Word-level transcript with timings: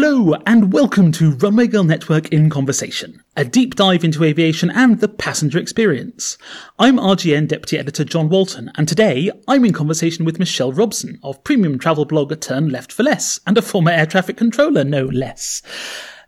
Hello, 0.00 0.32
and 0.46 0.72
welcome 0.72 1.10
to 1.10 1.32
Runway 1.32 1.66
Girl 1.66 1.82
Network 1.82 2.28
in 2.28 2.50
Conversation, 2.50 3.20
a 3.36 3.44
deep 3.44 3.74
dive 3.74 4.04
into 4.04 4.22
aviation 4.22 4.70
and 4.70 5.00
the 5.00 5.08
passenger 5.08 5.58
experience. 5.58 6.38
I'm 6.78 6.98
RGN 6.98 7.48
Deputy 7.48 7.78
Editor 7.78 8.04
John 8.04 8.28
Walton, 8.28 8.70
and 8.76 8.86
today 8.86 9.28
I'm 9.48 9.64
in 9.64 9.72
conversation 9.72 10.24
with 10.24 10.38
Michele 10.38 10.72
Robson 10.72 11.18
of 11.24 11.42
premium 11.42 11.80
travel 11.80 12.06
blogger 12.06 12.40
Turn 12.40 12.68
Left 12.68 12.92
for 12.92 13.02
Less, 13.02 13.40
and 13.44 13.58
a 13.58 13.60
former 13.60 13.90
air 13.90 14.06
traffic 14.06 14.36
controller, 14.36 14.84
no 14.84 15.04
less. 15.04 15.62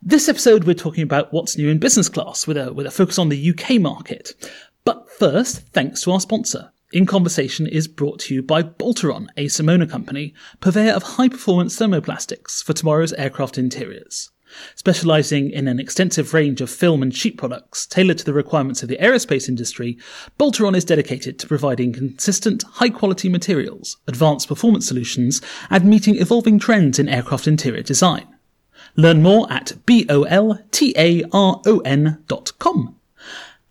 This 0.03 0.29
episode, 0.29 0.65
we're 0.65 0.75
talking 0.75 1.05
about 1.05 1.33
what's 1.33 1.57
new 1.57 1.69
in 1.69 1.79
business 1.79 2.09
class 2.09 2.49
with 2.49 2.57
a, 2.57 2.73
with 2.73 2.87
a 2.87 2.91
focus 2.91 3.21
on 3.21 3.29
the 3.29 3.51
UK 3.51 3.81
market. 3.81 4.35
But 4.85 5.09
first, 5.13 5.59
thanks 5.69 6.03
to 6.03 6.11
our 6.11 6.21
sponsor. 6.21 6.73
In 6.93 7.07
Conversation 7.07 7.69
is 7.69 7.87
brought 7.87 8.19
to 8.21 8.35
you 8.35 8.43
by 8.43 8.65
Boltaron, 8.65 9.29
a 9.37 9.47
Simona 9.47 9.89
company, 9.89 10.35
purveyor 10.59 10.91
of 10.93 11.05
high 11.05 11.29
performance 11.29 11.79
thermoplastics 11.79 12.65
for 12.65 12.73
tomorrow's 12.73 13.13
aircraft 13.13 13.57
interiors. 13.57 14.33
Specializing 14.75 15.53
in 15.53 15.69
an 15.69 15.79
extensive 15.79 16.35
range 16.35 16.61
of 16.61 16.69
film 16.69 17.01
and 17.01 17.15
sheet 17.15 17.39
products 17.39 17.87
tailored 17.87 18.19
to 18.19 18.25
the 18.25 18.33
requirements 18.33 18.83
of 18.83 18.89
the 18.89 18.97
aerospace 18.97 19.49
industry, 19.49 19.99
Boltaron 20.37 20.75
is 20.77 20.85
dedicated 20.85 21.39
to 21.39 21.47
providing 21.47 21.93
consistent, 21.93 22.65
high 22.65 22.91
quality 22.91 23.29
materials, 23.29 23.99
advanced 24.09 24.49
performance 24.49 24.89
solutions, 24.89 25.41
and 25.71 25.85
meeting 25.85 26.17
evolving 26.17 26.59
trends 26.59 26.99
in 26.99 27.09
aircraft 27.09 27.47
interior 27.47 27.85
design. 27.85 28.27
Learn 28.97 29.23
more 29.23 29.47
at 29.53 29.75
boltaron.com. 29.87 30.57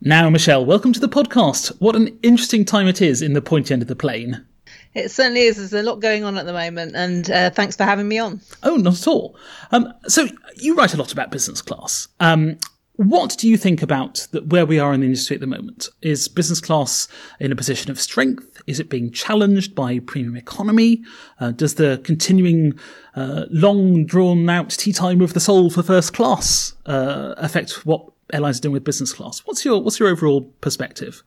Now, 0.02 0.30
Michele, 0.30 0.66
welcome 0.66 0.94
to 0.94 1.00
the 1.00 1.10
podcast. 1.10 1.76
What 1.80 1.98
an 1.98 2.18
interesting 2.24 2.64
time 2.64 2.88
it 2.88 3.02
is 3.02 3.22
in 3.22 3.34
the 3.34 3.42
pointy 3.42 3.74
end 3.74 3.82
of 3.82 3.90
the 3.90 3.98
plane. 3.98 4.46
It 4.94 5.12
certainly 5.12 5.42
is. 5.42 5.58
There's 5.58 5.74
a 5.74 5.84
lot 5.84 6.00
going 6.00 6.24
on 6.24 6.38
at 6.38 6.46
the 6.46 6.54
moment, 6.54 6.96
and 6.96 7.30
uh, 7.30 7.50
thanks 7.50 7.76
for 7.76 7.84
having 7.84 8.08
me 8.08 8.18
on. 8.18 8.40
Oh, 8.64 8.78
not 8.78 8.94
at 8.94 9.08
all. 9.08 9.36
Um, 9.72 9.94
so, 10.08 10.30
you 10.56 10.74
write 10.74 10.94
a 10.94 10.98
lot 10.98 11.12
about 11.12 11.32
business 11.32 11.62
class. 11.62 12.08
Um, 12.22 12.58
what 12.96 13.36
do 13.38 13.50
you 13.50 13.58
think 13.58 13.82
about 13.82 14.26
the, 14.32 14.42
where 14.44 14.66
we 14.66 14.80
are 14.80 14.94
in 14.94 15.02
the 15.02 15.06
industry 15.08 15.36
at 15.36 15.42
the 15.42 15.48
moment? 15.48 15.90
Is 16.02 16.30
business 16.30 16.62
class 16.62 17.10
in 17.42 17.52
a 17.52 17.56
position 17.56 17.92
of 17.92 18.00
strength? 18.00 18.62
Is 18.68 18.80
it 18.80 18.90
being 18.90 19.12
challenged 19.12 19.76
by 19.76 20.00
premium 20.00 20.38
economy? 20.38 21.04
Uh, 21.42 21.52
does 21.52 21.76
the 21.76 22.00
continuing 22.06 22.80
uh, 23.16 23.46
long 23.50 24.06
drawn 24.06 24.50
out 24.50 24.70
tea 24.70 24.94
time 24.94 25.20
with 25.20 25.34
the 25.34 25.40
soul 25.42 25.70
for 25.70 25.84
first 25.84 26.14
class 26.14 26.74
uh, 26.86 27.36
affect 27.38 27.86
what 27.86 28.10
airlines 28.34 28.60
are 28.60 28.62
doing 28.62 28.74
with 28.74 28.84
business 28.84 29.14
class. 29.14 29.40
What's 29.40 29.66
your 29.66 29.82
what's 29.82 30.00
your 30.00 30.10
overall 30.10 30.42
perspective? 30.62 31.24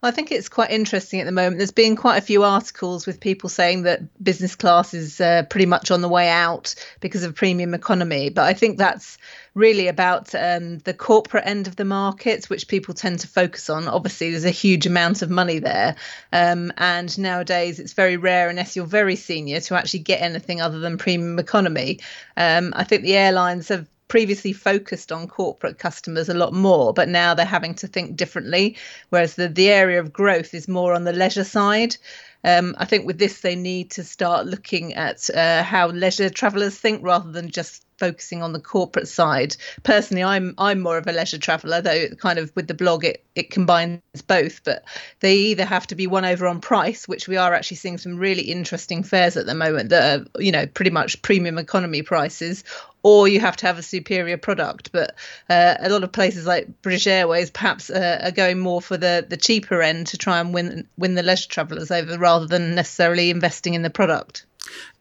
I 0.00 0.12
think 0.12 0.30
it's 0.30 0.48
quite 0.48 0.70
interesting 0.70 1.18
at 1.20 1.26
the 1.26 1.32
moment. 1.32 1.58
There's 1.58 1.72
been 1.72 1.96
quite 1.96 2.18
a 2.18 2.24
few 2.24 2.44
articles 2.44 3.04
with 3.04 3.18
people 3.18 3.48
saying 3.48 3.82
that 3.82 4.22
business 4.22 4.54
class 4.54 4.94
is 4.94 5.20
uh, 5.20 5.42
pretty 5.50 5.66
much 5.66 5.90
on 5.90 6.02
the 6.02 6.08
way 6.08 6.28
out 6.28 6.76
because 7.00 7.24
of 7.24 7.34
premium 7.34 7.74
economy. 7.74 8.30
But 8.30 8.44
I 8.44 8.54
think 8.54 8.78
that's 8.78 9.18
really 9.54 9.88
about 9.88 10.32
um, 10.36 10.78
the 10.78 10.94
corporate 10.94 11.48
end 11.48 11.66
of 11.66 11.74
the 11.74 11.84
markets, 11.84 12.48
which 12.48 12.68
people 12.68 12.94
tend 12.94 13.18
to 13.20 13.26
focus 13.26 13.68
on. 13.68 13.88
Obviously, 13.88 14.30
there's 14.30 14.44
a 14.44 14.50
huge 14.50 14.86
amount 14.86 15.22
of 15.22 15.30
money 15.30 15.58
there. 15.58 15.96
Um, 16.32 16.72
and 16.76 17.18
nowadays, 17.18 17.80
it's 17.80 17.92
very 17.92 18.16
rare, 18.16 18.48
unless 18.48 18.76
you're 18.76 18.86
very 18.86 19.16
senior, 19.16 19.58
to 19.62 19.74
actually 19.74 20.00
get 20.00 20.22
anything 20.22 20.60
other 20.60 20.78
than 20.78 20.96
premium 20.96 21.40
economy. 21.40 21.98
Um, 22.36 22.72
I 22.76 22.84
think 22.84 23.02
the 23.02 23.16
airlines 23.16 23.66
have 23.66 23.88
previously 24.08 24.52
focused 24.52 25.12
on 25.12 25.28
corporate 25.28 25.78
customers 25.78 26.28
a 26.28 26.34
lot 26.34 26.52
more, 26.52 26.92
but 26.92 27.08
now 27.08 27.34
they're 27.34 27.46
having 27.46 27.74
to 27.76 27.86
think 27.86 28.16
differently. 28.16 28.76
Whereas 29.10 29.36
the, 29.36 29.48
the 29.48 29.68
area 29.68 30.00
of 30.00 30.12
growth 30.12 30.54
is 30.54 30.66
more 30.68 30.94
on 30.94 31.04
the 31.04 31.12
leisure 31.12 31.44
side. 31.44 31.96
Um, 32.44 32.74
I 32.78 32.84
think 32.84 33.06
with 33.06 33.18
this, 33.18 33.40
they 33.40 33.56
need 33.56 33.90
to 33.92 34.04
start 34.04 34.46
looking 34.46 34.94
at 34.94 35.28
uh, 35.30 35.62
how 35.62 35.88
leisure 35.88 36.30
travellers 36.30 36.78
think 36.78 37.02
rather 37.04 37.30
than 37.30 37.50
just 37.50 37.84
focusing 37.98 38.42
on 38.42 38.52
the 38.52 38.60
corporate 38.60 39.08
side. 39.08 39.56
Personally, 39.82 40.22
I'm 40.22 40.54
I'm 40.56 40.80
more 40.80 40.98
of 40.98 41.06
a 41.06 41.12
leisure 41.12 41.38
traveller, 41.38 41.80
though 41.80 42.08
kind 42.10 42.38
of 42.38 42.54
with 42.54 42.68
the 42.68 42.74
blog 42.74 43.04
it 43.04 43.24
it 43.34 43.50
combines 43.50 44.00
both. 44.26 44.62
But 44.64 44.84
they 45.20 45.34
either 45.34 45.64
have 45.64 45.86
to 45.88 45.94
be 45.94 46.06
won 46.06 46.24
over 46.24 46.46
on 46.46 46.60
price, 46.60 47.08
which 47.08 47.28
we 47.28 47.36
are 47.36 47.52
actually 47.52 47.78
seeing 47.78 47.98
some 47.98 48.16
really 48.16 48.42
interesting 48.42 49.02
fares 49.02 49.36
at 49.36 49.46
the 49.46 49.54
moment 49.54 49.90
that 49.90 50.20
are 50.20 50.40
you 50.40 50.52
know 50.52 50.66
pretty 50.66 50.90
much 50.90 51.20
premium 51.22 51.58
economy 51.58 52.02
prices, 52.02 52.62
or 53.02 53.28
you 53.28 53.40
have 53.40 53.56
to 53.56 53.66
have 53.66 53.78
a 53.78 53.82
superior 53.82 54.36
product. 54.36 54.90
But 54.92 55.14
uh, 55.48 55.76
a 55.80 55.88
lot 55.88 56.04
of 56.04 56.12
places 56.12 56.46
like 56.46 56.82
British 56.82 57.06
Airways 57.06 57.50
perhaps 57.50 57.90
uh, 57.90 58.20
are 58.22 58.30
going 58.30 58.58
more 58.58 58.80
for 58.80 58.96
the 58.96 59.26
the 59.28 59.36
cheaper 59.36 59.82
end 59.82 60.08
to 60.08 60.18
try 60.18 60.40
and 60.40 60.52
win 60.52 60.88
win 60.96 61.14
the 61.14 61.22
leisure 61.22 61.48
travellers 61.48 61.90
over 61.90 62.18
rather 62.18 62.46
than 62.46 62.74
necessarily 62.74 63.30
investing 63.30 63.74
in 63.74 63.82
the 63.82 63.90
product. 63.90 64.44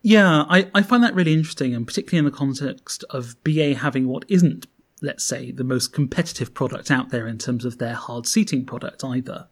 Yeah, 0.01 0.45
I, 0.47 0.69
I 0.73 0.81
find 0.81 1.03
that 1.03 1.15
really 1.15 1.33
interesting, 1.33 1.75
and 1.75 1.85
particularly 1.85 2.19
in 2.19 2.31
the 2.31 2.37
context 2.37 3.03
of 3.09 3.35
BA 3.43 3.75
having 3.75 4.07
what 4.07 4.23
isn't, 4.29 4.65
let's 5.01 5.25
say, 5.25 5.51
the 5.51 5.65
most 5.65 5.91
competitive 5.91 6.53
product 6.53 6.89
out 6.89 7.09
there 7.09 7.27
in 7.27 7.37
terms 7.37 7.65
of 7.65 7.77
their 7.77 7.93
hard 7.93 8.25
seating 8.25 8.65
product 8.65 9.03
either. 9.03 9.47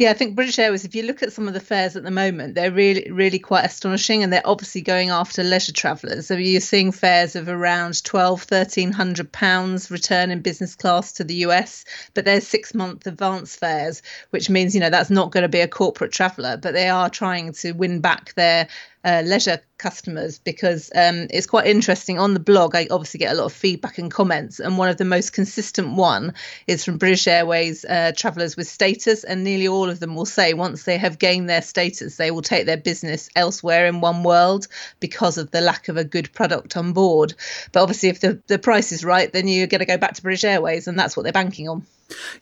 Yeah, 0.00 0.12
I 0.12 0.14
think 0.14 0.34
British 0.34 0.58
Airways, 0.58 0.86
if 0.86 0.94
you 0.94 1.02
look 1.02 1.22
at 1.22 1.30
some 1.30 1.46
of 1.46 1.52
the 1.52 1.60
fares 1.60 1.94
at 1.94 2.04
the 2.04 2.10
moment, 2.10 2.54
they're 2.54 2.72
really, 2.72 3.10
really 3.12 3.38
quite 3.38 3.66
astonishing 3.66 4.22
and 4.22 4.32
they're 4.32 4.40
obviously 4.46 4.80
going 4.80 5.10
after 5.10 5.44
leisure 5.44 5.74
travellers. 5.74 6.26
So 6.26 6.38
you're 6.38 6.62
seeing 6.62 6.90
fares 6.90 7.36
of 7.36 7.50
around 7.50 8.02
12, 8.02 8.50
1300 8.50 9.30
pounds 9.30 9.90
return 9.90 10.30
in 10.30 10.40
business 10.40 10.74
class 10.74 11.12
to 11.12 11.24
the 11.24 11.34
US, 11.44 11.84
but 12.14 12.24
there's 12.24 12.46
six 12.46 12.72
month 12.72 13.06
advance 13.06 13.54
fares, 13.54 14.00
which 14.30 14.48
means, 14.48 14.74
you 14.74 14.80
know, 14.80 14.88
that's 14.88 15.10
not 15.10 15.32
going 15.32 15.42
to 15.42 15.50
be 15.50 15.60
a 15.60 15.68
corporate 15.68 16.12
traveller, 16.12 16.56
but 16.56 16.72
they 16.72 16.88
are 16.88 17.10
trying 17.10 17.52
to 17.52 17.72
win 17.72 18.00
back 18.00 18.32
their 18.36 18.68
uh, 19.04 19.22
leisure 19.24 19.60
customers 19.78 20.38
because 20.38 20.90
um, 20.94 21.26
it's 21.30 21.46
quite 21.46 21.66
interesting. 21.66 22.18
On 22.18 22.34
the 22.34 22.40
blog 22.40 22.74
i 22.74 22.86
obviously 22.90 23.18
get 23.18 23.32
a 23.32 23.36
lot 23.36 23.44
of 23.44 23.52
feedback 23.52 23.98
and 23.98 24.10
comments 24.10 24.60
and 24.60 24.76
one 24.76 24.88
of 24.88 24.96
the 24.96 25.04
most 25.04 25.32
consistent 25.32 25.94
one 25.94 26.34
is 26.66 26.84
from 26.84 26.98
british 26.98 27.26
airways 27.26 27.84
uh, 27.84 28.12
travelers 28.16 28.56
with 28.56 28.66
status 28.66 29.24
and 29.24 29.44
nearly 29.44 29.68
all 29.68 29.88
of 29.88 30.00
them 30.00 30.14
will 30.14 30.26
say 30.26 30.52
once 30.54 30.82
they 30.82 30.98
have 30.98 31.18
gained 31.18 31.48
their 31.48 31.62
status 31.62 32.16
they 32.16 32.30
will 32.30 32.42
take 32.42 32.66
their 32.66 32.76
business 32.76 33.30
elsewhere 33.36 33.86
in 33.86 34.00
oneworld 34.00 34.68
because 34.98 35.38
of 35.38 35.50
the 35.50 35.60
lack 35.60 35.88
of 35.88 35.96
a 35.96 36.04
good 36.04 36.32
product 36.32 36.76
on 36.76 36.92
board. 36.92 37.34
But 37.72 37.82
obviously 37.82 38.08
if 38.08 38.20
the, 38.20 38.40
the 38.46 38.58
price 38.58 38.92
is 38.92 39.04
right 39.04 39.32
then 39.32 39.48
you're 39.48 39.66
going 39.66 39.80
to 39.80 39.86
go 39.86 39.98
back 39.98 40.14
to 40.14 40.22
british 40.22 40.44
airways 40.44 40.88
and 40.88 40.98
that's 40.98 41.16
what 41.16 41.22
they're 41.22 41.32
banking 41.32 41.68
on 41.68 41.86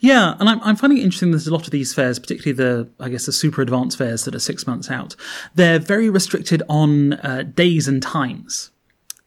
yeah, 0.01 0.35
and 0.39 0.49
I'm, 0.49 0.61
I'm 0.63 0.77
finding 0.77 0.99
it 0.99 1.05
interesting. 1.05 1.31
There's 1.31 1.47
a 1.47 1.53
lot 1.53 1.65
of 1.67 1.71
these 1.71 1.95
fares, 1.95 2.19
particularly 2.19 2.53
the, 2.53 2.89
I 3.01 3.09
guess, 3.09 3.27
the 3.27 3.33
super 3.33 3.63
advanced 3.63 3.99
fares 3.99 4.25
that 4.25 4.35
are 4.35 4.41
six 4.41 4.67
months 4.67 4.91
out. 4.91 5.17
They're 5.55 5.79
very 5.79 6.11
restricted 6.11 6.63
on 6.69 7.15
uh, 7.15 7.45
days 7.55 7.89
and 7.89 8.03
times 8.03 8.71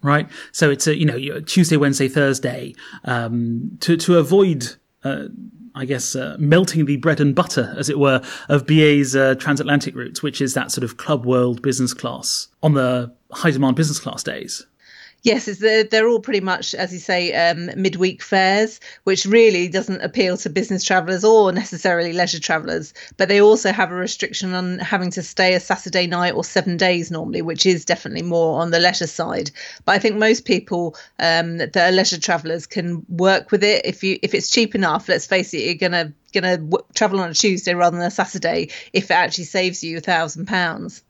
right? 0.04 0.28
So 0.52 0.70
it's 0.72 0.88
a 0.88 0.98
you 0.98 1.06
know 1.06 1.40
Tuesday, 1.42 1.78
Wednesday, 1.78 2.08
Thursday 2.08 2.76
um, 3.06 3.78
to 3.82 3.98
to 3.98 4.18
avoid. 4.18 4.76
Uh, 5.04 5.28
I 5.74 5.86
guess 5.86 6.18
uh, 6.18 6.36
melting 6.38 6.86
the 6.86 6.98
bread 6.98 7.22
and 7.22 7.34
butter, 7.34 7.74
as 7.78 7.88
it 7.88 7.98
were, 7.98 8.22
of 8.50 8.68
BA's 8.68 9.16
uh, 9.16 9.36
transatlantic 9.36 9.96
routes, 9.96 10.22
which 10.22 10.42
is 10.42 10.54
that 10.54 10.70
sort 10.70 10.84
of 10.84 10.98
club 10.98 11.26
world 11.26 11.62
business 11.62 11.94
class 11.94 12.50
on 12.62 12.74
the 12.74 13.14
high 13.32 13.52
demand 13.52 13.78
business 13.78 13.98
class 13.98 14.22
days. 14.22 14.66
Yes, 15.24 15.46
they're, 15.60 15.84
they're 15.84 16.08
all 16.08 16.20
pretty 16.20 16.40
much, 16.40 16.74
as 16.74 16.92
you 16.92 16.98
say, 16.98 17.32
um, 17.34 17.70
midweek 17.80 18.24
fares, 18.24 18.80
which 19.04 19.26
really 19.26 19.68
doesn't 19.68 20.02
appeal 20.02 20.36
to 20.38 20.50
business 20.50 20.84
travellers 20.84 21.24
or 21.24 21.52
necessarily 21.52 22.12
leisure 22.12 22.40
travellers. 22.40 22.92
But 23.18 23.30
they 23.30 23.40
also 23.40 23.72
have 23.72 23.92
a 23.92 23.96
restriction 23.96 24.56
on 24.56 24.80
having 24.80 25.12
to 25.12 25.22
stay 25.22 25.54
a 25.54 25.60
Saturday 25.60 26.08
night 26.08 26.34
or 26.34 26.44
seven 26.44 26.76
days 26.76 27.12
normally, 27.12 27.44
which 27.44 27.68
is 27.68 27.86
definitely 27.86 28.24
more 28.24 28.62
on 28.62 28.72
the 28.72 28.80
leisure 28.80 29.06
side. 29.06 29.52
But 29.86 29.92
I 29.94 30.00
think 30.00 30.16
most 30.16 30.46
people 30.46 30.96
um, 31.20 31.58
that 31.58 31.78
are 31.78 31.92
leisure 31.92 32.20
travellers 32.20 32.66
can 32.66 33.06
work 33.08 33.52
with 33.52 33.64
it 33.64 33.86
if 33.86 34.04
you 34.04 34.18
if 34.24 34.34
it's 34.34 34.50
cheap 34.50 34.74
enough. 34.74 35.08
Let's 35.08 35.28
face 35.28 35.54
it, 35.54 35.62
you're 35.62 35.76
gonna 35.76 36.14
gonna 36.34 36.58
w- 36.58 36.86
travel 36.96 37.20
on 37.20 37.30
a 37.30 37.34
Tuesday 37.36 37.76
rather 37.76 37.96
than 37.96 38.08
a 38.08 38.12
Saturday 38.12 38.70
if 38.92 39.12
it 39.12 39.14
actually 39.14 39.44
saves 39.44 39.84
you 39.84 39.98
a 39.98 40.02
thousand 40.02 40.48
pounds. 40.48 41.04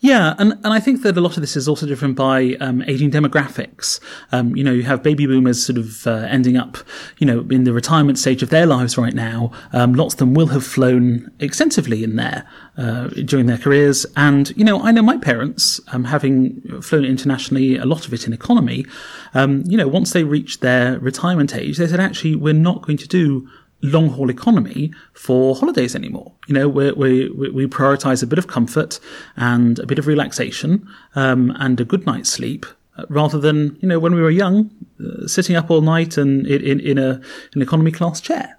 Yeah, 0.00 0.34
and, 0.38 0.52
and 0.52 0.66
I 0.66 0.80
think 0.80 1.02
that 1.02 1.16
a 1.16 1.20
lot 1.20 1.36
of 1.36 1.40
this 1.40 1.56
is 1.56 1.68
also 1.68 1.86
driven 1.86 2.14
by 2.14 2.56
um, 2.60 2.82
aging 2.82 3.12
demographics. 3.12 4.00
Um, 4.32 4.56
you 4.56 4.64
know, 4.64 4.72
you 4.72 4.82
have 4.82 5.02
baby 5.02 5.26
boomers 5.26 5.64
sort 5.64 5.78
of 5.78 6.06
uh, 6.06 6.26
ending 6.28 6.56
up, 6.56 6.78
you 7.18 7.26
know, 7.26 7.46
in 7.48 7.62
the 7.64 7.72
retirement 7.72 8.18
stage 8.18 8.42
of 8.42 8.50
their 8.50 8.66
lives 8.66 8.98
right 8.98 9.14
now. 9.14 9.52
Um, 9.72 9.94
lots 9.94 10.14
of 10.14 10.18
them 10.18 10.34
will 10.34 10.48
have 10.48 10.66
flown 10.66 11.30
extensively 11.38 12.02
in 12.02 12.16
there 12.16 12.44
uh, 12.76 13.08
during 13.08 13.46
their 13.46 13.58
careers. 13.58 14.04
And, 14.16 14.50
you 14.56 14.64
know, 14.64 14.82
I 14.82 14.90
know 14.90 15.02
my 15.02 15.16
parents, 15.16 15.80
um, 15.92 16.04
having 16.04 16.60
flown 16.82 17.04
internationally, 17.04 17.76
a 17.76 17.86
lot 17.86 18.06
of 18.06 18.12
it 18.12 18.26
in 18.26 18.32
economy, 18.32 18.84
um, 19.32 19.62
you 19.66 19.76
know, 19.76 19.86
once 19.86 20.12
they 20.12 20.24
reached 20.24 20.60
their 20.60 20.98
retirement 20.98 21.54
age, 21.54 21.78
they 21.78 21.86
said, 21.86 22.00
actually, 22.00 22.34
we're 22.34 22.52
not 22.52 22.82
going 22.82 22.98
to 22.98 23.06
do 23.06 23.48
long 23.82 24.08
haul 24.08 24.30
economy 24.30 24.92
for 25.12 25.54
holidays 25.54 25.94
anymore. 25.94 26.32
You 26.46 26.54
know, 26.54 26.68
we 26.68 26.92
we 26.92 27.28
we 27.30 27.66
prioritize 27.66 28.22
a 28.22 28.26
bit 28.26 28.38
of 28.38 28.46
comfort 28.46 29.00
and 29.36 29.78
a 29.78 29.86
bit 29.86 29.98
of 29.98 30.06
relaxation 30.06 30.88
um, 31.14 31.52
and 31.58 31.80
a 31.80 31.84
good 31.84 32.06
night's 32.06 32.30
sleep 32.30 32.64
uh, 32.96 33.04
rather 33.08 33.38
than 33.38 33.76
you 33.80 33.88
know 33.88 33.98
when 33.98 34.14
we 34.14 34.22
were 34.22 34.30
young, 34.30 34.70
uh, 35.00 35.26
sitting 35.26 35.56
up 35.56 35.70
all 35.70 35.80
night 35.80 36.16
and 36.16 36.46
in 36.46 36.80
in 36.80 36.98
a 36.98 37.20
an 37.54 37.62
economy 37.62 37.90
class 37.90 38.20
chair. 38.20 38.58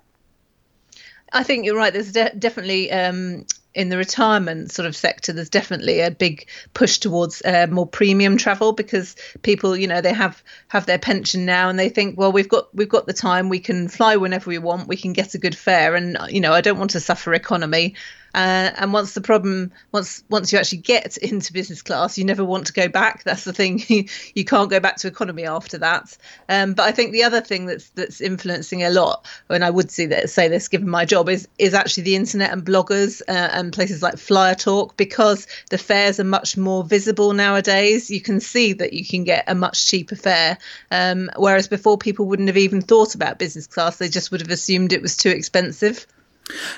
I 1.31 1.43
think 1.43 1.65
you're 1.65 1.75
right. 1.75 1.91
There's 1.91 2.11
de- 2.11 2.35
definitely 2.37 2.91
um, 2.91 3.45
in 3.75 3.89
the 3.89 3.97
retirement 3.97 4.71
sort 4.71 4.85
of 4.85 4.95
sector, 4.95 5.33
there's 5.33 5.49
definitely 5.49 6.01
a 6.01 6.11
big 6.11 6.47
push 6.73 6.99
towards 6.99 7.41
uh, 7.43 7.67
more 7.69 7.87
premium 7.87 8.37
travel 8.37 8.71
because 8.71 9.15
people, 9.41 9.75
you 9.75 9.87
know, 9.87 10.01
they 10.01 10.13
have 10.13 10.43
have 10.67 10.85
their 10.85 10.99
pension 10.99 11.45
now 11.45 11.69
and 11.69 11.79
they 11.79 11.89
think, 11.89 12.17
well, 12.17 12.31
we've 12.31 12.49
got 12.49 12.73
we've 12.75 12.89
got 12.89 13.05
the 13.05 13.13
time, 13.13 13.49
we 13.49 13.59
can 13.59 13.87
fly 13.87 14.15
whenever 14.15 14.49
we 14.49 14.57
want, 14.57 14.87
we 14.87 14.97
can 14.97 15.13
get 15.13 15.33
a 15.33 15.39
good 15.39 15.57
fare, 15.57 15.95
and 15.95 16.17
you 16.29 16.41
know, 16.41 16.53
I 16.53 16.61
don't 16.61 16.79
want 16.79 16.91
to 16.91 16.99
suffer 16.99 17.33
economy. 17.33 17.95
Uh, 18.33 18.71
and 18.77 18.93
once 18.93 19.13
the 19.13 19.21
problem, 19.21 19.71
once 19.91 20.23
once 20.29 20.51
you 20.51 20.57
actually 20.57 20.79
get 20.79 21.17
into 21.17 21.53
business 21.53 21.81
class, 21.81 22.17
you 22.17 22.25
never 22.25 22.43
want 22.43 22.67
to 22.67 22.73
go 22.73 22.87
back. 22.87 23.23
That's 23.23 23.43
the 23.43 23.53
thing. 23.53 23.81
You, 24.35 24.45
can't 24.45 24.69
go 24.69 24.79
back 24.79 24.97
to 24.97 25.07
economy 25.07 25.45
after 25.45 25.77
that. 25.79 26.17
Um, 26.49 26.73
but 26.73 26.83
I 26.83 26.91
think 26.91 27.11
the 27.11 27.23
other 27.23 27.41
thing 27.41 27.65
that's 27.65 27.89
that's 27.89 28.21
influencing 28.21 28.83
a 28.83 28.89
lot, 28.89 29.25
and 29.49 29.63
I 29.63 29.69
would 29.69 29.91
see 29.91 30.07
that 30.07 30.29
say 30.29 30.47
this 30.47 30.67
given 30.67 30.89
my 30.89 31.05
job, 31.05 31.29
is 31.29 31.47
is 31.57 31.73
actually 31.73 32.03
the 32.03 32.15
internet 32.15 32.51
and 32.51 32.65
bloggers 32.65 33.21
uh, 33.27 33.31
and 33.31 33.73
places 33.73 34.01
like 34.01 34.15
FlyerTalk 34.15 34.97
because 34.97 35.47
the 35.69 35.77
fares 35.77 36.19
are 36.19 36.25
much 36.25 36.57
more 36.57 36.83
visible 36.83 37.33
nowadays. 37.33 38.09
You 38.09 38.21
can 38.21 38.39
see 38.39 38.73
that 38.73 38.93
you 38.93 39.05
can 39.05 39.23
get 39.23 39.45
a 39.47 39.55
much 39.55 39.87
cheaper 39.87 40.15
fare, 40.15 40.57
um, 40.91 41.29
whereas 41.37 41.67
before 41.67 41.97
people 41.97 42.25
wouldn't 42.25 42.49
have 42.49 42.57
even 42.57 42.81
thought 42.81 43.15
about 43.15 43.39
business 43.39 43.67
class. 43.67 43.97
They 43.97 44.09
just 44.09 44.31
would 44.31 44.41
have 44.41 44.51
assumed 44.51 44.93
it 44.93 45.01
was 45.01 45.17
too 45.17 45.29
expensive. 45.29 46.05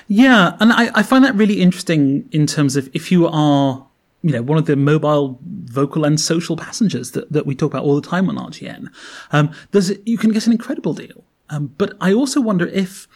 Yeah, 0.06 0.56
and 0.60 0.72
I, 0.72 0.90
I 0.94 1.02
find 1.02 1.24
that 1.24 1.34
really 1.34 1.60
interesting 1.60 2.28
in 2.32 2.46
terms 2.46 2.76
of 2.76 2.88
if 2.94 3.10
you 3.10 3.26
are 3.26 3.86
you 4.22 4.32
know, 4.32 4.42
one 4.42 4.58
of 4.58 4.66
the 4.66 4.76
mobile, 4.76 5.38
vocal, 5.42 6.04
and 6.04 6.20
social 6.20 6.56
passengers 6.56 7.12
that, 7.12 7.30
that 7.32 7.46
we 7.46 7.54
talk 7.54 7.72
about 7.72 7.84
all 7.84 8.00
the 8.00 8.06
time 8.06 8.28
on 8.28 8.36
RGN, 8.36 8.88
um, 9.30 9.52
there's 9.70 9.92
you 10.04 10.18
can 10.18 10.32
get 10.32 10.46
an 10.46 10.52
incredible 10.52 10.94
deal. 10.94 11.24
Um, 11.48 11.72
but 11.78 11.94
I 12.00 12.12
also 12.12 12.40
wonder 12.40 12.66
if 12.66 13.06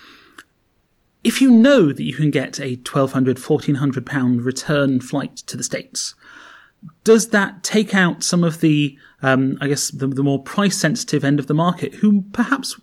if 1.25 1.41
you 1.41 1.51
know 1.51 1.93
that 1.93 2.03
you 2.03 2.15
can 2.15 2.31
get 2.31 2.61
a 2.61 2.77
1200 2.77 3.39
1400 3.39 4.07
pound 4.07 4.43
return 4.43 5.01
flight 5.01 5.37
to 5.37 5.57
the 5.57 5.65
states 5.65 6.15
does 7.05 7.29
that 7.29 7.63
take 7.63 7.95
out 7.95 8.23
some 8.23 8.43
of 8.43 8.61
the 8.61 8.97
um, 9.23 9.59
i 9.61 9.69
guess 9.69 9.91
the, 9.91 10.07
the 10.07 10.23
more 10.23 10.43
price 10.43 10.79
sensitive 10.79 11.25
end 11.25 11.39
of 11.39 11.47
the 11.47 11.55
market 11.55 11.95
who 11.97 12.23
perhaps 12.33 12.81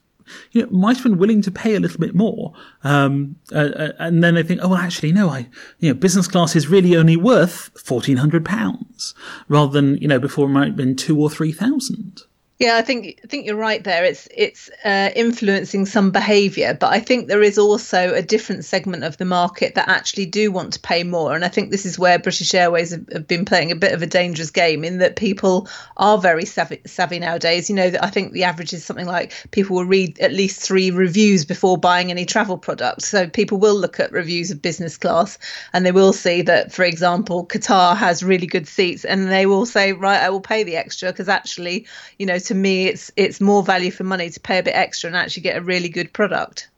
you 0.51 0.61
know, 0.61 0.69
might 0.71 0.97
have 0.97 1.03
been 1.03 1.17
willing 1.17 1.41
to 1.41 1.51
pay 1.51 1.75
a 1.75 1.79
little 1.79 1.99
bit 1.99 2.15
more. 2.15 2.53
Um, 2.83 3.37
uh, 3.51 3.69
uh, 3.75 3.91
and 3.99 4.23
then 4.23 4.35
they 4.35 4.43
think, 4.43 4.61
oh, 4.63 4.69
well, 4.69 4.77
actually, 4.77 5.11
no, 5.11 5.29
I, 5.29 5.47
you 5.79 5.89
know, 5.89 5.93
business 5.93 6.27
class 6.27 6.55
is 6.55 6.67
really 6.67 6.95
only 6.95 7.17
worth 7.17 7.73
£1,400 7.75 9.13
rather 9.47 9.71
than, 9.71 9.97
you 9.97 10.07
know, 10.07 10.19
before 10.19 10.45
it 10.45 10.51
might 10.51 10.67
have 10.67 10.75
been 10.75 10.95
two 10.95 11.19
or 11.19 11.29
3000 11.29 12.23
yeah, 12.59 12.75
I 12.75 12.81
think 12.81 13.19
I 13.23 13.27
think 13.27 13.45
you're 13.45 13.55
right 13.55 13.83
there. 13.83 14.03
It's 14.03 14.27
it's 14.35 14.71
uh, 14.83 15.11
influencing 15.15 15.85
some 15.85 16.09
behaviour, 16.09 16.73
but 16.73 16.91
I 16.91 16.99
think 16.99 17.27
there 17.27 17.43
is 17.43 17.59
also 17.59 18.15
a 18.15 18.23
different 18.23 18.65
segment 18.65 19.03
of 19.03 19.15
the 19.17 19.25
market 19.25 19.75
that 19.75 19.87
actually 19.87 20.25
do 20.25 20.51
want 20.51 20.73
to 20.73 20.79
pay 20.79 21.03
more, 21.03 21.35
and 21.35 21.45
I 21.45 21.49
think 21.49 21.69
this 21.69 21.85
is 21.85 21.99
where 21.99 22.17
British 22.17 22.55
Airways 22.55 22.89
have, 22.89 23.07
have 23.13 23.27
been 23.27 23.45
playing 23.45 23.71
a 23.71 23.75
bit 23.75 23.93
of 23.93 24.01
a 24.01 24.07
dangerous 24.07 24.49
game 24.49 24.83
in 24.83 24.97
that 24.97 25.15
people 25.15 25.69
are 25.97 26.17
very 26.17 26.45
savvy, 26.45 26.81
savvy 26.87 27.19
nowadays. 27.19 27.69
You 27.69 27.75
know, 27.75 27.91
I 28.01 28.09
think 28.09 28.33
the 28.33 28.45
average 28.45 28.73
is 28.73 28.83
something 28.83 29.05
like 29.05 29.33
people 29.51 29.75
will 29.75 29.85
read 29.85 30.19
at 30.19 30.33
least 30.33 30.59
three 30.59 30.89
reviews 30.89 31.45
before 31.45 31.77
buying 31.77 32.09
any 32.09 32.25
travel 32.25 32.57
product. 32.57 33.03
So 33.03 33.29
people 33.29 33.59
will 33.59 33.75
look 33.75 33.99
at 33.99 34.11
reviews 34.11 34.49
of 34.49 34.63
business 34.63 34.97
class, 34.97 35.37
and 35.73 35.85
they 35.85 35.91
will 35.91 36.11
see 36.11 36.41
that, 36.41 36.71
for 36.71 36.83
example, 36.83 37.45
Qatar 37.45 37.95
has 37.95 38.23
really 38.23 38.47
good 38.47 38.67
seats, 38.67 39.05
and 39.05 39.29
they 39.29 39.45
will 39.45 39.67
say, 39.67 39.93
right, 39.93 40.23
I 40.23 40.31
will 40.31 40.41
pay 40.41 40.63
the 40.63 40.75
extra 40.75 41.11
because 41.11 41.29
actually, 41.29 41.85
you 42.17 42.25
know 42.25 42.39
to 42.47 42.55
me 42.55 42.87
it's 42.87 43.11
it's 43.15 43.39
more 43.39 43.63
value 43.63 43.91
for 43.91 44.03
money 44.03 44.29
to 44.29 44.39
pay 44.39 44.57
a 44.57 44.63
bit 44.63 44.75
extra 44.75 45.07
and 45.07 45.15
actually 45.15 45.43
get 45.43 45.57
a 45.57 45.61
really 45.61 45.89
good 45.89 46.11
product 46.11 46.69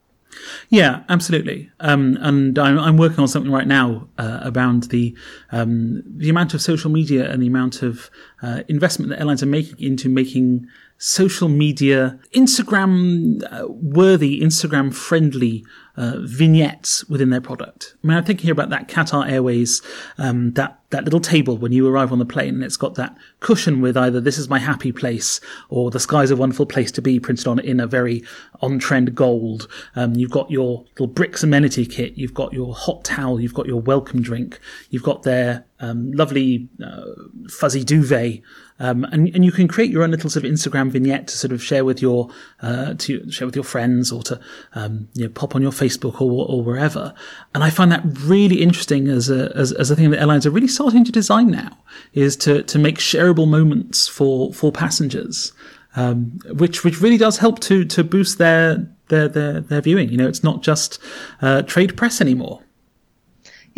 yeah, 0.68 1.02
absolutely. 1.08 1.70
Um, 1.80 2.16
and 2.20 2.58
I'm, 2.58 2.78
I'm, 2.78 2.96
working 2.96 3.18
on 3.18 3.28
something 3.28 3.50
right 3.50 3.66
now 3.66 4.08
uh, 4.18 4.52
around 4.54 4.84
the 4.84 5.16
um, 5.50 6.02
the 6.06 6.30
amount 6.30 6.54
of 6.54 6.62
social 6.62 6.90
media 6.90 7.30
and 7.30 7.42
the 7.42 7.48
amount 7.48 7.82
of 7.82 8.10
uh, 8.42 8.62
investment 8.68 9.10
that 9.10 9.18
airlines 9.18 9.42
are 9.42 9.46
making 9.46 9.80
into 9.80 10.08
making 10.08 10.68
social 10.98 11.48
media 11.48 12.18
Instagram 12.34 13.42
uh, 13.50 13.66
worthy, 13.68 14.40
Instagram 14.40 14.94
friendly 14.94 15.64
uh, 15.96 16.14
vignettes 16.20 17.04
within 17.08 17.30
their 17.30 17.40
product. 17.40 17.94
I 18.02 18.06
mean, 18.06 18.16
I'm 18.16 18.24
thinking 18.24 18.44
here 18.44 18.52
about 18.52 18.70
that 18.70 18.88
Qatar 18.88 19.30
Airways, 19.30 19.82
um, 20.18 20.52
that 20.52 20.80
that 20.90 21.04
little 21.04 21.20
table 21.20 21.56
when 21.56 21.70
you 21.70 21.86
arrive 21.86 22.10
on 22.10 22.18
the 22.18 22.24
plane, 22.24 22.54
and 22.54 22.64
it's 22.64 22.76
got 22.76 22.96
that 22.96 23.16
cushion 23.40 23.80
with 23.80 23.96
either 23.96 24.20
"This 24.20 24.38
is 24.38 24.48
my 24.48 24.58
happy 24.58 24.92
place" 24.92 25.40
or 25.68 25.90
"The 25.90 26.00
sky's 26.00 26.30
a 26.30 26.36
wonderful 26.36 26.66
place 26.66 26.90
to 26.92 27.02
be" 27.02 27.20
printed 27.20 27.46
on 27.46 27.58
in 27.58 27.80
a 27.80 27.86
very 27.86 28.22
on-trend 28.60 29.14
gold. 29.14 29.68
Um, 29.96 30.14
you've 30.14 30.30
got 30.30 30.50
your 30.50 30.84
little 30.92 31.06
bricks 31.06 31.42
amenity 31.42 31.86
kit, 31.86 32.14
you've 32.16 32.34
got 32.34 32.52
your 32.52 32.74
hot 32.74 33.04
towel, 33.04 33.40
you've 33.40 33.54
got 33.54 33.66
your 33.66 33.80
welcome 33.80 34.22
drink, 34.22 34.58
you've 34.90 35.02
got 35.02 35.22
their 35.22 35.64
um, 35.80 36.12
lovely 36.12 36.68
uh, 36.84 37.02
fuzzy 37.48 37.84
duvet, 37.84 38.42
um, 38.78 39.04
and 39.04 39.28
and 39.34 39.44
you 39.44 39.52
can 39.52 39.68
create 39.68 39.90
your 39.90 40.02
own 40.02 40.10
little 40.10 40.30
sort 40.30 40.44
of 40.44 40.50
Instagram 40.50 40.90
vignette 40.90 41.28
to 41.28 41.36
sort 41.36 41.52
of 41.52 41.62
share 41.62 41.84
with 41.84 42.02
your 42.02 42.30
uh, 42.62 42.94
to 42.94 43.30
share 43.30 43.46
with 43.46 43.54
your 43.54 43.64
friends 43.64 44.10
or 44.10 44.22
to 44.24 44.40
um, 44.74 45.08
you 45.14 45.24
know 45.24 45.30
pop 45.30 45.54
on 45.54 45.62
your 45.62 45.72
Facebook 45.80 46.20
or 46.20 46.46
or 46.46 46.62
wherever. 46.62 47.14
And 47.54 47.64
I 47.64 47.70
find 47.70 47.90
that 47.92 48.02
really 48.04 48.62
interesting 48.62 49.08
as 49.08 49.30
a 49.30 49.52
as, 49.56 49.72
as 49.72 49.90
a 49.90 49.96
thing 49.96 50.10
that 50.10 50.20
airlines 50.20 50.46
are 50.46 50.50
really 50.50 50.68
starting 50.68 51.04
to 51.04 51.12
design 51.12 51.50
now 51.50 51.78
is 52.12 52.36
to 52.38 52.62
to 52.64 52.78
make 52.78 52.98
shareable 52.98 53.48
moments 53.48 54.08
for 54.08 54.52
for 54.52 54.70
passengers. 54.72 55.52
Um, 55.96 56.38
which 56.52 56.84
which 56.84 57.00
really 57.00 57.18
does 57.18 57.38
help 57.38 57.58
to 57.60 57.84
to 57.84 58.04
boost 58.04 58.38
their 58.38 58.86
their 59.08 59.28
their, 59.28 59.60
their 59.60 59.80
viewing. 59.80 60.08
You 60.08 60.18
know, 60.18 60.28
it's 60.28 60.44
not 60.44 60.62
just 60.62 60.98
uh, 61.42 61.62
trade 61.62 61.96
press 61.96 62.20
anymore. 62.20 62.62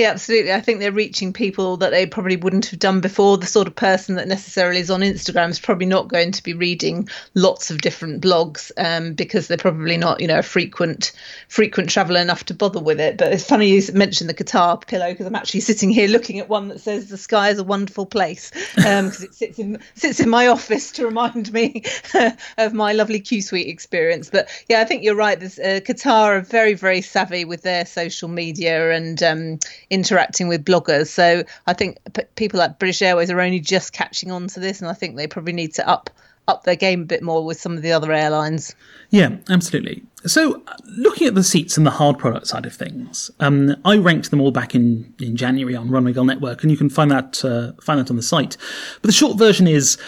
Yeah, 0.03 0.11
absolutely. 0.11 0.53
I 0.53 0.61
think 0.61 0.81
they're 0.81 0.91
reaching 0.91 1.33
people 1.33 1.77
that 1.77 1.91
they 1.91 2.07
probably 2.07 2.35
wouldn't 2.35 2.67
have 2.67 2.81
done 2.81 3.01
before. 3.01 3.39
The 3.39 3.47
sort 3.47 3.69
of 3.69 3.77
person 3.77 4.17
that 4.17 4.27
necessarily 4.27 4.81
is 4.81 4.91
on 4.91 5.01
Instagram 5.01 5.49
is 5.51 5.61
probably 5.61 5.87
not 5.87 6.09
going 6.09 6.33
to 6.33 6.43
be 6.43 6.55
reading 6.55 7.09
lots 7.37 7.71
of 7.71 7.81
different 7.81 8.21
blogs 8.21 8.73
um, 8.79 9.13
because 9.13 9.47
they're 9.47 9.57
probably 9.57 9.97
not, 9.97 10.21
you 10.21 10.27
know, 10.27 10.41
a 10.41 10.43
frequent 10.43 11.13
frequent 11.47 11.89
traveller 11.89 12.19
enough 12.19 12.43
to 12.47 12.55
bother 12.55 12.81
with 12.81 12.99
it. 12.99 13.17
But 13.17 13.33
it's 13.33 13.45
funny 13.45 13.69
you 13.69 13.81
mentioned 13.93 14.29
the 14.29 14.35
Qatar 14.35 14.85
pillow 14.85 15.09
because 15.09 15.25
I'm 15.25 15.37
actually 15.37 15.61
sitting 15.61 15.91
here 15.91 16.09
looking 16.09 16.41
at 16.41 16.49
one 16.49 16.67
that 16.67 16.81
says 16.81 17.09
the 17.09 17.17
sky 17.17 17.51
is 17.51 17.61
a 17.61 17.65
wonderful 17.65 18.05
place 18.05 18.51
because 18.75 19.21
um, 19.21 19.25
it 19.25 19.35
sits 19.35 19.61
in 19.61 19.79
sits 19.95 20.19
in 20.19 20.29
my 20.29 20.49
office 20.49 20.91
to 20.93 21.05
remind 21.05 21.53
me 21.53 21.85
of 22.59 22.75
my 22.75 22.93
lovely 22.93 23.21
Q 23.21 23.41
Suite 23.41 23.69
experience. 23.69 24.31
But 24.31 24.49
yeah, 24.69 24.81
I 24.81 24.85
think 24.85 25.05
you're 25.05 25.15
right. 25.15 25.39
There's, 25.39 25.61
uh, 25.61 25.79
Qatar 25.79 26.39
are 26.39 26.41
very 26.41 26.75
very 26.75 27.03
savvy 27.03 27.45
with 27.45 27.63
their 27.63 27.87
social 27.87 28.29
media 28.29 28.91
and 28.91 29.23
um, 29.23 29.59
interacting 29.93 30.49
with 30.49 30.65
bloggers. 30.65 31.09
So 31.09 31.45
I 31.67 31.75
think 31.75 31.99
p- 32.15 32.25
people 32.35 32.59
like 32.59 32.79
British 32.79 33.03
Airways 33.03 33.31
are 33.31 33.41
only 33.41 33.61
just 33.61 33.93
catching 33.93 34.33
on 34.33 34.49
to 34.49 34.59
this, 34.59 34.81
and 34.81 34.89
I 34.89 34.95
think 34.95 35.17
they 35.17 35.27
probably 35.29 35.53
need 35.53 35.75
to 35.75 35.89
up 35.89 36.11
up 36.49 36.65
their 36.65 36.75
game 36.75 37.03
a 37.03 37.05
bit 37.05 37.23
more 37.23 37.45
with 37.45 37.61
some 37.61 37.77
of 37.77 37.83
the 37.83 37.93
other 37.93 38.11
airlines. 38.13 38.75
Yeah, 39.11 39.37
absolutely. 39.49 40.03
So, 40.27 40.61
looking 40.97 41.29
at 41.29 41.37
the 41.37 41.45
seats 41.45 41.77
and 41.77 41.87
the 41.87 41.91
hard 41.91 42.19
product 42.19 42.49
side 42.49 42.67
of 42.67 42.75
things, 42.75 43.31
um, 43.39 43.77
I 43.85 43.97
ranked 43.97 44.31
them 44.31 44.41
all 44.41 44.51
back 44.51 44.75
in, 44.75 45.13
in 45.21 45.37
January 45.37 45.77
on 45.77 45.89
Runway 45.89 46.13
Girl 46.13 46.25
Network, 46.25 46.63
and 46.63 46.71
you 46.71 46.77
can 46.77 46.89
find 46.89 47.11
that 47.11 47.45
uh, 47.45 47.73
find 47.81 48.01
that 48.01 48.11
on 48.11 48.17
the 48.17 48.23
site. 48.23 48.57
But 49.03 49.09
the 49.09 49.13
short 49.13 49.39
version 49.39 49.69
is, 49.69 49.99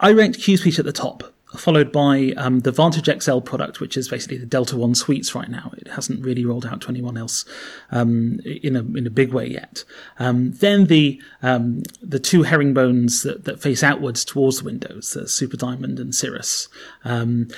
I 0.00 0.12
ranked 0.12 0.40
Q 0.40 0.56
Suite 0.56 0.78
at 0.78 0.84
the 0.84 0.92
top 0.92 1.32
followed 1.56 1.90
by 1.90 2.32
um, 2.36 2.60
the 2.60 2.72
Vantage 2.72 3.08
XL 3.22 3.40
product, 3.40 3.80
which 3.80 3.96
is 3.96 4.08
basically 4.08 4.36
the 4.36 4.46
Delta 4.46 4.76
One 4.76 4.94
suites 4.94 5.34
right 5.34 5.48
now. 5.48 5.72
It 5.78 5.88
hasn't 5.88 6.24
really 6.24 6.44
rolled 6.44 6.66
out 6.66 6.82
to 6.82 6.88
anyone 6.88 7.16
else 7.16 7.44
um, 7.90 8.40
in 8.44 8.76
a 8.76 8.80
in 8.80 9.06
a 9.06 9.10
big 9.10 9.32
way 9.32 9.46
yet. 9.46 9.84
Um, 10.18 10.52
then 10.52 10.86
the 10.86 11.20
um, 11.42 11.82
the 12.02 12.18
two 12.18 12.42
herringbones 12.42 13.22
that, 13.22 13.44
that 13.44 13.62
face 13.62 13.82
outwards 13.82 14.24
towards 14.24 14.58
the 14.58 14.64
windows, 14.64 15.12
the 15.12 15.26
Super 15.26 15.56
Diamond 15.56 15.98
and 15.98 16.14
Cirrus. 16.14 16.68
Um, 17.04 17.48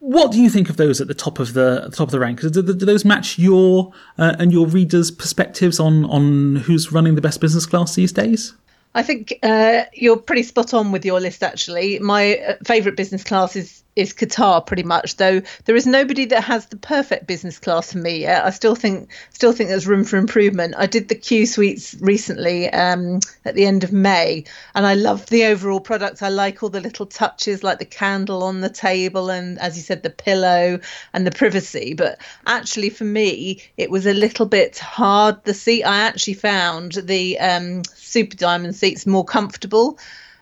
what 0.00 0.32
do 0.32 0.40
you 0.40 0.50
think 0.50 0.68
of 0.68 0.76
those 0.76 1.00
at 1.00 1.08
the 1.08 1.14
top 1.14 1.38
of 1.38 1.52
the, 1.54 1.82
the 1.90 1.96
top 1.96 2.08
of 2.08 2.12
the 2.12 2.20
rank? 2.20 2.40
Do, 2.40 2.50
do, 2.50 2.62
do 2.62 2.86
those 2.86 3.04
match 3.04 3.38
your 3.38 3.92
uh, 4.18 4.34
and 4.38 4.52
your 4.52 4.66
readers' 4.66 5.10
perspectives 5.10 5.78
on 5.78 6.04
on 6.06 6.56
who's 6.56 6.90
running 6.90 7.14
the 7.14 7.22
best 7.22 7.40
business 7.40 7.66
class 7.66 7.94
these 7.94 8.12
days? 8.12 8.54
I 8.96 9.02
think 9.02 9.38
uh, 9.42 9.84
you're 9.92 10.16
pretty 10.16 10.42
spot 10.42 10.72
on 10.72 10.90
with 10.90 11.04
your 11.04 11.20
list. 11.20 11.42
Actually, 11.42 11.98
my 11.98 12.38
uh, 12.38 12.54
favourite 12.64 12.96
business 12.96 13.22
class 13.22 13.54
is 13.54 13.82
is 13.96 14.12
Qatar 14.12 14.64
pretty 14.64 14.82
much. 14.82 15.16
Though 15.16 15.42
there 15.64 15.74
is 15.74 15.86
nobody 15.86 16.26
that 16.26 16.44
has 16.44 16.66
the 16.66 16.76
perfect 16.76 17.26
business 17.26 17.58
class 17.58 17.92
for 17.92 17.98
me 17.98 18.20
yet. 18.20 18.44
I 18.44 18.50
still 18.50 18.74
think 18.74 19.10
still 19.30 19.52
think 19.52 19.70
there's 19.70 19.86
room 19.86 20.04
for 20.04 20.18
improvement. 20.18 20.74
I 20.76 20.86
did 20.86 21.08
the 21.08 21.14
Q 21.14 21.46
suites 21.46 21.96
recently 22.00 22.70
um, 22.70 23.20
at 23.44 23.54
the 23.54 23.64
end 23.64 23.82
of 23.82 23.92
May, 23.92 24.44
and 24.74 24.86
I 24.86 24.94
love 24.94 25.26
the 25.26 25.46
overall 25.46 25.80
product. 25.80 26.22
I 26.22 26.28
like 26.28 26.62
all 26.62 26.68
the 26.68 26.80
little 26.80 27.06
touches, 27.06 27.64
like 27.64 27.78
the 27.78 27.86
candle 27.86 28.42
on 28.42 28.60
the 28.60 28.68
table, 28.68 29.30
and 29.30 29.58
as 29.58 29.76
you 29.76 29.82
said, 29.82 30.02
the 30.02 30.10
pillow 30.10 30.78
and 31.14 31.26
the 31.26 31.30
privacy. 31.30 31.94
But 31.94 32.20
actually, 32.46 32.90
for 32.90 33.04
me, 33.04 33.62
it 33.76 33.90
was 33.90 34.06
a 34.06 34.12
little 34.12 34.46
bit 34.46 34.78
hard. 34.78 35.42
The 35.44 35.54
seat 35.54 35.84
I 35.84 36.00
actually 36.00 36.34
found 36.34 36.92
the 36.92 37.38
um, 37.38 37.82
Super 37.94 38.36
Diamond 38.36 38.76
seats 38.76 39.06
more 39.06 39.24
comfortable 39.24 39.98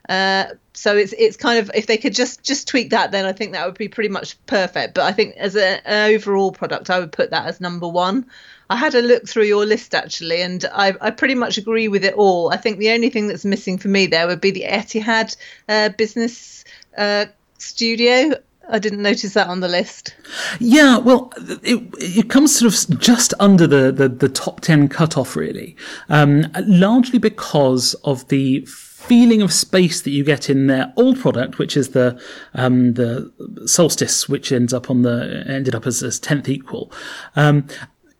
Uh, 0.08 0.46
so 0.74 0.96
it's 0.96 1.14
it's 1.16 1.36
kind 1.36 1.58
of 1.58 1.70
if 1.74 1.86
they 1.86 1.96
could 1.96 2.14
just 2.14 2.42
just 2.42 2.68
tweak 2.68 2.90
that, 2.90 3.10
then 3.10 3.24
I 3.24 3.32
think 3.32 3.52
that 3.52 3.64
would 3.64 3.78
be 3.78 3.88
pretty 3.88 4.10
much 4.10 4.36
perfect. 4.46 4.94
But 4.94 5.04
I 5.04 5.12
think 5.12 5.36
as 5.36 5.56
an 5.56 5.80
overall 5.86 6.52
product, 6.52 6.90
I 6.90 6.98
would 6.98 7.12
put 7.12 7.30
that 7.30 7.46
as 7.46 7.60
number 7.60 7.88
one. 7.88 8.26
I 8.70 8.76
had 8.76 8.94
a 8.94 9.02
look 9.02 9.28
through 9.28 9.44
your 9.44 9.66
list 9.66 9.94
actually, 9.94 10.42
and 10.42 10.64
I, 10.72 10.94
I 11.00 11.10
pretty 11.10 11.34
much 11.34 11.58
agree 11.58 11.88
with 11.88 12.04
it 12.04 12.14
all. 12.14 12.52
I 12.52 12.56
think 12.56 12.78
the 12.78 12.90
only 12.90 13.10
thing 13.10 13.28
that's 13.28 13.44
missing 13.44 13.78
for 13.78 13.88
me 13.88 14.06
there 14.06 14.26
would 14.26 14.40
be 14.40 14.50
the 14.50 14.64
Etihad 14.64 15.36
uh, 15.68 15.90
business 15.90 16.64
uh, 16.96 17.26
studio. 17.58 18.32
I 18.68 18.78
didn't 18.78 19.02
notice 19.02 19.34
that 19.34 19.48
on 19.48 19.60
the 19.60 19.68
list. 19.68 20.14
Yeah, 20.58 20.96
well, 20.96 21.32
it, 21.62 21.82
it 21.98 22.30
comes 22.30 22.58
sort 22.58 22.72
of 22.72 22.98
just 22.98 23.34
under 23.38 23.66
the, 23.66 23.92
the, 23.92 24.08
the 24.08 24.28
top 24.28 24.62
10 24.62 24.88
cutoff, 24.88 25.36
really, 25.36 25.76
um, 26.08 26.46
largely 26.66 27.18
because 27.18 27.92
of 28.04 28.26
the 28.28 28.66
feeling 29.06 29.42
of 29.42 29.52
space 29.52 30.02
that 30.02 30.10
you 30.10 30.24
get 30.24 30.48
in 30.48 30.66
their 30.66 30.92
old 30.96 31.18
product, 31.20 31.58
which 31.58 31.76
is 31.76 31.90
the 31.90 32.20
um, 32.54 32.94
the 32.94 33.32
Solstice, 33.66 34.28
which 34.28 34.52
ends 34.52 34.72
up 34.72 34.90
on 34.90 35.02
the 35.02 35.44
ended 35.46 35.74
up 35.74 35.86
as, 35.86 36.02
as 36.02 36.18
tenth 36.18 36.48
equal. 36.48 36.90
Um, 37.36 37.66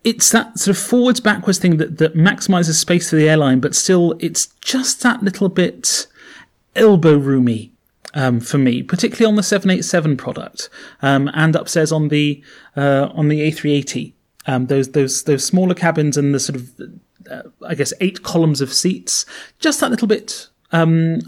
it's 0.05 0.31
that 0.31 0.59
sort 0.59 0.77
of 0.77 0.83
forwards 0.83 1.21
backwards 1.21 1.59
thing 1.59 1.79
that, 1.79 1.97
that 1.97 2.15
maximizes 2.15 2.75
space 2.75 3.09
for 3.09 3.17
the 3.17 3.29
airline, 3.29 3.61
but 3.61 3.75
still 3.75 4.15
it's 4.21 4.47
just 4.61 5.03
that 5.03 5.23
little 5.23 5.49
bit 5.49 6.07
elbow 6.77 7.17
roomy 7.17 7.73
um, 8.13 8.41
for 8.41 8.59
me, 8.59 8.83
particularly 8.83 9.27
on 9.27 9.37
the 9.37 9.43
787 9.43 10.17
product 10.17 10.69
um, 11.01 11.31
and 11.35 11.57
upstairs 11.57 11.91
on 11.91 12.09
the 12.09 12.43
uh, 12.77 13.09
on 13.15 13.29
the 13.29 13.41
A380. 13.51 14.13
Um, 14.47 14.67
those 14.67 14.91
those 14.91 15.23
those 15.25 15.45
smaller 15.45 15.75
cabins 15.75 16.19
and 16.19 16.35
the 16.35 16.41
sort 16.41 16.57
of 16.57 16.71
uh, 17.31 17.43
I 17.67 17.75
guess 17.75 17.93
eight 18.01 18.23
columns 18.23 18.61
of 18.61 18.73
seats, 18.73 19.25
just 19.59 19.81
that 19.81 19.91
little 19.91 20.09
bit. 20.09 20.49
Um, 20.75 21.21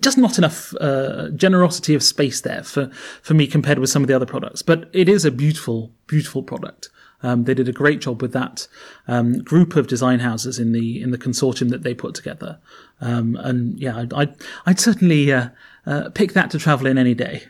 just 0.00 0.18
not 0.18 0.38
enough 0.38 0.74
uh, 0.80 1.28
generosity 1.30 1.94
of 1.94 2.02
space 2.02 2.40
there 2.40 2.62
for, 2.62 2.90
for 3.22 3.34
me 3.34 3.46
compared 3.46 3.78
with 3.78 3.90
some 3.90 4.02
of 4.02 4.08
the 4.08 4.14
other 4.14 4.26
products. 4.26 4.62
But 4.62 4.88
it 4.92 5.08
is 5.08 5.24
a 5.24 5.30
beautiful, 5.30 5.92
beautiful 6.06 6.42
product. 6.42 6.88
Um, 7.22 7.44
they 7.44 7.54
did 7.54 7.68
a 7.68 7.72
great 7.72 8.00
job 8.00 8.20
with 8.20 8.32
that 8.32 8.66
um, 9.06 9.38
group 9.38 9.76
of 9.76 9.86
design 9.86 10.20
houses 10.20 10.58
in 10.58 10.72
the 10.72 11.00
in 11.00 11.10
the 11.12 11.18
consortium 11.18 11.70
that 11.70 11.82
they 11.82 11.94
put 11.94 12.14
together. 12.14 12.58
Um, 13.00 13.36
and 13.36 13.78
yeah, 13.78 13.96
I'd 13.96 14.12
I'd, 14.12 14.34
I'd 14.66 14.80
certainly 14.80 15.32
uh, 15.32 15.48
uh, 15.86 16.10
pick 16.10 16.32
that 16.32 16.50
to 16.50 16.58
travel 16.58 16.86
in 16.86 16.98
any 16.98 17.14
day. 17.14 17.44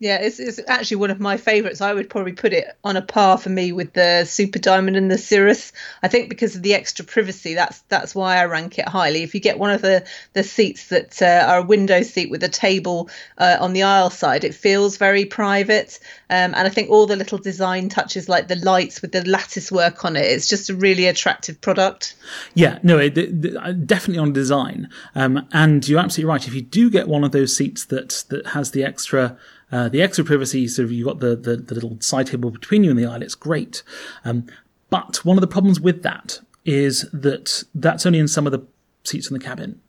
Yeah, 0.00 0.16
it's, 0.16 0.40
it's 0.40 0.60
actually 0.66 0.96
one 0.96 1.10
of 1.10 1.20
my 1.20 1.36
favourites. 1.36 1.80
I 1.80 1.94
would 1.94 2.10
probably 2.10 2.32
put 2.32 2.52
it 2.52 2.66
on 2.82 2.96
a 2.96 3.02
par 3.02 3.38
for 3.38 3.48
me 3.48 3.70
with 3.70 3.92
the 3.92 4.24
Super 4.24 4.58
Diamond 4.58 4.96
and 4.96 5.08
the 5.08 5.16
Cirrus. 5.16 5.72
I 6.02 6.08
think 6.08 6.28
because 6.28 6.56
of 6.56 6.62
the 6.62 6.74
extra 6.74 7.04
privacy, 7.04 7.54
that's 7.54 7.80
that's 7.88 8.14
why 8.14 8.36
I 8.36 8.44
rank 8.46 8.78
it 8.78 8.88
highly. 8.88 9.22
If 9.22 9.34
you 9.34 9.40
get 9.40 9.58
one 9.58 9.70
of 9.70 9.82
the 9.82 10.04
the 10.32 10.42
seats 10.42 10.88
that 10.88 11.22
uh, 11.22 11.46
are 11.48 11.58
a 11.58 11.64
window 11.64 12.02
seat 12.02 12.28
with 12.28 12.42
a 12.42 12.48
table 12.48 13.08
uh, 13.38 13.56
on 13.60 13.72
the 13.72 13.84
aisle 13.84 14.10
side, 14.10 14.42
it 14.42 14.54
feels 14.54 14.96
very 14.96 15.24
private. 15.24 16.00
Um, 16.28 16.54
and 16.54 16.66
I 16.66 16.70
think 16.70 16.90
all 16.90 17.06
the 17.06 17.16
little 17.16 17.38
design 17.38 17.88
touches, 17.88 18.28
like 18.28 18.48
the 18.48 18.56
lights 18.56 19.00
with 19.00 19.12
the 19.12 19.24
lattice 19.24 19.70
work 19.70 20.04
on 20.04 20.16
it, 20.16 20.24
it's 20.24 20.48
just 20.48 20.70
a 20.70 20.74
really 20.74 21.06
attractive 21.06 21.60
product. 21.60 22.16
Yeah, 22.54 22.80
no, 22.82 22.98
it, 22.98 23.16
it, 23.16 23.56
uh, 23.56 23.72
definitely 23.72 24.18
on 24.18 24.32
design. 24.32 24.88
Um, 25.14 25.46
and 25.52 25.86
you're 25.86 26.00
absolutely 26.00 26.28
right. 26.28 26.48
If 26.48 26.54
you 26.54 26.62
do 26.62 26.90
get 26.90 27.06
one 27.06 27.22
of 27.22 27.30
those 27.30 27.56
seats 27.56 27.84
that 27.86 28.24
that 28.30 28.48
has 28.48 28.72
the 28.72 28.82
extra 28.82 29.38
uh, 29.74 29.88
the 29.88 30.00
extra 30.00 30.24
privacy, 30.24 30.68
so 30.68 30.82
you've 30.82 31.04
got 31.04 31.18
the, 31.18 31.34
the, 31.34 31.56
the, 31.56 31.74
little 31.74 31.96
side 32.00 32.28
table 32.28 32.48
between 32.48 32.84
you 32.84 32.90
and 32.90 32.98
the 32.98 33.04
aisle, 33.04 33.22
it's 33.22 33.34
great. 33.34 33.82
Um, 34.24 34.46
but 34.88 35.24
one 35.24 35.36
of 35.36 35.40
the 35.40 35.48
problems 35.48 35.80
with 35.80 36.04
that 36.04 36.38
is 36.64 37.10
that 37.12 37.64
that's 37.74 38.06
only 38.06 38.20
in 38.20 38.28
some 38.28 38.46
of 38.46 38.52
the 38.52 38.64
seats 39.02 39.28
in 39.28 39.34
the 39.34 39.44
cabin. 39.44 39.80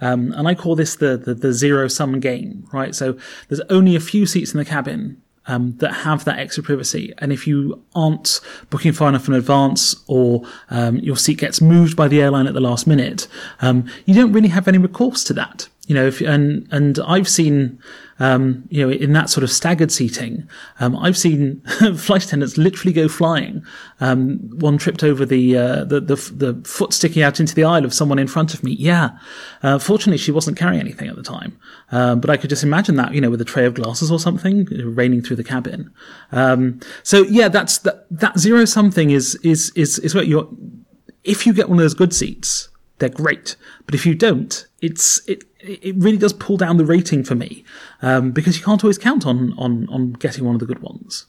Um, 0.00 0.32
and 0.32 0.48
I 0.48 0.54
call 0.54 0.76
this 0.76 0.96
the, 0.96 1.18
the, 1.18 1.34
the 1.34 1.52
zero 1.52 1.88
sum 1.88 2.20
game, 2.20 2.66
right? 2.72 2.94
So 2.94 3.18
there's 3.48 3.60
only 3.68 3.94
a 3.94 4.00
few 4.00 4.24
seats 4.24 4.54
in 4.54 4.58
the 4.58 4.64
cabin 4.64 5.20
um, 5.46 5.76
that 5.76 5.92
have 5.92 6.24
that 6.24 6.38
extra 6.38 6.64
privacy. 6.64 7.12
And 7.18 7.30
if 7.30 7.46
you 7.46 7.84
aren't 7.94 8.40
booking 8.70 8.94
far 8.94 9.10
enough 9.10 9.28
in 9.28 9.34
advance 9.34 9.94
or 10.06 10.44
um, 10.70 10.96
your 11.00 11.18
seat 11.18 11.36
gets 11.36 11.60
moved 11.60 11.98
by 11.98 12.08
the 12.08 12.22
airline 12.22 12.46
at 12.46 12.54
the 12.54 12.60
last 12.60 12.86
minute, 12.86 13.28
um, 13.60 13.84
you 14.06 14.14
don't 14.14 14.32
really 14.32 14.48
have 14.48 14.68
any 14.68 14.78
recourse 14.78 15.22
to 15.24 15.34
that 15.34 15.68
you 15.86 15.94
know, 15.94 16.06
if, 16.06 16.20
and 16.20 16.66
and 16.70 16.98
I've 17.06 17.28
seen, 17.28 17.78
um, 18.18 18.64
you 18.68 18.84
know, 18.84 18.92
in 18.92 19.12
that 19.12 19.28
sort 19.28 19.42
of 19.42 19.50
staggered 19.50 19.90
seating, 19.90 20.48
um, 20.80 20.96
I've 20.96 21.16
seen 21.16 21.60
flight 21.96 22.24
attendants 22.24 22.56
literally 22.56 22.92
go 22.92 23.08
flying. 23.08 23.64
Um, 24.00 24.38
one 24.58 24.78
tripped 24.78 25.02
over 25.02 25.26
the, 25.26 25.56
uh, 25.56 25.84
the, 25.84 26.00
the 26.00 26.14
the 26.14 26.68
foot 26.68 26.92
sticking 26.92 27.22
out 27.22 27.40
into 27.40 27.54
the 27.54 27.64
aisle 27.64 27.84
of 27.84 27.92
someone 27.92 28.18
in 28.18 28.28
front 28.28 28.54
of 28.54 28.62
me. 28.62 28.72
Yeah, 28.72 29.10
uh, 29.62 29.78
fortunately 29.78 30.18
she 30.18 30.32
wasn't 30.32 30.58
carrying 30.58 30.80
anything 30.80 31.08
at 31.08 31.16
the 31.16 31.22
time, 31.22 31.58
um, 31.90 32.20
but 32.20 32.30
I 32.30 32.36
could 32.36 32.50
just 32.50 32.62
imagine 32.62 32.96
that, 32.96 33.14
you 33.14 33.20
know, 33.20 33.30
with 33.30 33.40
a 33.40 33.44
tray 33.44 33.66
of 33.66 33.74
glasses 33.74 34.10
or 34.10 34.18
something 34.18 34.66
raining 34.66 35.22
through 35.22 35.36
the 35.36 35.44
cabin. 35.44 35.92
Um, 36.32 36.80
so 37.02 37.22
yeah, 37.24 37.48
that's 37.48 37.78
that 37.78 38.06
that 38.10 38.38
zero 38.38 38.64
something 38.64 39.10
is 39.10 39.34
is 39.36 39.72
is 39.74 39.98
is 39.98 40.14
what 40.14 40.26
you're. 40.26 40.48
If 41.24 41.46
you 41.46 41.54
get 41.54 41.70
one 41.70 41.78
of 41.78 41.82
those 41.82 41.94
good 41.94 42.14
seats, 42.14 42.68
they're 42.98 43.08
great. 43.08 43.56
But 43.86 43.94
if 43.94 44.06
you 44.06 44.14
don't, 44.14 44.66
it's 44.80 45.26
it 45.28 45.44
it 45.64 45.94
really 45.96 46.18
does 46.18 46.32
pull 46.32 46.56
down 46.56 46.76
the 46.76 46.84
rating 46.84 47.24
for 47.24 47.34
me 47.34 47.64
um, 48.02 48.32
because 48.32 48.56
you 48.58 48.64
can't 48.64 48.84
always 48.84 48.98
count 48.98 49.26
on 49.26 49.52
on 49.58 49.88
on 49.88 50.12
getting 50.12 50.44
one 50.44 50.54
of 50.54 50.60
the 50.60 50.66
good 50.66 50.80
ones. 50.80 51.26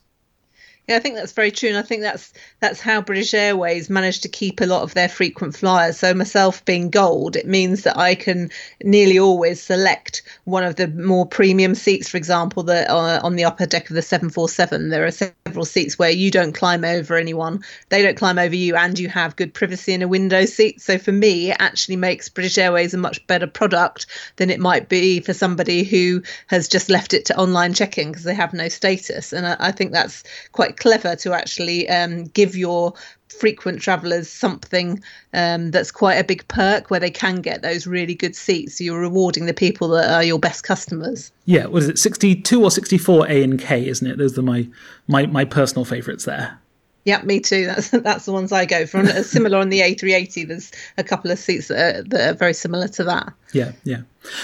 Yeah, 0.87 0.97
I 0.97 0.99
think 0.99 1.15
that's 1.15 1.31
very 1.31 1.49
true, 1.49 1.69
and 1.69 1.79
I 1.79 1.81
think 1.81 2.03
that's 2.03 2.31
that's 2.59 2.79
how 2.79 3.01
British 3.01 3.33
Airways 3.33 3.89
managed 3.89 4.21
to 4.21 4.29
keep 4.29 4.61
a 4.61 4.67
lot 4.67 4.83
of 4.83 4.93
their 4.93 5.09
frequent 5.09 5.55
flyers. 5.55 5.97
So 5.97 6.13
myself 6.13 6.63
being 6.63 6.91
gold, 6.91 7.35
it 7.35 7.47
means 7.47 7.83
that 7.83 7.97
I 7.97 8.13
can 8.13 8.51
nearly 8.83 9.17
always 9.17 9.59
select 9.59 10.21
one 10.43 10.63
of 10.63 10.75
the 10.75 10.87
more 10.87 11.25
premium 11.25 11.73
seats. 11.73 12.07
For 12.07 12.17
example, 12.17 12.61
that 12.63 12.87
uh, 12.87 13.19
on 13.23 13.35
the 13.35 13.45
upper 13.45 13.65
deck 13.65 13.89
of 13.89 13.95
the 13.95 14.03
747, 14.03 14.89
there 14.89 15.05
are 15.05 15.11
several 15.11 15.65
seats 15.65 15.97
where 15.97 16.11
you 16.11 16.29
don't 16.29 16.53
climb 16.53 16.85
over 16.85 17.15
anyone, 17.15 17.63
they 17.89 18.03
don't 18.03 18.17
climb 18.17 18.37
over 18.37 18.55
you, 18.55 18.75
and 18.75 18.99
you 18.99 19.09
have 19.09 19.35
good 19.35 19.55
privacy 19.55 19.93
in 19.93 20.03
a 20.03 20.07
window 20.07 20.45
seat. 20.45 20.81
So 20.81 20.99
for 20.99 21.11
me, 21.11 21.49
it 21.49 21.57
actually 21.57 21.95
makes 21.95 22.29
British 22.29 22.59
Airways 22.59 22.93
a 22.93 22.97
much 22.99 23.25
better 23.25 23.47
product 23.47 24.05
than 24.35 24.51
it 24.51 24.59
might 24.59 24.87
be 24.87 25.19
for 25.19 25.33
somebody 25.33 25.83
who 25.83 26.21
has 26.45 26.67
just 26.67 26.91
left 26.91 27.15
it 27.15 27.25
to 27.25 27.39
online 27.39 27.73
check-in 27.73 28.09
because 28.09 28.23
they 28.23 28.35
have 28.35 28.53
no 28.53 28.69
status. 28.69 29.33
And 29.33 29.47
I, 29.47 29.55
I 29.59 29.71
think 29.71 29.91
that's 29.91 30.23
quite 30.51 30.74
clever 30.77 31.15
to 31.17 31.33
actually 31.33 31.87
um, 31.89 32.25
give 32.25 32.55
your 32.55 32.93
frequent 33.29 33.81
travellers 33.81 34.29
something 34.29 35.01
um, 35.33 35.71
that's 35.71 35.91
quite 35.91 36.15
a 36.15 36.23
big 36.23 36.47
perk 36.47 36.89
where 36.89 36.99
they 36.99 37.11
can 37.11 37.41
get 37.41 37.61
those 37.61 37.85
really 37.85 38.15
good 38.15 38.35
seats. 38.35 38.77
So 38.77 38.83
you're 38.83 38.99
rewarding 38.99 39.45
the 39.45 39.53
people 39.53 39.89
that 39.89 40.09
are 40.09 40.23
your 40.23 40.39
best 40.39 40.63
customers. 40.63 41.31
Yeah, 41.45 41.65
what 41.65 41.83
is 41.83 41.89
it, 41.89 41.99
62 41.99 42.63
or 42.63 42.71
64 42.71 43.27
A 43.27 43.43
and 43.43 43.59
K, 43.59 43.87
isn't 43.87 44.07
it? 44.07 44.17
Those 44.17 44.37
are 44.37 44.41
my, 44.41 44.67
my, 45.07 45.25
my 45.25 45.45
personal 45.45 45.85
favourites 45.85 46.25
there. 46.25 46.59
Yeah, 47.05 47.21
me 47.21 47.39
too. 47.39 47.67
That's 47.67 47.89
that's 47.91 48.25
the 48.25 48.31
ones 48.31 48.51
I 48.51 48.65
go 48.65 48.87
for. 48.87 48.97
And 48.97 49.25
similar 49.25 49.59
on 49.59 49.69
the 49.69 49.81
A380, 49.81 50.47
there's 50.47 50.71
a 50.97 51.03
couple 51.03 51.29
of 51.29 51.37
seats 51.37 51.67
that 51.67 51.77
are, 51.77 52.03
that 52.03 52.29
are 52.31 52.33
very 52.33 52.53
similar 52.53 52.87
to 52.89 53.03
that. 53.03 53.31
Yeah, 53.53 53.73
yeah. 53.83 54.01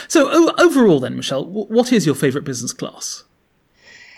So 0.08 0.30
o- 0.32 0.54
overall, 0.60 1.00
then, 1.00 1.16
Michele, 1.16 1.44
what 1.44 1.92
is 1.92 2.06
your 2.06 2.14
favourite 2.14 2.46
business 2.46 2.72
class? 2.72 3.24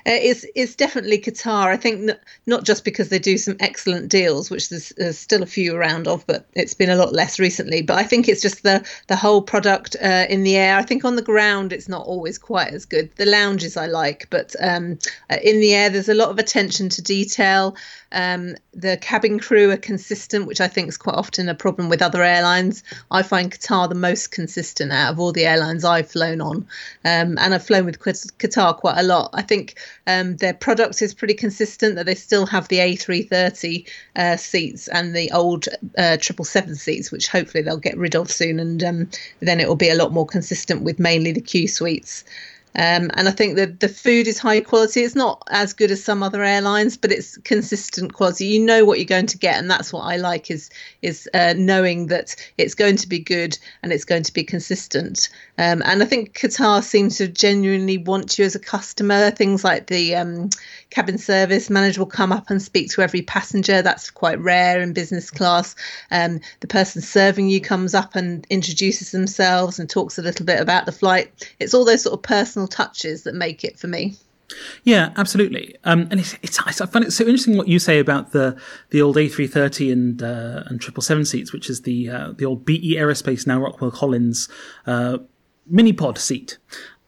Uh, 0.06 0.12
it's 0.12 0.46
it's 0.54 0.76
definitely 0.76 1.18
Qatar. 1.18 1.68
I 1.68 1.78
think 1.78 2.12
not 2.46 2.66
just 2.66 2.84
because 2.84 3.08
they 3.08 3.20
do 3.20 3.38
some 3.38 3.56
excellent 3.62 4.10
deals, 4.10 4.50
which 4.50 4.70
there's, 4.70 4.90
there's, 4.98 5.18
still 5.18 5.42
a 5.42 5.48
few 5.48 5.76
around 5.76 6.08
of, 6.08 6.28
but 6.28 6.46
it's 6.54 6.74
been 6.74 6.90
a 6.90 6.96
lot 6.96 7.14
less 7.14 7.40
recently. 7.40 7.82
But 7.82 7.98
I 7.98 8.04
think 8.04 8.28
it's 8.28 8.42
just 8.42 8.64
the 8.64 8.86
the 9.08 9.16
whole 9.16 9.42
product 9.42 9.96
uh, 10.02 10.26
in 10.30 10.44
the 10.44 10.58
air. 10.58 10.78
I 10.78 10.84
think 10.84 11.06
on 11.06 11.16
the 11.16 11.22
ground 11.22 11.72
it's 11.72 11.88
not 11.88 12.06
always 12.06 12.38
quite 12.38 12.74
as 12.74 12.84
good. 12.84 13.12
The 13.16 13.26
lounges 13.26 13.78
I 13.78 13.86
like, 13.86 14.28
but 14.30 14.56
um, 14.60 15.00
uh, 15.30 15.38
in 15.42 15.62
the 15.62 15.74
air 15.74 15.90
there's 15.90 16.10
a 16.10 16.14
lot 16.14 16.30
of 16.30 16.38
attention 16.38 16.90
to 16.90 17.02
detail. 17.02 17.76
Um, 18.12 18.56
the 18.74 18.98
cabin 18.98 19.40
crew 19.40 19.72
are 19.72 19.78
consistent, 19.78 20.46
which 20.46 20.62
I 20.62 20.68
think 20.68 20.88
is 20.88 20.98
quite 20.98 21.16
often 21.16 21.50
a 21.50 21.56
problem 21.56 21.90
with 21.90 22.02
other 22.02 22.24
airlines. 22.24 22.84
I 23.10 23.24
find 23.24 23.52
Qatar 23.52 23.90
the 23.90 23.96
most 23.96 24.32
consistent 24.32 24.92
out 24.92 25.14
of 25.14 25.20
all 25.20 25.32
the 25.32 25.46
airlines 25.46 25.84
I've 25.86 26.12
flown 26.12 26.42
on, 26.42 26.68
um, 27.06 27.38
and 27.40 27.54
I've 27.54 27.66
flown 27.66 27.86
with 27.86 28.00
Qatar 28.00 28.78
quite 28.78 29.00
a 29.00 29.04
lot. 29.04 29.30
I 29.34 29.42
think 29.42 29.78
um, 30.08 30.38
their 30.38 30.54
product 30.54 31.02
is 31.02 31.14
pretty 31.14 31.34
consistent. 31.34 31.96
That 31.96 32.06
they 32.06 32.16
still 32.16 32.46
have 32.46 32.68
the 32.68 32.78
A330 32.78 33.88
uh, 34.16 34.38
seats 34.38 34.88
and 34.88 35.16
the 35.16 35.32
old 35.32 35.68
uh, 35.98 36.18
triple 36.20 36.46
seven 36.46 36.76
seats, 36.76 37.12
which 37.12 37.28
hopefully 37.28 37.64
they'll 37.64 37.78
get 37.78 37.98
rid 37.98 38.16
of 38.16 38.32
soon, 38.32 38.60
and 38.60 38.84
um, 38.84 39.10
then 39.40 39.60
it 39.60 39.68
will 39.68 39.76
be 39.76 39.90
a 39.90 39.96
lot 39.96 40.12
more 40.12 40.26
consistent 40.26 40.82
with 40.82 41.00
mainly 41.00 41.32
the 41.32 41.42
Q 41.42 41.68
suites. 41.68 42.24
Um, 42.76 43.12
and 43.14 43.28
I 43.28 43.32
think 43.32 43.56
that 43.58 43.80
the 43.80 43.88
food 43.88 44.28
is 44.28 44.40
high 44.40 44.62
quality. 44.62 45.02
It's 45.02 45.16
not 45.16 45.44
as 45.52 45.74
good 45.74 45.92
as 45.92 46.04
some 46.04 46.24
other 46.24 46.44
airlines, 46.44 46.98
but 46.98 47.12
it's 47.12 47.38
consistent 47.38 48.14
quality. 48.14 48.48
You 48.48 48.60
know 48.60 48.84
what 48.84 48.98
you're 48.98 49.06
going 49.06 49.28
to 49.28 49.38
get, 49.38 49.60
and 49.60 49.70
that's 49.70 49.94
what 49.94 50.02
I 50.02 50.18
like 50.18 50.50
is 50.50 50.70
is 51.02 51.30
uh, 51.34 51.54
knowing 51.56 52.08
that 52.08 52.36
it's 52.58 52.74
going 52.74 52.98
to 52.98 53.08
be 53.08 53.20
good 53.20 53.58
and 53.84 53.94
it's 53.94 54.06
going 54.06 54.24
to 54.24 54.34
be 54.34 54.44
consistent. 54.44 55.30
Um, 55.58 55.84
and 55.86 56.02
I 56.02 56.06
think 56.06 56.34
Qatar 56.34 56.84
seems 56.84 57.18
to 57.18 57.28
genuinely 57.28 57.98
want 58.00 58.40
you 58.40 58.46
as 58.46 58.56
a 58.56 58.60
customer. 58.60 59.30
Things 59.32 59.64
like 59.64 59.88
the 59.88 60.16
um, 60.16 60.50
cabin 60.94 61.18
service 61.18 61.72
manager 61.72 62.02
will 62.02 62.06
come 62.06 62.32
up 62.32 62.52
and 62.52 62.62
speak 62.62 62.92
to 62.92 63.02
every 63.02 63.24
passenger. 63.24 63.82
That's 63.82 64.12
quite 64.12 64.40
rare 64.40 64.80
in 64.80 64.94
business 64.94 65.32
class. 65.32 65.76
Um, 66.12 66.40
the 66.60 66.68
person 66.68 67.02
serving 67.02 67.50
you 67.50 67.60
comes 67.60 67.96
up 67.96 68.16
and 68.16 68.46
introduces 68.52 69.12
themselves 69.12 69.80
and 69.80 69.90
talks 69.90 70.20
a 70.20 70.22
little 70.22 70.46
bit 70.46 70.60
about 70.60 70.86
the 70.86 70.92
flight. 70.92 71.52
It's 71.60 71.74
all 71.74 71.84
those 71.84 72.04
sort 72.04 72.14
of 72.14 72.22
personal 72.22 72.68
touches 72.68 73.24
that 73.24 73.34
make 73.34 73.64
it 73.64 73.80
for 73.80 73.88
me. 73.88 74.16
Yeah, 74.84 75.14
absolutely. 75.18 75.76
Um, 75.84 76.08
and 76.12 76.20
it's, 76.20 76.36
it's, 76.44 76.60
I 76.60 76.86
find 76.86 77.04
it 77.04 77.12
so 77.12 77.24
interesting 77.24 77.58
what 77.58 77.68
you 77.68 77.80
say 77.80 77.98
about 77.98 78.34
the 78.34 78.56
the 78.92 79.02
old 79.02 79.16
A330 79.16 79.92
and 79.92 80.22
uh, 80.22 80.64
and 80.68 80.80
triple 80.80 81.02
seven 81.02 81.26
seats, 81.26 81.52
which 81.52 81.72
is 81.72 81.82
the 81.82 82.10
uh, 82.10 82.34
the 82.34 82.46
old 82.46 82.66
BE 82.66 82.96
Aerospace 82.98 83.48
now 83.48 83.60
Rockwell 83.60 83.90
Collins 83.90 84.48
uh, 84.86 85.18
mini 85.66 85.94
pod 85.94 86.20
seat, 86.20 86.60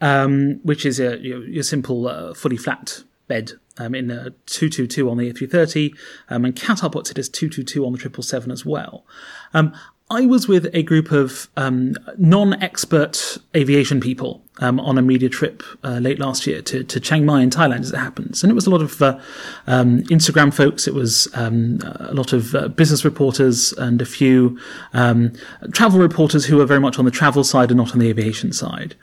um, 0.02 0.60
which 0.64 0.88
is 0.88 1.00
a 1.00 1.18
your, 1.20 1.62
simple 1.62 2.08
uh, 2.08 2.34
fully 2.34 2.58
flat 2.58 3.04
bed 3.28 3.54
um, 3.78 3.96
in 3.96 4.12
a 4.12 4.32
222 4.46 5.10
on 5.10 5.18
the 5.18 5.32
A330, 5.32 5.96
um, 6.30 6.46
and 6.46 6.56
Qatar 6.56 6.92
puts 6.92 7.12
it 7.12 7.18
as 7.18 7.30
222 7.30 7.86
on 7.86 7.94
the 7.94 8.00
777 8.00 8.52
as 8.52 8.66
well. 8.66 9.06
Um, 9.54 9.74
I 10.10 10.26
was 10.26 10.48
with 10.48 10.68
a 10.74 10.84
group 10.84 11.12
of 11.12 11.50
um, 11.58 11.96
non-expert 12.18 13.40
aviation 13.56 14.00
people 14.00 14.45
um, 14.60 14.80
on 14.80 14.98
a 14.98 15.02
media 15.02 15.30
trip 15.30 15.64
uh, 15.84 16.00
late 16.00 16.20
last 16.20 16.48
year 16.48 16.62
to, 16.62 16.84
to 16.84 17.00
Chiang 17.00 17.26
Mai 17.26 17.42
in 17.42 17.50
Thailand, 17.50 17.82
as 17.82 17.92
it 17.92 17.98
happens, 17.98 18.44
and 18.44 18.52
it 18.52 18.56
was 18.56 18.68
a 18.68 18.70
lot 18.70 18.82
of 18.82 19.02
uh, 19.02 19.20
um, 19.68 20.04
Instagram 20.04 20.54
folks. 20.54 20.88
It 20.88 20.94
was 20.94 21.28
um, 21.34 21.80
a 21.84 22.14
lot 22.14 22.34
of 22.34 22.56
uh, 22.56 22.68
business 22.70 23.04
reporters 23.04 23.74
and 23.74 24.02
a 24.02 24.06
few 24.06 24.60
um, 24.94 25.34
travel 25.72 26.00
reporters 26.00 26.46
who 26.46 26.58
were 26.58 26.66
very 26.66 26.80
much 26.80 26.98
on 27.00 27.06
the 27.06 27.12
travel 27.12 27.44
side 27.44 27.72
and 27.72 27.78
not 27.78 27.94
on 27.94 28.00
the 28.00 28.10
aviation 28.10 28.54
side. 28.54 28.96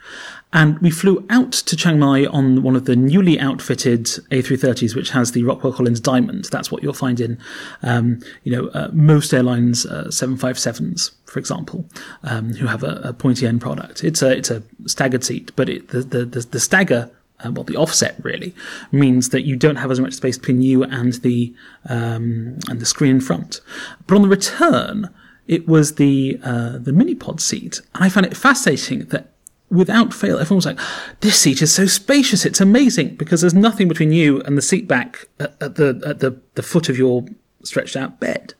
And 0.53 0.77
we 0.79 0.91
flew 0.91 1.25
out 1.31 1.51
to 1.51 1.75
Chiang 1.75 1.97
Mai 1.97 2.27
on 2.27 2.61
one 2.61 2.75
of 2.75 2.85
the 2.85 2.95
newly 2.95 3.39
outfitted 3.39 4.05
A330s, 4.05 4.95
which 4.95 5.09
has 5.09 5.31
the 5.31 5.43
Rockwell 5.43 5.73
Collins 5.73 5.99
Diamond. 5.99 6.45
That's 6.51 6.71
what 6.71 6.83
you'll 6.83 6.93
find 6.93 7.19
in, 7.19 7.39
um, 7.81 8.19
you 8.43 8.51
know, 8.51 8.67
uh, 8.67 8.89
most 8.93 9.33
airlines' 9.33 9.87
uh, 9.87 10.05
757s, 10.09 11.11
for 11.33 11.39
example, 11.39 11.89
um, 12.23 12.53
who 12.53 12.67
have 12.67 12.83
a, 12.83 13.01
a, 13.03 13.13
pointy 13.13 13.47
end 13.47 13.59
product. 13.59 14.03
It's 14.03 14.21
a 14.21 14.37
it's 14.37 14.51
a 14.51 14.61
staggered 14.85 15.23
seat, 15.23 15.51
but 15.55 15.67
it, 15.67 15.87
the, 15.89 16.01
the, 16.01 16.25
the 16.25 16.39
the 16.41 16.59
stagger 16.59 17.09
uh, 17.43 17.51
well, 17.51 17.63
the 17.63 17.75
offset 17.75 18.15
really 18.23 18.53
means 18.91 19.29
that 19.29 19.41
you 19.41 19.55
don't 19.55 19.77
have 19.77 19.91
as 19.91 19.99
much 19.99 20.13
space 20.13 20.37
between 20.37 20.61
you 20.61 20.83
and 20.83 21.13
the 21.15 21.53
um, 21.89 22.59
and 22.69 22.79
the 22.79 22.85
screen 22.85 23.11
in 23.11 23.21
front. 23.21 23.61
But 24.05 24.15
on 24.15 24.21
the 24.21 24.27
return, 24.27 25.09
it 25.47 25.67
was 25.67 25.95
the 25.95 26.39
uh, 26.43 26.77
the 26.77 26.93
mini 26.93 27.15
pod 27.15 27.41
seat, 27.41 27.81
and 27.95 28.03
I 28.03 28.09
found 28.09 28.27
it 28.27 28.37
fascinating 28.37 29.05
that 29.05 29.31
without 29.69 30.13
fail, 30.13 30.37
everyone 30.37 30.57
was 30.57 30.67
like, 30.67 30.79
"This 31.21 31.39
seat 31.39 31.61
is 31.63 31.73
so 31.73 31.87
spacious. 31.87 32.45
It's 32.45 32.61
amazing 32.61 33.15
because 33.15 33.41
there's 33.41 33.55
nothing 33.55 33.87
between 33.87 34.11
you 34.11 34.41
and 34.41 34.55
the 34.55 34.61
seat 34.61 34.87
back 34.87 35.27
at, 35.39 35.55
at 35.59 35.75
the 35.75 36.01
at 36.05 36.19
the 36.19 36.39
the 36.53 36.63
foot 36.63 36.89
of 36.89 36.97
your 36.97 37.25
stretched 37.63 37.95
out 37.95 38.19
bed." 38.19 38.53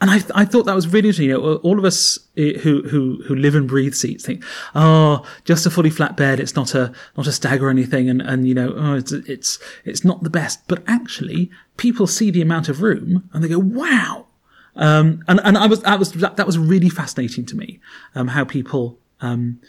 And 0.00 0.10
I, 0.10 0.20
I 0.34 0.44
thought 0.44 0.64
that 0.64 0.74
was 0.74 0.88
really 0.88 1.08
interesting. 1.08 1.30
You 1.30 1.40
know, 1.40 1.56
all 1.56 1.78
of 1.78 1.84
us 1.84 2.18
eh, 2.36 2.58
who, 2.58 2.82
who, 2.82 3.22
who 3.26 3.34
live 3.34 3.54
and 3.54 3.66
breathe 3.66 3.94
seats 3.94 4.26
think, 4.26 4.44
oh, 4.74 5.24
just 5.44 5.64
a 5.64 5.70
fully 5.70 5.88
flat 5.88 6.16
bed. 6.16 6.38
It's 6.38 6.54
not 6.54 6.74
a, 6.74 6.92
not 7.16 7.26
a 7.26 7.32
stag 7.32 7.62
or 7.62 7.70
anything. 7.70 8.10
And, 8.10 8.20
and, 8.20 8.46
you 8.46 8.54
know, 8.54 8.74
oh, 8.76 8.94
it's, 8.94 9.12
it's, 9.12 9.58
it's 9.84 10.04
not 10.04 10.22
the 10.22 10.30
best. 10.30 10.60
But 10.68 10.82
actually, 10.86 11.50
people 11.78 12.06
see 12.06 12.30
the 12.30 12.42
amount 12.42 12.68
of 12.68 12.82
room 12.82 13.28
and 13.32 13.42
they 13.42 13.48
go, 13.48 13.58
wow. 13.58 14.26
Um, 14.74 15.24
and, 15.28 15.40
and 15.42 15.56
I 15.56 15.66
was, 15.66 15.80
that 15.82 15.98
was, 15.98 16.12
that, 16.12 16.36
that 16.36 16.46
was 16.46 16.58
really 16.58 16.90
fascinating 16.90 17.46
to 17.46 17.56
me, 17.56 17.80
um, 18.14 18.28
how 18.28 18.44
people, 18.44 18.98
um, 19.22 19.60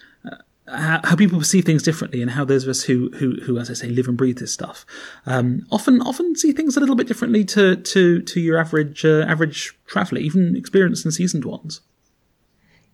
how, 0.68 1.02
how, 1.04 1.16
people 1.16 1.40
perceive 1.40 1.66
things 1.66 1.84
differently 1.84 2.22
and 2.22 2.32
how 2.32 2.44
those 2.44 2.64
of 2.64 2.70
us 2.70 2.84
who, 2.84 3.10
who, 3.12 3.36
who 3.42 3.58
as 3.58 3.70
I 3.70 3.74
say, 3.74 3.90
live 3.90 4.08
and 4.08 4.18
breathe 4.18 4.40
this 4.40 4.52
stuff, 4.52 4.86
um, 5.26 5.66
often, 5.72 6.02
often 6.02 6.36
see 6.36 6.52
things 6.52 6.76
a 6.76 6.80
little 6.80 6.96
bit 6.96 7.08
differently 7.08 7.46
to, 7.46 7.78
to, 7.78 8.22
to 8.22 8.40
your 8.40 8.58
average, 8.60 9.06
uh, 9.06 9.26
average 9.28 9.78
traveller, 9.86 10.20
even 10.20 10.56
experienced 10.56 11.06
and 11.06 11.14
seasoned 11.14 11.46
ones. 11.46 11.82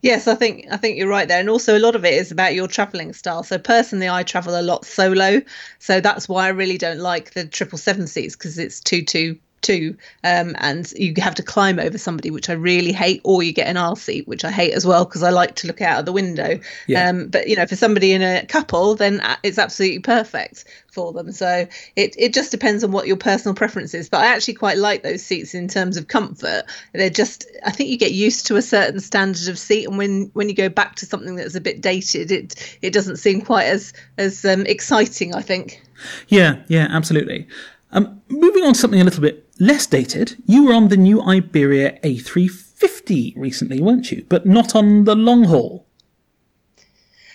Yes, 0.03 0.27
I 0.27 0.35
think 0.35 0.67
I 0.69 0.75
think 0.75 0.97
you're 0.97 1.07
right 1.07 1.29
there, 1.29 1.39
and 1.39 1.49
also 1.49 1.77
a 1.77 1.79
lot 1.79 1.95
of 1.95 2.03
it 2.03 2.13
is 2.13 2.29
about 2.29 2.53
your 2.53 2.67
travelling 2.67 3.13
style. 3.13 3.41
So 3.41 3.57
personally, 3.57 4.09
I 4.09 4.23
travel 4.23 4.59
a 4.59 4.61
lot 4.61 4.83
solo, 4.83 5.41
so 5.79 6.01
that's 6.01 6.27
why 6.27 6.45
I 6.47 6.49
really 6.49 6.77
don't 6.77 6.99
like 6.99 7.31
the 7.31 7.47
triple 7.47 7.77
seven 7.77 8.05
seats 8.05 8.35
because 8.35 8.57
it's 8.57 8.81
too 8.81 9.05
too 9.05 9.39
too, 9.63 9.97
um, 10.23 10.55
and 10.59 10.91
you 10.93 11.13
have 11.17 11.35
to 11.35 11.43
climb 11.43 11.79
over 11.79 11.97
somebody, 11.97 12.29
which 12.29 12.49
I 12.49 12.53
really 12.53 12.91
hate, 12.91 13.21
or 13.23 13.41
you 13.41 13.51
get 13.51 13.67
an 13.67 13.77
aisle 13.77 13.95
seat, 13.95 14.27
which 14.27 14.45
I 14.45 14.51
hate 14.51 14.73
as 14.73 14.85
well 14.85 15.05
because 15.05 15.23
I 15.23 15.31
like 15.31 15.55
to 15.55 15.67
look 15.67 15.81
out 15.81 15.99
of 15.99 16.05
the 16.05 16.11
window. 16.11 16.59
Yeah. 16.87 17.09
Um, 17.09 17.29
but 17.29 17.47
you 17.47 17.55
know, 17.55 17.65
for 17.65 17.75
somebody 17.75 18.11
in 18.11 18.21
a 18.21 18.45
couple, 18.45 18.95
then 18.95 19.21
it's 19.43 19.57
absolutely 19.57 19.99
perfect 19.99 20.65
for 20.91 21.11
them. 21.11 21.31
So 21.31 21.67
it 21.95 22.15
it 22.17 22.33
just 22.33 22.51
depends 22.51 22.83
on 22.83 22.91
what 22.91 23.07
your 23.07 23.17
personal 23.17 23.55
preference 23.55 23.93
is. 23.93 24.09
But 24.09 24.21
I 24.21 24.27
actually 24.27 24.53
quite 24.55 24.77
like 24.77 25.03
those 25.03 25.23
seats 25.23 25.55
in 25.55 25.67
terms 25.67 25.97
of 25.97 26.07
comfort. 26.07 26.63
They're 26.93 27.09
just 27.09 27.47
I 27.65 27.71
think 27.71 27.89
you 27.89 27.97
get 27.97 28.11
used 28.11 28.45
to 28.47 28.55
a 28.57 28.61
certain 28.61 28.99
standard 28.99 29.47
of 29.47 29.57
seat, 29.57 29.87
and 29.87 29.97
when 29.97 30.29
when 30.33 30.49
you 30.49 30.55
go 30.55 30.69
back 30.69 30.95
to 30.95 31.05
something 31.05 31.35
that's 31.35 31.55
a 31.55 31.61
bit 31.61 31.81
dated, 31.81 32.31
it 32.31 32.77
it 32.81 32.93
doesn't 32.93 33.17
seem 33.17 33.41
quite 33.41 33.65
as 33.65 33.93
as 34.17 34.45
um, 34.45 34.65
exciting. 34.65 35.33
I 35.33 35.41
think. 35.41 35.81
Yeah, 36.27 36.61
yeah, 36.67 36.87
absolutely. 36.89 37.47
Um, 37.93 38.21
moving 38.27 38.63
on 38.63 38.73
to 38.73 38.79
something 38.79 38.99
a 38.99 39.03
little 39.03 39.21
bit 39.21 39.47
less 39.59 39.85
dated, 39.85 40.35
you 40.47 40.65
were 40.65 40.73
on 40.73 40.87
the 40.87 40.97
new 40.97 41.21
Iberia 41.21 41.99
A350 42.01 43.37
recently, 43.37 43.79
weren't 43.79 44.11
you? 44.11 44.25
But 44.27 44.47
not 44.47 44.75
on 44.75 45.03
the 45.03 45.15
long 45.15 45.43
haul. 45.43 45.85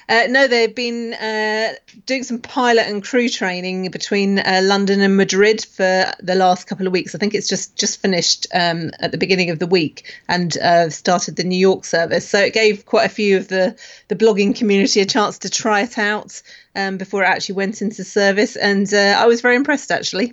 Uh, 0.09 0.27
no, 0.31 0.49
they've 0.49 0.75
been 0.75 1.13
uh, 1.13 1.75
doing 2.07 2.23
some 2.23 2.39
pilot 2.39 2.87
and 2.89 3.05
crew 3.05 3.29
training 3.29 3.91
between 3.91 4.39
uh, 4.39 4.61
London 4.65 5.03
and 5.03 5.19
Madrid 5.19 5.65
for 5.65 6.07
the 6.21 6.35
last 6.35 6.67
couple 6.67 6.87
of 6.87 6.93
weeks. 6.95 7.15
I 7.15 7.19
think 7.19 7.35
it's 7.35 7.47
just 7.47 7.77
just 7.77 8.01
finished 8.01 8.47
um, 8.55 8.91
at 9.01 9.13
the 9.13 9.19
beginning 9.19 9.51
of 9.51 9.59
the 9.59 9.67
week 9.67 10.11
and 10.27 10.57
uh, 10.57 10.89
started 10.89 11.37
the 11.37 11.45
New 11.45 11.59
York 11.59 11.85
service. 11.85 12.27
So 12.27 12.39
it 12.39 12.55
gave 12.55 12.87
quite 12.87 13.05
a 13.05 13.11
few 13.11 13.37
of 13.37 13.49
the 13.49 13.79
the 14.09 14.17
blogging 14.17 14.57
community 14.57 15.03
a 15.03 15.07
chance 15.07 15.39
to 15.41 15.51
try 15.51 15.83
it 15.83 15.99
out 15.99 16.41
um, 16.75 16.97
before 16.97 17.23
it 17.23 17.27
actually 17.27 17.57
went 17.57 17.83
into 17.83 18.03
service, 18.03 18.57
and 18.57 18.93
uh, 18.95 19.15
I 19.19 19.27
was 19.27 19.43
very 19.43 19.57
impressed 19.57 19.91
actually. 19.91 20.33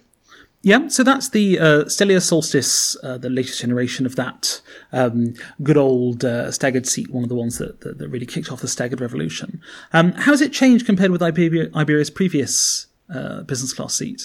Yeah, 0.65 0.87
so 0.87 1.03
that's 1.03 1.29
the 1.29 1.59
uh, 1.59 1.83
Stelia 1.83 2.19
Solstice, 2.19 2.97
uh, 3.03 3.19
the 3.19 3.29
latest 3.29 3.61
generation 3.61 4.07
of 4.07 4.15
that 4.15 4.61
um, 4.91 5.35
good 5.61 5.77
old 5.77 6.25
uh, 6.25 6.51
staggered 6.51 6.87
seat, 6.87 7.11
one 7.11 7.21
of 7.21 7.29
the 7.29 7.35
ones 7.35 7.59
that, 7.59 7.81
that, 7.81 7.99
that 7.99 8.09
really 8.09 8.25
kicked 8.25 8.51
off 8.51 8.61
the 8.61 8.67
staggered 8.67 8.99
revolution. 8.99 9.61
Um, 9.93 10.13
how 10.13 10.31
has 10.31 10.41
it 10.41 10.51
changed 10.51 10.87
compared 10.87 11.11
with 11.11 11.21
Iberia, 11.21 11.69
Iberia's 11.75 12.09
previous 12.09 12.87
uh, 13.13 13.43
business 13.43 13.73
class 13.73 13.93
seat? 13.93 14.23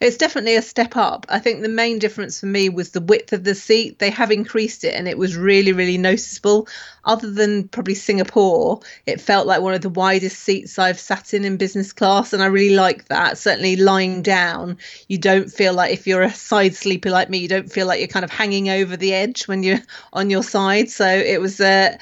It's 0.00 0.18
definitely 0.18 0.56
a 0.56 0.60
step 0.60 0.98
up. 0.98 1.24
I 1.30 1.38
think 1.38 1.62
the 1.62 1.70
main 1.70 1.98
difference 1.98 2.38
for 2.38 2.44
me 2.44 2.68
was 2.68 2.90
the 2.90 3.00
width 3.00 3.32
of 3.32 3.44
the 3.44 3.54
seat. 3.54 3.98
They 3.98 4.10
have 4.10 4.30
increased 4.30 4.84
it 4.84 4.94
and 4.94 5.08
it 5.08 5.16
was 5.16 5.34
really, 5.34 5.72
really 5.72 5.96
noticeable 5.96 6.68
other 7.06 7.30
than 7.30 7.68
probably 7.68 7.94
Singapore, 7.94 8.80
it 9.06 9.20
felt 9.20 9.46
like 9.46 9.62
one 9.62 9.74
of 9.74 9.80
the 9.80 9.88
widest 9.88 10.40
seats 10.40 10.78
I've 10.78 10.98
sat 10.98 11.32
in 11.32 11.44
in 11.44 11.56
business 11.56 11.92
class. 11.92 12.32
And 12.32 12.42
I 12.42 12.46
really 12.46 12.74
like 12.74 13.06
that. 13.06 13.38
Certainly 13.38 13.76
lying 13.76 14.22
down, 14.22 14.76
you 15.08 15.16
don't 15.16 15.50
feel 15.50 15.72
like 15.72 15.92
if 15.92 16.06
you're 16.06 16.22
a 16.22 16.32
side 16.32 16.74
sleeper 16.74 17.10
like 17.10 17.30
me, 17.30 17.38
you 17.38 17.48
don't 17.48 17.70
feel 17.70 17.86
like 17.86 18.00
you're 18.00 18.08
kind 18.08 18.24
of 18.24 18.30
hanging 18.30 18.68
over 18.68 18.96
the 18.96 19.14
edge 19.14 19.46
when 19.46 19.62
you're 19.62 19.78
on 20.12 20.30
your 20.30 20.42
side. 20.42 20.90
So 20.90 21.06
it 21.06 21.40
was 21.40 21.60
a, 21.60 21.96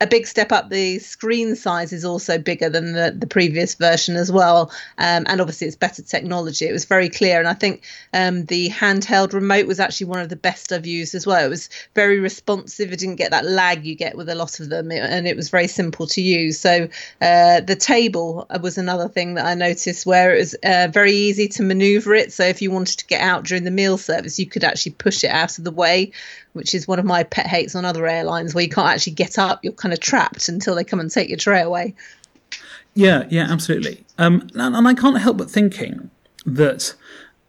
a 0.00 0.06
big 0.06 0.26
step 0.26 0.50
up. 0.52 0.70
The 0.70 0.98
screen 1.00 1.54
size 1.54 1.92
is 1.92 2.04
also 2.04 2.38
bigger 2.38 2.70
than 2.70 2.94
the, 2.94 3.14
the 3.16 3.26
previous 3.26 3.74
version 3.74 4.16
as 4.16 4.32
well. 4.32 4.72
Um, 4.96 5.24
and 5.28 5.40
obviously, 5.40 5.66
it's 5.66 5.76
better 5.76 6.02
technology. 6.02 6.66
It 6.66 6.72
was 6.72 6.86
very 6.86 7.10
clear. 7.10 7.38
And 7.38 7.48
I 7.48 7.54
think 7.54 7.82
um, 8.14 8.46
the 8.46 8.70
handheld 8.70 9.34
remote 9.34 9.66
was 9.66 9.80
actually 9.80 10.06
one 10.06 10.20
of 10.20 10.30
the 10.30 10.36
best 10.36 10.72
I've 10.72 10.86
used 10.86 11.14
as 11.14 11.26
well. 11.26 11.44
It 11.44 11.50
was 11.50 11.68
very 11.94 12.20
responsive. 12.20 12.90
It 12.90 12.98
didn't 12.98 13.16
get 13.16 13.32
that 13.32 13.44
lag 13.44 13.84
you 13.84 13.94
get 13.94 14.16
with 14.16 14.30
a 14.30 14.34
lot 14.34 14.45
lot 14.46 14.60
of 14.60 14.68
them, 14.68 14.92
and 14.92 15.26
it 15.26 15.36
was 15.36 15.50
very 15.50 15.66
simple 15.66 16.06
to 16.06 16.20
use. 16.20 16.60
So 16.60 16.88
uh, 17.20 17.60
the 17.60 17.76
table 17.76 18.46
was 18.60 18.78
another 18.78 19.08
thing 19.08 19.34
that 19.34 19.46
I 19.46 19.54
noticed 19.54 20.06
where 20.06 20.34
it 20.34 20.38
was 20.38 20.54
uh, 20.62 20.88
very 20.92 21.12
easy 21.12 21.48
to 21.48 21.62
maneuver 21.62 22.14
it. 22.14 22.32
So 22.32 22.44
if 22.44 22.62
you 22.62 22.70
wanted 22.70 22.98
to 22.98 23.06
get 23.06 23.20
out 23.20 23.44
during 23.44 23.64
the 23.64 23.70
meal 23.70 23.98
service, 23.98 24.38
you 24.38 24.46
could 24.46 24.64
actually 24.64 24.92
push 24.92 25.24
it 25.24 25.30
out 25.30 25.58
of 25.58 25.64
the 25.64 25.70
way, 25.72 26.12
which 26.52 26.74
is 26.74 26.86
one 26.86 26.98
of 26.98 27.04
my 27.04 27.24
pet 27.24 27.46
hates 27.46 27.74
on 27.74 27.84
other 27.84 28.06
airlines 28.06 28.54
where 28.54 28.64
you 28.64 28.70
can't 28.70 28.88
actually 28.88 29.14
get 29.14 29.38
up. 29.38 29.60
You're 29.62 29.72
kind 29.72 29.92
of 29.92 30.00
trapped 30.00 30.48
until 30.48 30.74
they 30.74 30.84
come 30.84 31.00
and 31.00 31.10
take 31.10 31.28
your 31.28 31.38
tray 31.38 31.62
away. 31.62 31.94
Yeah, 32.94 33.26
yeah, 33.28 33.46
absolutely. 33.50 34.04
Um, 34.16 34.48
and, 34.54 34.74
and 34.74 34.88
I 34.88 34.94
can't 34.94 35.18
help 35.18 35.36
but 35.36 35.50
thinking 35.50 36.10
that 36.46 36.94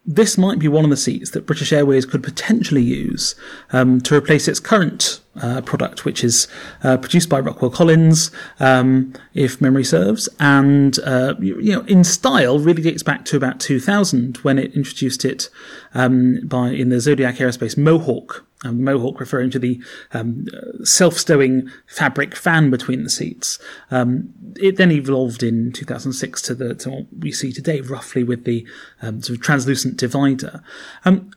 this 0.08 0.38
might 0.38 0.58
be 0.58 0.68
one 0.68 0.84
of 0.84 0.90
the 0.90 0.96
seats 0.96 1.32
that 1.32 1.44
British 1.44 1.70
Airways 1.70 2.06
could 2.06 2.22
potentially 2.22 2.82
use 2.82 3.34
um, 3.72 4.00
to 4.00 4.16
replace 4.16 4.48
its 4.48 4.58
current 4.58 5.20
uh, 5.36 5.60
product, 5.60 6.06
which 6.06 6.24
is 6.24 6.48
uh, 6.82 6.96
produced 6.96 7.28
by 7.28 7.38
Rockwell 7.38 7.70
Collins, 7.70 8.30
um, 8.58 9.12
if 9.34 9.60
memory 9.60 9.84
serves, 9.84 10.26
and 10.40 10.98
uh, 11.00 11.34
you, 11.38 11.74
know, 11.74 11.82
in 11.82 12.04
style, 12.04 12.58
really 12.58 12.80
dates 12.80 13.02
back 13.02 13.26
to 13.26 13.36
about 13.36 13.60
2000 13.60 14.38
when 14.38 14.58
it 14.58 14.74
introduced 14.74 15.26
it 15.26 15.50
um, 15.92 16.40
by 16.42 16.70
in 16.70 16.88
the 16.88 17.00
Zodiac 17.00 17.36
Aerospace 17.36 17.76
Mohawk 17.76 18.47
Um, 18.64 18.82
Mohawk 18.82 19.20
referring 19.20 19.50
to 19.50 19.58
the 19.58 19.80
um, 20.12 20.46
self-stowing 20.82 21.70
fabric 21.86 22.34
fan 22.34 22.70
between 22.70 23.04
the 23.04 23.10
seats. 23.10 23.58
Um, 23.90 24.30
it 24.56 24.76
then 24.76 24.90
evolved 24.90 25.44
in 25.44 25.70
2006 25.72 26.42
to 26.42 26.54
the 26.54 26.74
to 26.74 26.90
what 26.90 27.06
we 27.16 27.30
see 27.30 27.52
today, 27.52 27.80
roughly 27.80 28.24
with 28.24 28.44
the 28.44 28.66
um, 29.00 29.22
sort 29.22 29.38
of 29.38 29.44
translucent 29.44 29.96
divider. 29.96 30.62
Um, 31.04 31.30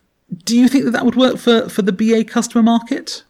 do 0.46 0.58
you 0.58 0.68
think 0.68 0.86
that 0.86 0.92
that 0.92 1.06
would 1.06 1.16
work 1.16 1.38
for 1.38 1.70
for 1.70 1.84
the 1.84 1.92
BA 1.92 2.24
customer 2.24 2.64
market? 2.64 3.24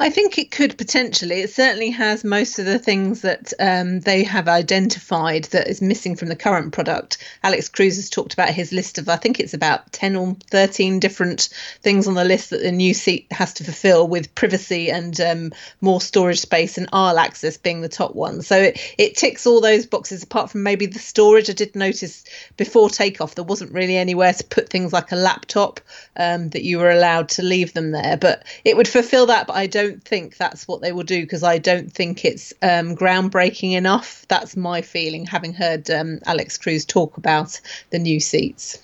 I 0.00 0.10
think 0.10 0.38
it 0.38 0.52
could 0.52 0.78
potentially. 0.78 1.40
It 1.40 1.50
certainly 1.50 1.90
has 1.90 2.22
most 2.22 2.60
of 2.60 2.66
the 2.66 2.78
things 2.78 3.22
that 3.22 3.52
um, 3.58 3.98
they 3.98 4.22
have 4.22 4.46
identified 4.46 5.44
that 5.46 5.66
is 5.66 5.82
missing 5.82 6.14
from 6.14 6.28
the 6.28 6.36
current 6.36 6.72
product. 6.72 7.18
Alex 7.42 7.68
Cruz 7.68 7.96
has 7.96 8.08
talked 8.08 8.32
about 8.32 8.50
his 8.50 8.70
list 8.70 8.98
of, 8.98 9.08
I 9.08 9.16
think 9.16 9.40
it's 9.40 9.54
about 9.54 9.90
10 9.92 10.14
or 10.14 10.36
13 10.52 11.00
different 11.00 11.48
things 11.82 12.06
on 12.06 12.14
the 12.14 12.24
list 12.24 12.50
that 12.50 12.62
the 12.62 12.70
new 12.70 12.94
seat 12.94 13.26
has 13.32 13.54
to 13.54 13.64
fulfill, 13.64 14.06
with 14.06 14.32
privacy 14.36 14.88
and 14.88 15.20
um, 15.20 15.52
more 15.80 16.00
storage 16.00 16.38
space 16.38 16.78
and 16.78 16.88
aisle 16.92 17.18
access 17.18 17.56
being 17.56 17.80
the 17.80 17.88
top 17.88 18.14
one. 18.14 18.42
So 18.42 18.56
it, 18.56 18.94
it 18.98 19.16
ticks 19.16 19.48
all 19.48 19.60
those 19.60 19.84
boxes, 19.84 20.22
apart 20.22 20.52
from 20.52 20.62
maybe 20.62 20.86
the 20.86 21.00
storage. 21.00 21.50
I 21.50 21.54
did 21.54 21.74
notice 21.74 22.22
before 22.56 22.88
takeoff 22.88 23.34
there 23.34 23.42
wasn't 23.42 23.72
really 23.72 23.96
anywhere 23.96 24.32
to 24.32 24.44
put 24.44 24.68
things 24.68 24.92
like 24.92 25.10
a 25.10 25.16
laptop 25.16 25.80
um, 26.16 26.50
that 26.50 26.62
you 26.62 26.78
were 26.78 26.90
allowed 26.90 27.30
to 27.30 27.42
leave 27.42 27.74
them 27.74 27.90
there. 27.90 28.16
But 28.16 28.44
it 28.64 28.76
would 28.76 28.86
fulfill 28.86 29.26
that, 29.26 29.48
but 29.48 29.56
I 29.56 29.66
don't 29.66 29.87
don't 29.88 30.04
think 30.04 30.36
that's 30.36 30.68
what 30.68 30.80
they 30.80 30.92
will 30.92 31.04
do 31.04 31.22
because 31.22 31.42
I 31.42 31.58
don't 31.58 31.92
think 31.92 32.24
it's 32.24 32.52
um, 32.62 32.94
groundbreaking 32.96 33.72
enough. 33.72 34.26
That's 34.28 34.56
my 34.56 34.82
feeling, 34.82 35.26
having 35.26 35.52
heard 35.52 35.90
um, 35.90 36.20
Alex 36.26 36.58
Cruz 36.58 36.84
talk 36.84 37.16
about 37.16 37.60
the 37.90 37.98
new 37.98 38.20
seats. 38.20 38.78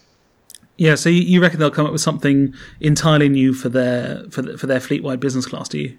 Yeah, 0.76 0.96
so 0.96 1.08
you 1.08 1.40
reckon 1.40 1.60
they'll 1.60 1.70
come 1.70 1.86
up 1.86 1.92
with 1.92 2.00
something 2.00 2.52
entirely 2.80 3.28
new 3.28 3.54
for 3.54 3.68
their 3.68 4.24
for, 4.30 4.56
for 4.56 4.66
their 4.66 4.80
fleet 4.80 5.02
wide 5.04 5.20
business 5.20 5.46
class? 5.46 5.68
Do 5.68 5.78
you? 5.78 5.98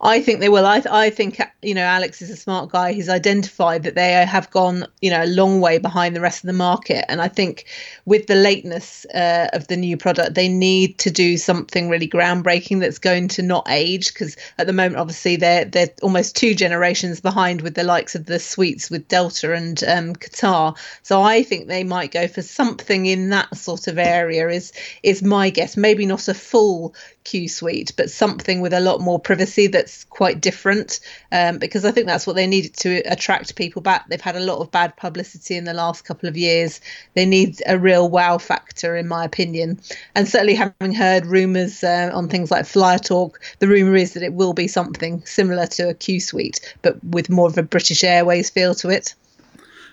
I 0.00 0.20
think 0.20 0.40
they 0.40 0.48
will. 0.48 0.66
I, 0.66 0.82
I 0.90 1.10
think 1.10 1.40
you 1.62 1.74
know 1.74 1.82
Alex 1.82 2.22
is 2.22 2.30
a 2.30 2.36
smart 2.36 2.70
guy. 2.70 2.92
He's 2.92 3.08
identified 3.08 3.84
that 3.84 3.94
they 3.94 4.12
have 4.12 4.50
gone 4.50 4.86
you 5.00 5.10
know 5.10 5.22
a 5.22 5.26
long 5.26 5.60
way 5.60 5.78
behind 5.78 6.14
the 6.14 6.20
rest 6.20 6.44
of 6.44 6.48
the 6.48 6.52
market, 6.52 7.04
and 7.10 7.20
I 7.20 7.28
think 7.28 7.66
with 8.04 8.26
the 8.26 8.34
lateness 8.34 9.06
uh, 9.14 9.48
of 9.52 9.66
the 9.68 9.76
new 9.76 9.96
product, 9.96 10.34
they 10.34 10.48
need 10.48 10.98
to 10.98 11.10
do 11.10 11.36
something 11.36 11.88
really 11.88 12.08
groundbreaking 12.08 12.80
that's 12.80 12.98
going 12.98 13.28
to 13.28 13.42
not 13.42 13.66
age. 13.68 14.12
Because 14.12 14.36
at 14.58 14.66
the 14.66 14.72
moment, 14.72 14.96
obviously, 14.96 15.36
they're 15.36 15.64
they're 15.64 15.90
almost 16.02 16.36
two 16.36 16.54
generations 16.54 17.20
behind 17.20 17.62
with 17.62 17.74
the 17.74 17.84
likes 17.84 18.14
of 18.14 18.26
the 18.26 18.38
suites 18.38 18.90
with 18.90 19.08
Delta 19.08 19.52
and 19.52 19.82
um, 19.84 20.14
Qatar. 20.14 20.76
So 21.02 21.22
I 21.22 21.42
think 21.42 21.68
they 21.68 21.84
might 21.84 22.10
go 22.10 22.28
for 22.28 22.42
something 22.42 23.06
in 23.06 23.30
that 23.30 23.56
sort 23.56 23.86
of 23.86 23.98
area. 23.98 24.48
Is 24.48 24.72
is 25.02 25.22
my 25.22 25.50
guess? 25.50 25.76
Maybe 25.76 26.06
not 26.06 26.28
a 26.28 26.34
full 26.34 26.94
Q 27.24 27.48
suite, 27.48 27.92
but 27.96 28.10
something 28.10 28.60
with 28.60 28.72
a 28.72 28.80
lot 28.80 29.00
more 29.00 29.18
privacy 29.18 29.66
that's 29.84 30.04
quite 30.04 30.40
different. 30.40 31.00
Um, 31.30 31.58
because 31.58 31.84
I 31.84 31.90
think 31.90 32.06
that's 32.06 32.26
what 32.26 32.36
they 32.36 32.46
needed 32.46 32.74
to 32.78 33.02
attract 33.06 33.54
people 33.56 33.82
back. 33.82 34.08
They've 34.08 34.20
had 34.20 34.36
a 34.36 34.40
lot 34.40 34.58
of 34.58 34.70
bad 34.70 34.96
publicity 34.96 35.56
in 35.56 35.64
the 35.64 35.74
last 35.74 36.04
couple 36.04 36.28
of 36.28 36.36
years. 36.36 36.80
They 37.14 37.26
need 37.26 37.62
a 37.66 37.78
real 37.78 38.08
wow 38.08 38.38
factor, 38.38 38.96
in 38.96 39.06
my 39.06 39.24
opinion. 39.24 39.80
And 40.14 40.26
certainly, 40.26 40.54
having 40.54 40.94
heard 40.94 41.26
rumours 41.26 41.84
uh, 41.84 42.10
on 42.14 42.28
things 42.28 42.50
like 42.50 42.64
FlyerTalk, 42.64 43.34
the 43.58 43.68
rumour 43.68 43.96
is 43.96 44.14
that 44.14 44.22
it 44.22 44.32
will 44.32 44.54
be 44.54 44.68
something 44.68 45.22
similar 45.26 45.66
to 45.66 45.90
a 45.90 45.94
Q 45.94 46.20
suite, 46.20 46.74
but 46.82 47.02
with 47.04 47.28
more 47.28 47.48
of 47.48 47.58
a 47.58 47.62
British 47.62 48.02
Airways 48.02 48.48
feel 48.48 48.74
to 48.76 48.88
it. 48.88 49.14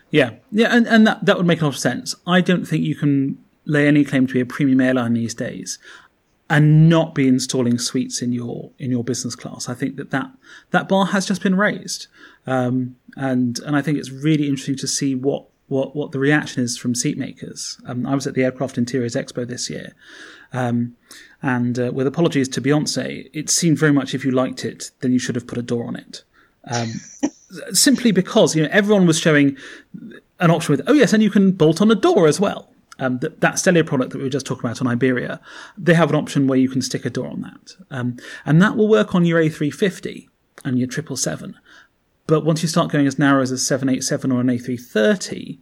Yeah, 0.09 0.31
yeah, 0.51 0.67
and, 0.75 0.87
and 0.87 1.07
that, 1.07 1.25
that 1.25 1.37
would 1.37 1.45
make 1.45 1.61
a 1.61 1.65
lot 1.65 1.73
of 1.73 1.79
sense. 1.79 2.15
I 2.27 2.41
don't 2.41 2.65
think 2.65 2.83
you 2.83 2.95
can 2.95 3.37
lay 3.65 3.87
any 3.87 4.03
claim 4.03 4.27
to 4.27 4.33
be 4.33 4.41
a 4.41 4.45
premium 4.45 4.81
airline 4.81 5.13
these 5.13 5.33
days 5.33 5.77
and 6.51 6.89
not 6.89 7.15
be 7.15 7.29
installing 7.29 7.79
suites 7.79 8.21
in 8.21 8.33
your 8.33 8.71
in 8.77 8.91
your 8.91 9.05
business 9.05 9.35
class. 9.35 9.69
I 9.69 9.73
think 9.73 9.95
that 9.95 10.11
that, 10.11 10.29
that 10.71 10.89
bar 10.89 11.05
has 11.05 11.25
just 11.25 11.41
been 11.41 11.55
raised, 11.55 12.07
um, 12.45 12.97
and 13.15 13.57
and 13.59 13.73
I 13.73 13.81
think 13.81 13.97
it's 13.97 14.11
really 14.11 14.47
interesting 14.47 14.75
to 14.75 14.87
see 14.87 15.15
what 15.15 15.45
what 15.69 15.95
what 15.95 16.11
the 16.11 16.19
reaction 16.19 16.61
is 16.61 16.77
from 16.77 16.93
seat 16.93 17.17
makers. 17.17 17.79
Um, 17.85 18.05
I 18.05 18.15
was 18.15 18.27
at 18.27 18.33
the 18.33 18.43
Aircraft 18.43 18.77
Interiors 18.77 19.15
Expo 19.15 19.47
this 19.47 19.69
year, 19.69 19.93
um, 20.51 20.97
and 21.41 21.79
uh, 21.79 21.91
with 21.93 22.05
apologies 22.05 22.49
to 22.49 22.61
Beyonce, 22.61 23.29
it 23.31 23.49
seemed 23.49 23.79
very 23.79 23.93
much 23.93 24.13
if 24.13 24.25
you 24.25 24.31
liked 24.31 24.65
it, 24.65 24.91
then 24.99 25.13
you 25.13 25.19
should 25.19 25.35
have 25.35 25.47
put 25.47 25.57
a 25.57 25.63
door 25.63 25.85
on 25.87 25.95
it. 25.95 26.23
Um, 26.69 26.89
simply 27.71 28.11
because 28.11 28.57
you 28.57 28.63
know 28.63 28.69
everyone 28.73 29.07
was 29.07 29.17
showing 29.17 29.55
an 30.41 30.51
option 30.51 30.73
with 30.73 30.81
oh 30.85 30.93
yes, 30.93 31.13
and 31.13 31.23
you 31.23 31.31
can 31.31 31.53
bolt 31.53 31.81
on 31.81 31.89
a 31.89 31.95
door 31.95 32.27
as 32.27 32.41
well 32.41 32.67
um, 33.01 33.17
that, 33.19 33.41
that 33.41 33.85
product 33.85 34.11
that 34.11 34.19
we 34.19 34.23
were 34.23 34.29
just 34.29 34.45
talking 34.45 34.63
about 34.63 34.79
on 34.79 34.87
Iberia, 34.87 35.41
they 35.75 35.95
have 35.95 36.11
an 36.11 36.15
option 36.15 36.47
where 36.47 36.59
you 36.59 36.69
can 36.69 36.83
stick 36.83 37.03
a 37.03 37.09
door 37.09 37.27
on 37.27 37.41
that. 37.41 37.75
Um, 37.89 38.17
and 38.45 38.61
that 38.61 38.77
will 38.77 38.87
work 38.87 39.15
on 39.15 39.25
your 39.25 39.41
A350 39.41 40.27
and 40.63 40.77
your 40.77 40.89
777. 40.89 41.57
But 42.27 42.45
once 42.45 42.61
you 42.61 42.69
start 42.69 42.91
going 42.91 43.07
as 43.07 43.17
narrow 43.17 43.41
as 43.41 43.49
a 43.49 43.57
787 43.57 44.31
or 44.31 44.39
an 44.39 44.47
A330, 44.47 45.57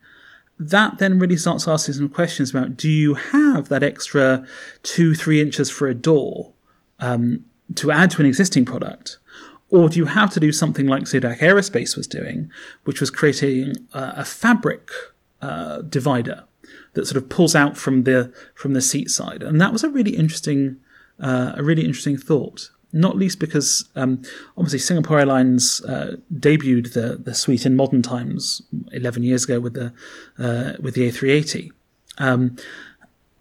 that 0.60 0.97
then 0.97 1.17
really 1.17 1.38
starts 1.38 1.65
asking 1.65 1.95
some 1.95 2.10
questions 2.10 2.49
about 2.49 2.75
do 2.75 2.89
you 2.89 3.13
have 3.13 3.69
that 3.69 3.84
extra 3.84 4.45
two, 4.84 5.15
three 5.15 5.41
inches 5.41 5.69
for 5.71 5.88
a 5.88 5.95
door 5.95 6.52
um, 6.99 7.45
to 7.75 7.89
add 7.89 8.12
to 8.12 8.21
an 8.21 8.28
existing 8.28 8.65
product? 8.65 9.17
Or 9.69 9.88
do 9.88 9.97
you 9.97 10.06
have 10.06 10.32
to 10.32 10.41
do 10.41 10.52
something 10.52 10.88
like 10.88 11.08
Zodiac 11.08 11.39
Aerospace 11.39 11.95
was 11.95 12.08
doing, 12.08 12.52
which 12.84 12.99
was 12.99 13.10
creating 13.10 13.75
a, 13.93 14.15
a 14.17 14.25
fabric 14.25 14.89
uh, 15.41 15.84
divider 15.84 16.43
that 16.93 17.05
sort 17.05 17.21
of 17.21 17.29
pulls 17.29 17.55
out 17.55 17.77
from 17.77 18.03
the 18.03 18.34
from 18.55 18.73
the 18.73 18.82
seat 18.82 19.10
side, 19.10 19.43
and 19.43 19.60
that 19.62 19.73
was 19.73 19.84
a 19.84 19.89
really 19.89 20.15
interesting 20.15 20.77
uh, 21.19 21.53
a 21.55 21.63
really 21.63 21.86
interesting 21.86 22.17
thought. 22.17 22.71
Not 22.91 23.17
least 23.17 23.39
because 23.39 23.88
um, 23.95 24.23
obviously 24.58 24.79
Singapore 24.79 25.19
Airlines 25.19 25.84
uh, 25.86 26.17
debuted 26.34 26.93
the 26.93 27.17
the 27.17 27.36
suite 27.36 27.65
in 27.65 27.75
modern 27.75 28.01
times 28.01 28.62
eleven 28.91 29.23
years 29.23 29.43
ago 29.43 29.60
with 29.60 29.73
the 29.73 29.93
uh, 30.39 30.73
with 30.82 30.95
the 30.95 31.08
A380, 31.10 31.71
um, 32.17 32.58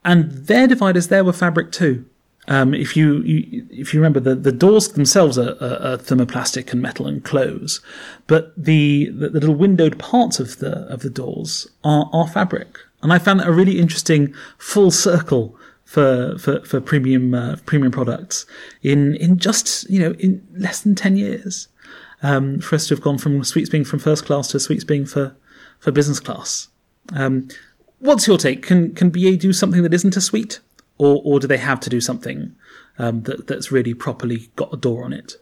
and 0.04 0.30
their 0.30 0.66
dividers 0.66 1.08
there 1.08 1.24
were 1.24 1.32
fabric 1.32 1.72
too. 1.72 2.04
Um, 2.48 2.72
if 2.72 2.96
you, 2.96 3.20
you, 3.24 3.66
if 3.70 3.92
you 3.92 4.00
remember, 4.00 4.20
the, 4.20 4.34
the 4.34 4.52
doors 4.52 4.88
themselves 4.88 5.36
are, 5.36 5.56
are, 5.60 5.82
are, 5.82 5.98
thermoplastic 5.98 6.72
and 6.72 6.80
metal 6.80 7.06
and 7.06 7.22
close, 7.22 7.82
but 8.26 8.54
the, 8.56 9.10
the, 9.10 9.28
the 9.28 9.40
little 9.40 9.54
windowed 9.54 9.98
parts 9.98 10.40
of 10.40 10.58
the 10.58 10.86
of 10.90 11.00
the 11.00 11.10
doors 11.10 11.68
are, 11.84 12.08
are 12.10 12.26
fabric. 12.26 12.78
And 13.02 13.12
I 13.12 13.18
found 13.18 13.40
that 13.40 13.48
a 13.48 13.52
really 13.52 13.78
interesting 13.78 14.34
full 14.58 14.90
circle 14.90 15.56
for 15.84 16.36
for, 16.38 16.60
for 16.64 16.80
premium 16.80 17.34
uh, 17.34 17.56
premium 17.64 17.92
products 17.92 18.44
in 18.82 19.14
in 19.16 19.38
just 19.38 19.88
you 19.88 20.00
know 20.00 20.12
in 20.18 20.46
less 20.54 20.80
than 20.82 20.94
ten 20.94 21.16
years. 21.16 21.68
Um, 22.20 22.58
for 22.58 22.74
us 22.74 22.88
to 22.88 22.94
have 22.96 23.02
gone 23.02 23.16
from 23.16 23.44
suites 23.44 23.70
being 23.70 23.84
from 23.84 24.00
first 24.00 24.26
class 24.26 24.48
to 24.48 24.58
suites 24.58 24.82
being 24.82 25.06
for 25.06 25.36
for 25.78 25.92
business 25.92 26.18
class. 26.18 26.68
Um, 27.12 27.48
what's 28.00 28.26
your 28.26 28.38
take? 28.38 28.62
Can 28.62 28.94
can 28.94 29.10
BA 29.10 29.36
do 29.36 29.52
something 29.52 29.82
that 29.82 29.94
isn't 29.94 30.16
a 30.16 30.20
suite, 30.20 30.60
or 30.98 31.22
or 31.24 31.40
do 31.40 31.46
they 31.46 31.58
have 31.58 31.80
to 31.80 31.90
do 31.90 32.00
something 32.00 32.54
um, 32.98 33.22
that 33.22 33.46
that's 33.46 33.72
really 33.72 33.94
properly 33.94 34.50
got 34.56 34.74
a 34.74 34.76
door 34.76 35.04
on 35.04 35.12
it? 35.12 35.34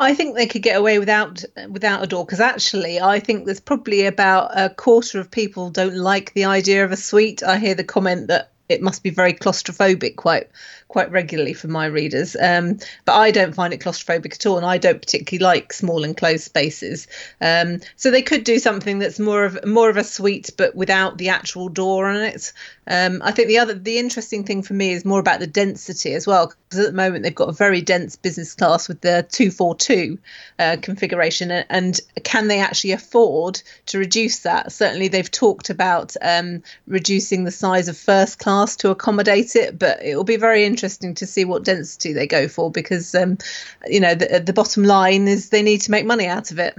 I 0.00 0.14
think 0.14 0.36
they 0.36 0.46
could 0.46 0.62
get 0.62 0.76
away 0.76 0.98
without 0.98 1.44
without 1.68 2.02
a 2.02 2.06
door 2.06 2.24
because 2.24 2.40
actually 2.40 3.00
I 3.00 3.18
think 3.18 3.44
there's 3.44 3.60
probably 3.60 4.06
about 4.06 4.50
a 4.56 4.70
quarter 4.70 5.18
of 5.18 5.30
people 5.30 5.70
don't 5.70 5.96
like 5.96 6.32
the 6.34 6.44
idea 6.44 6.84
of 6.84 6.92
a 6.92 6.96
suite. 6.96 7.42
I 7.42 7.58
hear 7.58 7.74
the 7.74 7.84
comment 7.84 8.28
that 8.28 8.52
it 8.68 8.82
must 8.82 9.02
be 9.02 9.10
very 9.10 9.32
claustrophobic 9.32 10.16
quite 10.16 10.48
quite 10.88 11.10
regularly 11.10 11.52
for 11.52 11.68
my 11.68 11.86
readers. 11.86 12.34
Um, 12.40 12.78
but 13.04 13.14
I 13.14 13.30
don't 13.30 13.54
find 13.54 13.74
it 13.74 13.80
claustrophobic 13.80 14.32
at 14.34 14.46
all, 14.46 14.56
and 14.56 14.66
I 14.66 14.78
don't 14.78 15.00
particularly 15.00 15.44
like 15.44 15.72
small 15.72 16.02
enclosed 16.02 16.44
spaces. 16.44 17.06
Um, 17.40 17.80
so 17.96 18.10
they 18.10 18.22
could 18.22 18.44
do 18.44 18.58
something 18.58 18.98
that's 18.98 19.18
more 19.18 19.44
of 19.44 19.64
more 19.66 19.90
of 19.90 19.96
a 19.96 20.04
suite, 20.04 20.50
but 20.56 20.74
without 20.74 21.18
the 21.18 21.28
actual 21.28 21.68
door 21.68 22.06
on 22.06 22.16
it. 22.16 22.52
Um, 22.86 23.20
I 23.22 23.32
think 23.32 23.48
the 23.48 23.58
other 23.58 23.74
the 23.74 23.98
interesting 23.98 24.44
thing 24.44 24.62
for 24.62 24.74
me 24.74 24.92
is 24.92 25.04
more 25.04 25.20
about 25.20 25.40
the 25.40 25.46
density 25.46 26.14
as 26.14 26.26
well, 26.26 26.52
because 26.68 26.86
at 26.86 26.90
the 26.90 26.96
moment 26.96 27.22
they've 27.22 27.34
got 27.34 27.50
a 27.50 27.52
very 27.52 27.82
dense 27.82 28.16
business 28.16 28.54
class 28.54 28.88
with 28.88 29.00
the 29.02 29.26
two 29.30 29.50
four 29.50 29.74
two 29.74 30.18
uh, 30.58 30.76
configuration, 30.80 31.50
and 31.50 32.00
can 32.24 32.48
they 32.48 32.60
actually 32.60 32.92
afford 32.92 33.60
to 33.86 33.98
reduce 33.98 34.40
that? 34.40 34.72
Certainly, 34.72 35.08
they've 35.08 35.30
talked 35.30 35.70
about 35.70 36.16
um, 36.22 36.62
reducing 36.86 37.44
the 37.44 37.50
size 37.50 37.88
of 37.88 37.96
first 37.96 38.38
class 38.38 38.57
to 38.76 38.90
accommodate 38.90 39.56
it, 39.56 39.78
but 39.78 40.02
it 40.02 40.16
will 40.16 40.24
be 40.24 40.36
very 40.36 40.64
interesting 40.64 40.88
interesting 40.88 41.14
to 41.14 41.26
see 41.26 41.44
what 41.44 41.64
density 41.64 42.12
they 42.12 42.26
go 42.26 42.48
for 42.48 42.70
because 42.70 43.14
um, 43.14 43.38
you 43.86 44.00
know 44.00 44.14
the, 44.14 44.42
the 44.44 44.52
bottom 44.52 44.84
line 44.84 45.28
is 45.28 45.50
they 45.50 45.62
need 45.62 45.80
to 45.80 45.90
make 45.90 46.06
money 46.06 46.26
out 46.26 46.50
of 46.50 46.58
it. 46.58 46.76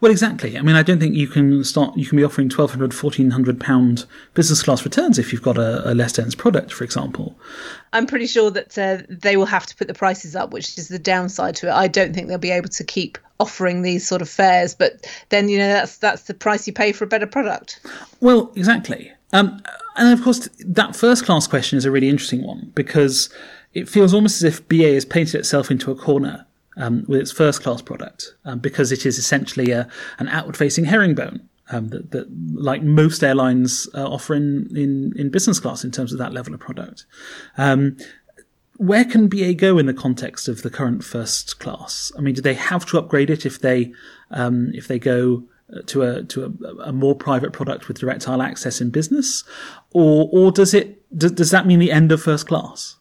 Well, 0.00 0.12
exactly. 0.12 0.58
I 0.58 0.62
mean, 0.62 0.76
I 0.76 0.82
don't 0.82 1.00
think 1.00 1.14
you 1.14 1.28
can 1.28 1.64
start. 1.64 1.96
You 1.96 2.06
can 2.06 2.16
be 2.16 2.24
offering 2.24 2.48
1,200, 2.48 2.92
1,400 2.92 3.60
pound 3.60 4.04
business 4.34 4.62
class 4.62 4.84
returns 4.84 5.18
if 5.18 5.32
you've 5.32 5.42
got 5.42 5.58
a, 5.58 5.90
a 5.90 5.94
less 5.94 6.12
dense 6.12 6.34
product, 6.34 6.72
for 6.72 6.84
example. 6.84 7.34
I'm 7.92 8.06
pretty 8.06 8.26
sure 8.26 8.50
that 8.50 8.76
uh, 8.76 8.98
they 9.08 9.36
will 9.36 9.46
have 9.46 9.66
to 9.66 9.76
put 9.76 9.88
the 9.88 9.94
prices 9.94 10.36
up, 10.36 10.52
which 10.52 10.76
is 10.76 10.88
the 10.88 10.98
downside 10.98 11.56
to 11.56 11.68
it. 11.68 11.72
I 11.72 11.88
don't 11.88 12.14
think 12.14 12.28
they'll 12.28 12.38
be 12.38 12.50
able 12.50 12.68
to 12.68 12.84
keep 12.84 13.18
offering 13.38 13.82
these 13.82 14.06
sort 14.06 14.22
of 14.22 14.28
fares, 14.28 14.74
but 14.74 15.06
then 15.28 15.48
you 15.48 15.58
know 15.58 15.68
that's 15.68 15.98
that's 15.98 16.22
the 16.22 16.34
price 16.34 16.66
you 16.66 16.72
pay 16.72 16.92
for 16.92 17.04
a 17.04 17.08
better 17.08 17.26
product. 17.26 17.80
Well, 18.20 18.52
exactly. 18.54 19.12
Um, 19.32 19.60
and 19.96 20.12
of 20.12 20.22
course, 20.22 20.48
that 20.60 20.94
first 20.94 21.24
class 21.24 21.46
question 21.46 21.78
is 21.78 21.84
a 21.84 21.90
really 21.90 22.08
interesting 22.08 22.42
one 22.42 22.72
because 22.74 23.30
it 23.72 23.88
feels 23.88 24.14
almost 24.14 24.42
as 24.42 24.44
if 24.44 24.68
BA 24.68 24.94
has 24.94 25.04
painted 25.04 25.36
itself 25.36 25.70
into 25.70 25.90
a 25.90 25.96
corner 25.96 26.46
um, 26.76 27.04
with 27.08 27.20
its 27.20 27.32
first 27.32 27.62
class 27.62 27.82
product 27.82 28.34
um, 28.44 28.58
because 28.58 28.92
it 28.92 29.06
is 29.06 29.18
essentially 29.18 29.70
a, 29.70 29.88
an 30.18 30.28
outward 30.28 30.56
facing 30.56 30.84
herringbone. 30.84 31.48
Um, 31.68 31.88
that, 31.88 32.12
that, 32.12 32.28
like 32.54 32.84
most 32.84 33.24
airlines 33.24 33.88
uh, 33.92 34.08
offer 34.08 34.36
in, 34.36 34.68
in, 34.76 35.12
in, 35.16 35.30
business 35.30 35.58
class 35.58 35.82
in 35.82 35.90
terms 35.90 36.12
of 36.12 36.18
that 36.20 36.32
level 36.32 36.54
of 36.54 36.60
product. 36.60 37.06
Um, 37.58 37.96
where 38.76 39.04
can 39.04 39.26
BA 39.26 39.54
go 39.54 39.76
in 39.76 39.86
the 39.86 39.92
context 39.92 40.46
of 40.46 40.62
the 40.62 40.70
current 40.70 41.02
first 41.02 41.58
class? 41.58 42.12
I 42.16 42.20
mean, 42.20 42.34
do 42.34 42.40
they 42.40 42.54
have 42.54 42.86
to 42.86 42.98
upgrade 42.98 43.30
it 43.30 43.44
if 43.44 43.60
they 43.62 43.92
um, 44.30 44.70
if 44.74 44.86
they 44.86 45.00
go 45.00 45.42
to 45.86 46.02
a 46.02 46.22
to 46.24 46.44
a, 46.44 46.74
a, 46.82 46.92
more 46.92 47.14
private 47.14 47.52
product 47.52 47.88
with 47.88 47.98
direct 47.98 48.28
aisle 48.28 48.42
access 48.42 48.80
in 48.80 48.90
business, 48.90 49.44
or 49.92 50.28
or 50.32 50.52
does 50.52 50.74
it 50.74 51.02
does, 51.16 51.32
does 51.32 51.50
that 51.50 51.66
mean 51.66 51.78
the 51.78 51.90
end 51.90 52.12
of 52.12 52.22
first 52.22 52.46
class? 52.46 52.96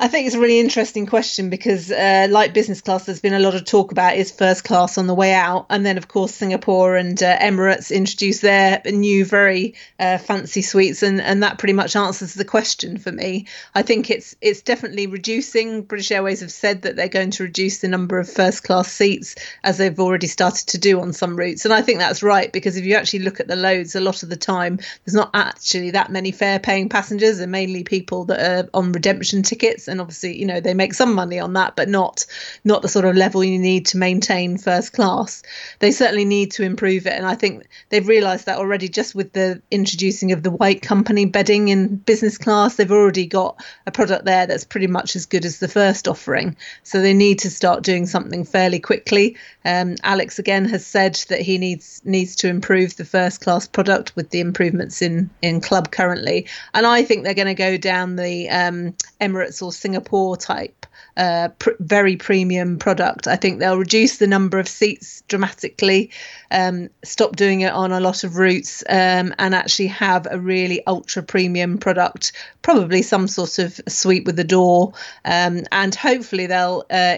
I 0.00 0.06
think 0.06 0.28
it's 0.28 0.36
a 0.36 0.40
really 0.40 0.60
interesting 0.60 1.06
question 1.06 1.50
because, 1.50 1.90
uh, 1.90 2.28
like 2.30 2.54
business 2.54 2.80
class, 2.80 3.04
there's 3.04 3.20
been 3.20 3.34
a 3.34 3.40
lot 3.40 3.56
of 3.56 3.64
talk 3.64 3.90
about 3.90 4.14
is 4.14 4.30
first 4.30 4.62
class 4.62 4.96
on 4.96 5.08
the 5.08 5.14
way 5.14 5.34
out, 5.34 5.66
and 5.70 5.84
then 5.84 5.98
of 5.98 6.06
course 6.06 6.32
Singapore 6.32 6.94
and 6.94 7.20
uh, 7.20 7.36
Emirates 7.38 7.90
introduced 7.90 8.42
their 8.42 8.80
new, 8.86 9.24
very 9.24 9.74
uh, 9.98 10.18
fancy 10.18 10.62
suites, 10.62 11.02
and, 11.02 11.20
and 11.20 11.42
that 11.42 11.58
pretty 11.58 11.72
much 11.72 11.96
answers 11.96 12.34
the 12.34 12.44
question 12.44 12.98
for 12.98 13.10
me. 13.10 13.46
I 13.74 13.82
think 13.82 14.08
it's 14.08 14.36
it's 14.40 14.62
definitely 14.62 15.08
reducing. 15.08 15.82
British 15.82 16.12
Airways 16.12 16.42
have 16.42 16.52
said 16.52 16.82
that 16.82 16.94
they're 16.94 17.08
going 17.08 17.32
to 17.32 17.42
reduce 17.42 17.78
the 17.80 17.88
number 17.88 18.20
of 18.20 18.30
first 18.30 18.62
class 18.62 18.92
seats 18.92 19.34
as 19.64 19.78
they've 19.78 19.98
already 19.98 20.28
started 20.28 20.68
to 20.68 20.78
do 20.78 21.00
on 21.00 21.12
some 21.12 21.34
routes, 21.34 21.64
and 21.64 21.74
I 21.74 21.82
think 21.82 21.98
that's 21.98 22.22
right 22.22 22.52
because 22.52 22.76
if 22.76 22.84
you 22.84 22.94
actually 22.94 23.24
look 23.24 23.40
at 23.40 23.48
the 23.48 23.56
loads, 23.56 23.96
a 23.96 24.00
lot 24.00 24.22
of 24.22 24.28
the 24.28 24.36
time 24.36 24.76
there's 25.04 25.16
not 25.16 25.30
actually 25.34 25.90
that 25.90 26.12
many 26.12 26.30
fare 26.30 26.60
paying 26.60 26.88
passengers, 26.88 27.40
and 27.40 27.50
mainly 27.50 27.82
people 27.82 28.26
that 28.26 28.38
are 28.40 28.68
on 28.72 28.92
redemption 28.92 29.42
tickets 29.42 29.87
and 29.88 30.00
obviously 30.00 30.38
you 30.38 30.46
know 30.46 30.60
they 30.60 30.74
make 30.74 30.94
some 30.94 31.14
money 31.14 31.38
on 31.38 31.52
that 31.54 31.74
but 31.76 31.88
not 31.88 32.26
not 32.64 32.82
the 32.82 32.88
sort 32.88 33.04
of 33.04 33.16
level 33.16 33.42
you 33.42 33.58
need 33.58 33.86
to 33.86 33.96
maintain 33.96 34.58
first 34.58 34.92
class. 34.92 35.42
They 35.78 35.92
certainly 35.92 36.24
need 36.24 36.52
to 36.52 36.62
improve 36.62 37.06
it 37.06 37.12
and 37.12 37.26
i 37.26 37.34
think 37.34 37.66
they've 37.88 38.06
realized 38.06 38.46
that 38.46 38.58
already 38.58 38.88
just 38.88 39.14
with 39.14 39.32
the 39.32 39.60
introducing 39.70 40.32
of 40.32 40.42
the 40.42 40.50
white 40.50 40.82
company 40.82 41.24
bedding 41.24 41.68
in 41.68 41.96
business 41.96 42.38
class 42.38 42.76
they've 42.76 42.92
already 42.92 43.26
got 43.26 43.62
a 43.86 43.90
product 43.90 44.24
there 44.24 44.46
that's 44.46 44.64
pretty 44.64 44.86
much 44.86 45.16
as 45.16 45.26
good 45.26 45.44
as 45.44 45.58
the 45.58 45.68
first 45.68 46.08
offering. 46.08 46.56
So 46.82 47.00
they 47.00 47.14
need 47.14 47.40
to 47.40 47.50
start 47.50 47.82
doing 47.82 48.06
something 48.06 48.44
fairly 48.44 48.80
quickly. 48.80 49.36
Um, 49.64 49.96
alex 50.02 50.38
again 50.38 50.64
has 50.66 50.86
said 50.86 51.14
that 51.28 51.40
he 51.40 51.58
needs 51.58 52.00
needs 52.04 52.36
to 52.36 52.48
improve 52.48 52.96
the 52.96 53.04
first 53.04 53.40
class 53.40 53.66
product 53.66 54.14
with 54.16 54.30
the 54.30 54.40
improvements 54.40 55.02
in 55.02 55.30
in 55.42 55.60
club 55.60 55.90
currently. 55.90 56.46
And 56.74 56.86
i 56.86 57.02
think 57.02 57.24
they're 57.24 57.34
going 57.34 57.46
to 57.46 57.54
go 57.54 57.76
down 57.76 58.16
the 58.16 58.48
um, 58.48 58.94
emirates 59.20 59.62
or 59.62 59.72
Singapore 59.78 60.36
type 60.36 60.86
uh, 61.16 61.48
pr- 61.58 61.70
very 61.80 62.16
premium 62.16 62.78
product. 62.78 63.26
I 63.26 63.36
think 63.36 63.58
they'll 63.58 63.76
reduce 63.76 64.18
the 64.18 64.26
number 64.26 64.58
of 64.58 64.68
seats 64.68 65.22
dramatically, 65.26 66.10
um, 66.50 66.90
stop 67.02 67.34
doing 67.34 67.62
it 67.62 67.72
on 67.72 67.90
a 67.90 68.00
lot 68.00 68.22
of 68.22 68.36
routes, 68.36 68.84
um, 68.88 69.34
and 69.38 69.54
actually 69.54 69.88
have 69.88 70.28
a 70.30 70.38
really 70.38 70.86
ultra 70.86 71.22
premium 71.22 71.78
product, 71.78 72.32
probably 72.62 73.02
some 73.02 73.26
sort 73.26 73.58
of 73.58 73.80
suite 73.88 74.26
with 74.26 74.38
a 74.38 74.44
door. 74.44 74.92
Um, 75.24 75.64
and 75.72 75.94
hopefully 75.94 76.46
they'll 76.46 76.84
uh, 76.88 77.16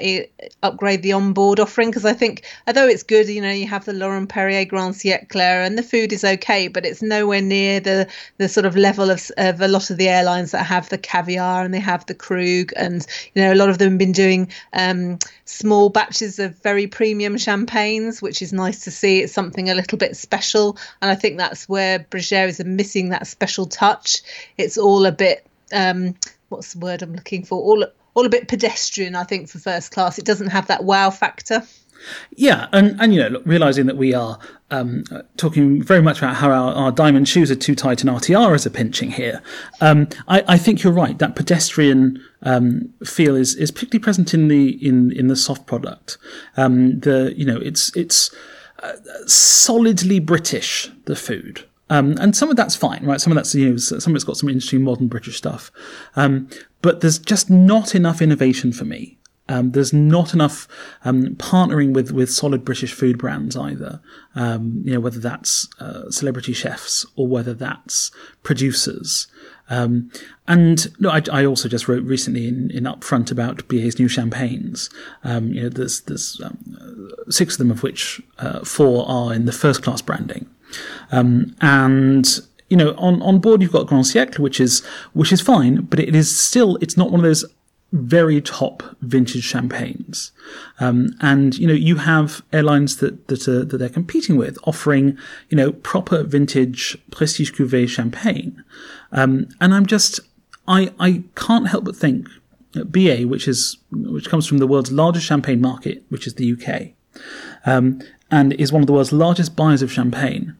upgrade 0.62 1.02
the 1.02 1.12
onboard 1.12 1.60
offering 1.60 1.90
because 1.90 2.06
I 2.06 2.14
think, 2.14 2.44
although 2.66 2.88
it's 2.88 3.02
good, 3.02 3.28
you 3.28 3.42
know, 3.42 3.50
you 3.50 3.66
have 3.68 3.84
the 3.84 3.92
Laurent 3.92 4.30
Perrier 4.30 4.64
Grand 4.64 4.94
Siècle 4.94 5.66
and 5.66 5.76
the 5.76 5.82
food 5.82 6.12
is 6.12 6.24
okay, 6.24 6.68
but 6.68 6.86
it's 6.86 7.02
nowhere 7.02 7.42
near 7.42 7.80
the 7.80 8.08
the 8.38 8.48
sort 8.48 8.64
of 8.64 8.76
level 8.76 9.10
of, 9.10 9.30
of 9.36 9.60
a 9.60 9.68
lot 9.68 9.90
of 9.90 9.98
the 9.98 10.08
airlines 10.08 10.52
that 10.52 10.64
have 10.64 10.88
the 10.88 10.98
caviar 10.98 11.64
and 11.64 11.74
they 11.74 11.80
have 11.80 12.06
the 12.06 12.14
And 12.76 13.06
you 13.34 13.42
know 13.42 13.52
a 13.52 13.54
lot 13.54 13.68
of 13.68 13.78
them 13.78 13.90
have 13.90 13.98
been 13.98 14.12
doing 14.12 14.50
um, 14.72 15.18
small 15.44 15.88
batches 15.88 16.38
of 16.38 16.60
very 16.62 16.86
premium 16.86 17.38
champagnes, 17.38 18.20
which 18.22 18.42
is 18.42 18.52
nice 18.52 18.84
to 18.84 18.90
see. 18.90 19.20
It's 19.20 19.32
something 19.32 19.70
a 19.70 19.74
little 19.74 19.98
bit 19.98 20.16
special, 20.16 20.76
and 21.00 21.10
I 21.10 21.14
think 21.14 21.38
that's 21.38 21.68
where 21.68 22.06
Airways 22.32 22.60
are 22.60 22.64
missing 22.64 23.10
that 23.10 23.26
special 23.26 23.66
touch. 23.66 24.22
It's 24.56 24.78
all 24.78 25.06
a 25.06 25.12
bit 25.12 25.46
um, 25.72 26.14
what's 26.48 26.74
the 26.74 26.80
word 26.80 27.02
I'm 27.02 27.14
looking 27.14 27.44
for? 27.44 27.58
All 27.58 27.86
all 28.14 28.26
a 28.26 28.30
bit 28.30 28.48
pedestrian, 28.48 29.14
I 29.14 29.24
think, 29.24 29.48
for 29.48 29.58
first 29.58 29.92
class. 29.92 30.18
It 30.18 30.24
doesn't 30.24 30.48
have 30.48 30.66
that 30.66 30.84
wow 30.84 31.10
factor. 31.10 31.62
Yeah, 32.36 32.68
and 32.72 33.00
and 33.00 33.14
you 33.14 33.20
know, 33.20 33.28
look, 33.28 33.42
realizing 33.44 33.86
that 33.86 33.96
we 33.96 34.14
are 34.14 34.38
um, 34.70 35.04
talking 35.36 35.82
very 35.82 36.02
much 36.02 36.18
about 36.18 36.36
how 36.36 36.50
our, 36.50 36.72
our, 36.72 36.92
diamond 36.92 37.28
shoes 37.28 37.50
are 37.50 37.56
too 37.56 37.74
tight 37.74 38.00
and 38.00 38.10
our 38.10 38.20
tiaras 38.20 38.66
are 38.66 38.70
pinching 38.70 39.10
here. 39.10 39.42
Um, 39.80 40.08
I, 40.28 40.44
I, 40.46 40.58
think 40.58 40.82
you're 40.82 40.92
right. 40.92 41.18
That 41.18 41.34
pedestrian 41.34 42.22
um, 42.42 42.92
feel 43.04 43.34
is 43.34 43.54
is 43.56 43.70
particularly 43.70 44.02
present 44.02 44.32
in 44.32 44.48
the 44.48 44.86
in 44.86 45.12
in 45.12 45.26
the 45.26 45.36
soft 45.36 45.66
product. 45.66 46.18
Um, 46.56 47.00
the 47.00 47.34
you 47.36 47.44
know, 47.44 47.58
it's 47.58 47.94
it's 47.96 48.34
uh, 48.82 48.92
solidly 49.26 50.20
British. 50.20 50.90
The 51.06 51.16
food. 51.16 51.64
Um, 51.90 52.14
and 52.20 52.36
some 52.36 52.50
of 52.50 52.56
that's 52.56 52.76
fine, 52.76 53.04
right? 53.04 53.20
Some 53.20 53.32
of 53.32 53.34
that's, 53.34 53.52
you 53.52 53.70
know, 53.70 53.76
some 53.76 54.12
of 54.12 54.14
it's 54.14 54.22
got 54.22 54.36
some 54.36 54.48
interesting 54.48 54.82
modern 54.82 55.08
British 55.08 55.36
stuff. 55.36 55.72
Um, 56.14 56.48
but 56.82 57.00
there's 57.00 57.18
just 57.18 57.50
not 57.50 57.96
enough 57.96 58.22
innovation 58.22 58.72
for 58.72 58.84
me 58.84 59.18
um, 59.50 59.72
there's 59.72 59.92
not 59.92 60.32
enough 60.32 60.68
um, 61.04 61.34
partnering 61.34 61.92
with, 61.92 62.12
with 62.12 62.30
solid 62.30 62.64
British 62.64 62.92
food 62.92 63.18
brands 63.18 63.56
either. 63.56 64.00
Um, 64.36 64.80
you 64.84 64.94
know, 64.94 65.00
whether 65.00 65.18
that's 65.18 65.68
uh, 65.80 66.08
celebrity 66.08 66.52
chefs 66.52 67.04
or 67.16 67.26
whether 67.26 67.52
that's 67.52 68.12
producers. 68.44 69.26
Um, 69.68 70.12
and 70.46 70.88
no, 71.00 71.10
I, 71.10 71.22
I, 71.32 71.44
also 71.44 71.68
just 71.68 71.88
wrote 71.88 72.04
recently 72.04 72.46
in, 72.46 72.70
in 72.70 72.84
Upfront 72.84 73.32
about 73.32 73.66
BA's 73.66 73.98
new 73.98 74.08
champagnes. 74.08 74.88
Um, 75.24 75.52
you 75.52 75.62
know, 75.62 75.68
there's 75.68 76.02
there's 76.02 76.40
um, 76.44 77.10
six 77.28 77.54
of 77.54 77.58
them, 77.58 77.70
of 77.72 77.82
which 77.82 78.20
uh, 78.38 78.64
four 78.64 79.08
are 79.08 79.34
in 79.34 79.46
the 79.46 79.52
first 79.52 79.82
class 79.82 80.00
branding. 80.00 80.48
and 81.60 82.40
you 82.68 82.76
know, 82.76 82.94
on, 82.98 83.20
on 83.22 83.40
board 83.40 83.62
you've 83.62 83.72
got 83.72 83.88
Grand 83.88 84.04
Siècle, 84.04 84.38
which 84.38 84.60
is 84.60 84.84
which 85.12 85.32
is 85.32 85.40
fine, 85.40 85.82
but 85.82 85.98
it 85.98 86.14
is 86.14 86.36
still 86.38 86.76
it's 86.80 86.96
not 86.96 87.10
one 87.10 87.18
of 87.20 87.24
those 87.24 87.44
very 87.92 88.40
top 88.40 88.82
vintage 89.00 89.44
champagnes. 89.44 90.32
Um, 90.78 91.14
and, 91.20 91.58
you 91.58 91.66
know, 91.66 91.74
you 91.74 91.96
have 91.96 92.42
airlines 92.52 92.98
that, 92.98 93.28
that, 93.28 93.48
are, 93.48 93.64
that 93.64 93.78
they're 93.78 93.88
competing 93.88 94.36
with 94.36 94.58
offering, 94.64 95.18
you 95.48 95.56
know, 95.56 95.72
proper 95.72 96.22
vintage 96.22 96.96
Prestige 97.10 97.52
Cuvée 97.52 97.88
champagne. 97.88 98.62
Um, 99.12 99.48
and 99.60 99.74
I'm 99.74 99.86
just, 99.86 100.20
I, 100.68 100.92
I 101.00 101.24
can't 101.34 101.68
help 101.68 101.84
but 101.84 101.96
think 101.96 102.28
that 102.72 102.92
BA, 102.92 103.26
which 103.26 103.48
is, 103.48 103.76
which 103.90 104.28
comes 104.28 104.46
from 104.46 104.58
the 104.58 104.66
world's 104.66 104.92
largest 104.92 105.26
champagne 105.26 105.60
market, 105.60 106.04
which 106.08 106.26
is 106.26 106.34
the 106.34 106.52
UK, 106.52 106.90
um, 107.66 108.00
and 108.30 108.52
is 108.52 108.72
one 108.72 108.82
of 108.82 108.86
the 108.86 108.92
world's 108.92 109.12
largest 109.12 109.56
buyers 109.56 109.82
of 109.82 109.90
champagne, 109.90 110.56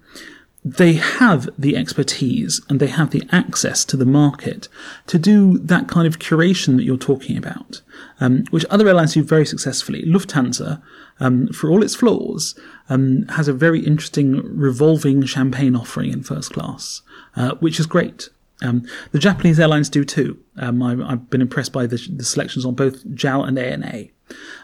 they 0.65 0.95
have 0.95 1.49
the 1.59 1.77
expertise 1.77 2.61
and 2.69 2.81
they 2.81 2.87
have 2.87 3.11
the 3.11 3.23
access 3.33 3.85
to 3.87 3.97
the 3.97 4.05
market 4.05 4.69
to 5.07 5.19
do 5.19 5.59
that 5.59 5.89
kind 5.89 6.07
of 6.07 6.19
curation 6.19 6.77
that 6.77 6.83
you're 6.83 6.99
talking 6.99 7.37
about, 7.37 7.81
um, 8.21 8.45
which 8.51 8.67
other 8.69 8.87
airlines 8.87 9.15
do 9.15 9.23
very 9.23 9.47
successfully. 9.47 10.05
Lufthansa, 10.05 10.83
um, 11.19 11.49
for 11.49 11.71
all 11.71 11.83
its 11.83 11.95
flaws, 11.95 12.59
um, 12.91 13.27
has 13.29 13.49
a 13.49 13.55
very 13.55 13.81
interesting 13.81 14.43
revolving 14.45 15.25
champagne 15.25 15.75
offering 15.75 16.13
in 16.13 16.23
first 16.23 16.53
class, 16.53 17.01
uh, 17.37 17.55
which 17.57 17.81
is 17.81 17.87
great. 17.87 18.29
Um, 18.63 18.87
the 19.13 19.19
Japanese 19.19 19.59
airlines 19.59 19.89
do 19.89 20.05
too. 20.05 20.39
Um, 20.59 20.83
I, 20.83 20.91
have 21.11 21.31
been 21.31 21.41
impressed 21.41 21.73
by 21.73 21.87
the, 21.87 21.97
the, 22.15 22.25
selections 22.25 22.67
on 22.67 22.75
both 22.75 23.03
JAL 23.15 23.45
and 23.45 23.59
ANA. 23.59 24.09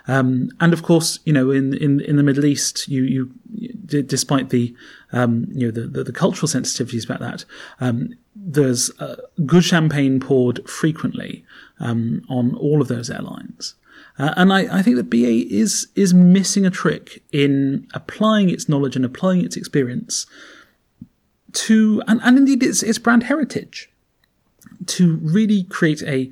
Um, 0.06 0.50
and 0.61 0.74
of 0.74 0.82
course, 0.82 1.18
you 1.24 1.32
know, 1.32 1.50
in, 1.50 1.74
in, 1.74 2.00
in 2.00 2.16
the 2.16 2.22
Middle 2.22 2.44
East, 2.44 2.88
you, 2.88 3.02
you, 3.02 3.32
despite 3.87 4.51
the, 4.51 4.75
um, 5.12 5.46
you 5.51 5.66
know, 5.66 5.70
the, 5.70 5.87
the, 5.87 6.05
the, 6.05 6.12
cultural 6.12 6.49
sensitivities 6.49 7.05
about 7.05 7.20
that, 7.20 7.44
um, 7.81 8.14
there's 8.35 8.90
uh, 9.01 9.16
good 9.44 9.64
champagne 9.64 10.20
poured 10.20 10.68
frequently 10.68 11.44
um, 11.81 12.22
on 12.29 12.55
all 12.57 12.81
of 12.81 12.88
those 12.88 13.11
airlines. 13.11 13.75
Uh, 14.18 14.33
and 14.37 14.53
I, 14.53 14.79
I, 14.79 14.83
think 14.83 14.96
that 14.96 15.11
BA 15.11 15.46
is 15.55 15.88
is 15.94 16.14
missing 16.14 16.64
a 16.64 16.70
trick 16.70 17.22
in 17.33 17.87
applying 17.92 18.49
its 18.49 18.68
knowledge 18.68 18.96
and 18.96 19.05
applying 19.05 19.44
its 19.44 19.57
experience 19.57 20.27
to, 21.53 22.03
and, 22.07 22.20
and 22.22 22.38
indeed 22.38 22.62
its, 22.62 22.83
its 22.83 22.99
brand 22.99 23.25
heritage, 23.25 23.90
to 24.87 25.16
really 25.22 25.64
create 25.64 26.03
a 26.03 26.31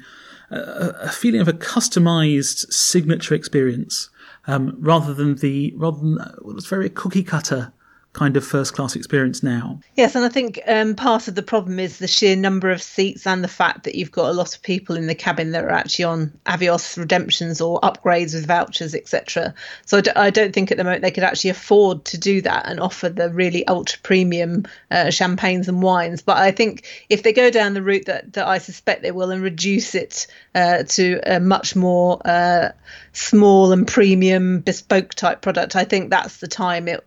a, 0.50 1.10
feeling 1.10 1.40
of 1.40 1.48
a 1.48 1.52
customized 1.52 2.72
signature 2.72 3.34
experience 3.34 4.10
um, 4.46 4.76
rather 4.78 5.14
than 5.14 5.36
the 5.36 5.74
rather 5.76 5.98
than 5.98 6.18
uh, 6.18 6.34
well, 6.40 6.56
it's 6.56 6.66
very 6.66 6.90
cookie 6.90 7.22
cutter 7.22 7.72
kind 8.14 8.36
of 8.36 8.46
first 8.46 8.74
class 8.74 8.94
experience 8.94 9.42
now. 9.42 9.80
Yes, 9.96 10.14
and 10.14 10.24
I 10.24 10.28
think 10.28 10.60
um, 10.66 10.94
part 10.94 11.26
of 11.28 11.34
the 11.34 11.42
problem 11.42 11.80
is 11.80 11.98
the 11.98 12.06
sheer 12.06 12.36
number 12.36 12.70
of 12.70 12.80
seats 12.80 13.26
and 13.26 13.42
the 13.42 13.48
fact 13.48 13.82
that 13.84 13.96
you've 13.96 14.12
got 14.12 14.30
a 14.30 14.32
lot 14.32 14.54
of 14.54 14.62
people 14.62 14.96
in 14.96 15.08
the 15.08 15.16
cabin 15.16 15.50
that 15.50 15.64
are 15.64 15.70
actually 15.70 16.04
on 16.04 16.32
Avios 16.46 16.96
redemptions 16.96 17.60
or 17.60 17.80
upgrades 17.80 18.32
with 18.32 18.46
vouchers, 18.46 18.94
etc. 18.94 19.52
So 19.84 19.98
I 19.98 20.00
d- 20.00 20.10
I 20.16 20.30
don't 20.30 20.54
think 20.54 20.70
at 20.70 20.78
the 20.78 20.84
moment 20.84 21.02
they 21.02 21.10
could 21.10 21.24
actually 21.24 21.50
afford 21.50 22.04
to 22.06 22.18
do 22.18 22.40
that 22.42 22.66
and 22.66 22.78
offer 22.78 23.08
the 23.08 23.30
really 23.30 23.66
ultra 23.66 23.98
premium 24.02 24.64
uh, 24.92 25.10
champagnes 25.10 25.68
and 25.68 25.82
wines. 25.82 26.22
But 26.22 26.38
I 26.38 26.52
think 26.52 26.86
if 27.10 27.24
they 27.24 27.32
go 27.32 27.50
down 27.50 27.74
the 27.74 27.82
route 27.82 28.06
that, 28.06 28.32
that 28.34 28.46
I 28.46 28.58
suspect 28.58 29.02
they 29.02 29.10
will 29.10 29.32
and 29.32 29.42
reduce 29.42 29.96
it 29.96 30.28
uh, 30.54 30.84
to 30.84 31.20
a 31.26 31.40
much 31.40 31.74
more 31.74 32.22
uh, 32.24 32.70
small 33.12 33.72
and 33.72 33.88
premium 33.88 34.60
bespoke 34.60 35.14
type 35.14 35.42
product, 35.42 35.74
I 35.74 35.82
think 35.82 36.10
that's 36.10 36.38
the 36.38 36.48
time 36.48 36.86
it 36.86 37.04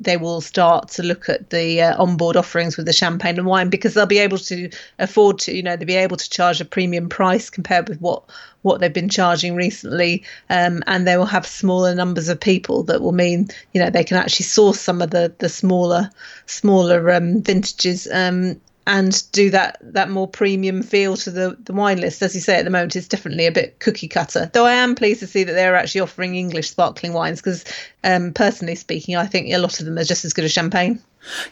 they 0.00 0.16
will 0.16 0.40
start 0.40 0.88
to 0.88 1.02
look 1.02 1.28
at 1.28 1.50
the 1.50 1.80
uh, 1.80 2.02
onboard 2.02 2.36
offerings 2.36 2.76
with 2.76 2.86
the 2.86 2.92
champagne 2.92 3.38
and 3.38 3.46
wine 3.46 3.70
because 3.70 3.94
they'll 3.94 4.06
be 4.06 4.18
able 4.18 4.38
to 4.38 4.70
afford 4.98 5.38
to, 5.38 5.54
you 5.54 5.62
know, 5.62 5.76
they'll 5.76 5.86
be 5.86 5.94
able 5.94 6.16
to 6.16 6.30
charge 6.30 6.60
a 6.60 6.64
premium 6.64 7.08
price 7.08 7.48
compared 7.50 7.88
with 7.88 8.00
what 8.00 8.22
what 8.62 8.80
they've 8.80 8.92
been 8.92 9.08
charging 9.08 9.54
recently, 9.54 10.24
um, 10.50 10.82
and 10.88 11.06
they 11.06 11.16
will 11.16 11.24
have 11.24 11.46
smaller 11.46 11.94
numbers 11.94 12.28
of 12.28 12.40
people. 12.40 12.82
That 12.82 13.00
will 13.00 13.12
mean, 13.12 13.48
you 13.72 13.80
know, 13.80 13.90
they 13.90 14.02
can 14.02 14.16
actually 14.16 14.44
source 14.44 14.80
some 14.80 15.00
of 15.00 15.10
the 15.10 15.32
the 15.38 15.48
smaller 15.48 16.10
smaller 16.46 17.12
um, 17.12 17.42
vintages 17.42 18.08
um, 18.12 18.60
and 18.86 19.30
do 19.32 19.50
that 19.50 19.78
that 19.82 20.10
more 20.10 20.28
premium 20.28 20.82
feel 20.82 21.16
to 21.16 21.30
the 21.30 21.56
the 21.60 21.72
wine 21.72 22.00
list. 22.00 22.22
As 22.22 22.34
you 22.34 22.40
say, 22.40 22.58
at 22.58 22.64
the 22.64 22.70
moment, 22.70 22.96
it's 22.96 23.08
definitely 23.08 23.46
a 23.46 23.52
bit 23.52 23.80
cookie 23.80 24.08
cutter. 24.08 24.50
Though 24.52 24.64
I 24.64 24.74
am 24.74 24.94
pleased 24.94 25.20
to 25.20 25.26
see 25.26 25.44
that 25.44 25.52
they're 25.52 25.76
actually 25.76 26.02
offering 26.02 26.36
English 26.36 26.70
sparkling 26.70 27.12
wines 27.12 27.40
because, 27.40 27.64
um, 28.04 28.32
personally 28.32 28.76
speaking, 28.76 29.16
I 29.16 29.26
think 29.26 29.52
a 29.52 29.58
lot 29.58 29.80
of 29.80 29.86
them 29.86 29.98
are 29.98 30.04
just 30.04 30.24
as 30.24 30.32
good 30.32 30.44
as 30.44 30.52
champagne. 30.52 31.02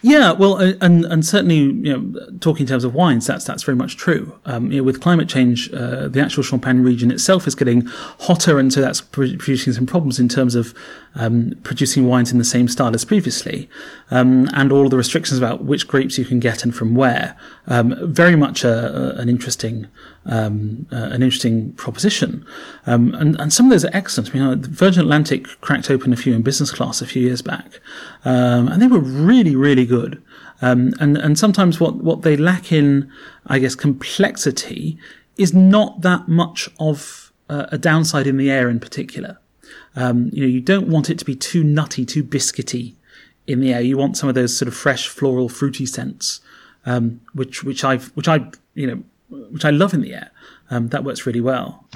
Yeah, 0.02 0.32
well, 0.32 0.56
and 0.56 1.04
and 1.04 1.24
certainly, 1.24 1.56
you 1.56 1.96
know, 1.96 2.28
talking 2.40 2.62
in 2.62 2.68
terms 2.68 2.84
of 2.84 2.94
wines, 2.94 3.26
that's 3.26 3.44
that's 3.44 3.62
very 3.62 3.76
much 3.76 3.96
true. 3.96 4.38
Um, 4.44 4.70
you 4.70 4.78
know, 4.78 4.84
with 4.84 5.00
climate 5.00 5.28
change, 5.28 5.72
uh, 5.72 6.08
the 6.08 6.20
actual 6.20 6.42
Champagne 6.42 6.82
region 6.82 7.10
itself 7.10 7.46
is 7.46 7.54
getting 7.54 7.86
hotter, 8.20 8.58
and 8.58 8.72
so 8.72 8.80
that's 8.80 9.00
producing 9.00 9.72
some 9.72 9.86
problems 9.86 10.18
in 10.18 10.28
terms 10.28 10.54
of 10.54 10.74
um, 11.14 11.54
producing 11.62 12.06
wines 12.06 12.32
in 12.32 12.38
the 12.38 12.44
same 12.44 12.68
style 12.68 12.94
as 12.94 13.04
previously, 13.04 13.68
um, 14.10 14.48
and 14.54 14.72
all 14.72 14.88
the 14.88 14.96
restrictions 14.96 15.38
about 15.38 15.64
which 15.64 15.88
grapes 15.88 16.18
you 16.18 16.24
can 16.24 16.40
get 16.40 16.64
and 16.64 16.74
from 16.74 16.94
where. 16.94 17.36
Um, 17.66 17.94
very 18.02 18.36
much 18.36 18.64
a, 18.64 19.16
a, 19.16 19.20
an 19.20 19.28
interesting 19.28 19.88
um, 20.26 20.86
uh, 20.92 20.96
an 20.96 21.22
interesting 21.22 21.72
proposition, 21.72 22.46
um, 22.86 23.14
and 23.14 23.38
and 23.40 23.52
some 23.52 23.66
of 23.66 23.70
those 23.70 23.84
are 23.84 23.90
excellent. 23.92 24.34
I 24.34 24.38
mean, 24.38 24.62
Virgin 24.62 25.02
Atlantic 25.02 25.46
cracked 25.60 25.90
open 25.90 26.12
a 26.12 26.16
few 26.16 26.34
in 26.34 26.42
business 26.42 26.70
class 26.70 27.02
a 27.02 27.06
few 27.06 27.22
years 27.22 27.42
back, 27.42 27.80
and 28.24 28.80
they 28.80 28.86
were 28.86 29.00
really 29.00 29.56
really 29.56 29.86
good. 29.86 30.22
Um, 30.62 30.92
and 31.00 31.16
and 31.16 31.38
sometimes 31.38 31.80
what 31.80 31.96
what 31.96 32.22
they 32.22 32.36
lack 32.36 32.72
in, 32.72 33.10
I 33.46 33.58
guess, 33.58 33.74
complexity 33.74 34.98
is 35.36 35.52
not 35.52 36.02
that 36.02 36.28
much 36.28 36.70
of 36.78 37.32
uh, 37.48 37.66
a 37.70 37.78
downside 37.78 38.26
in 38.26 38.36
the 38.36 38.50
air 38.50 38.68
in 38.68 38.80
particular. 38.80 39.38
Um, 39.96 40.30
you 40.32 40.42
know, 40.42 40.48
you 40.48 40.60
don't 40.60 40.88
want 40.88 41.10
it 41.10 41.18
to 41.18 41.24
be 41.24 41.36
too 41.36 41.62
nutty, 41.62 42.04
too 42.04 42.24
biscuity 42.24 42.94
in 43.46 43.60
the 43.60 43.72
air. 43.72 43.80
You 43.80 43.96
want 43.96 44.16
some 44.16 44.28
of 44.28 44.34
those 44.34 44.56
sort 44.56 44.68
of 44.68 44.74
fresh, 44.74 45.08
floral, 45.08 45.48
fruity 45.48 45.86
scents, 45.86 46.40
um, 46.86 47.20
which 47.32 47.62
which 47.64 47.84
I 47.84 47.98
which 47.98 48.28
I 48.28 48.50
you 48.74 48.86
know 48.86 49.02
which 49.28 49.64
I 49.64 49.70
love 49.70 49.94
in 49.94 50.00
the 50.00 50.14
air. 50.14 50.30
Um, 50.70 50.88
that 50.88 51.04
works 51.04 51.26
really 51.26 51.40
well. 51.40 51.86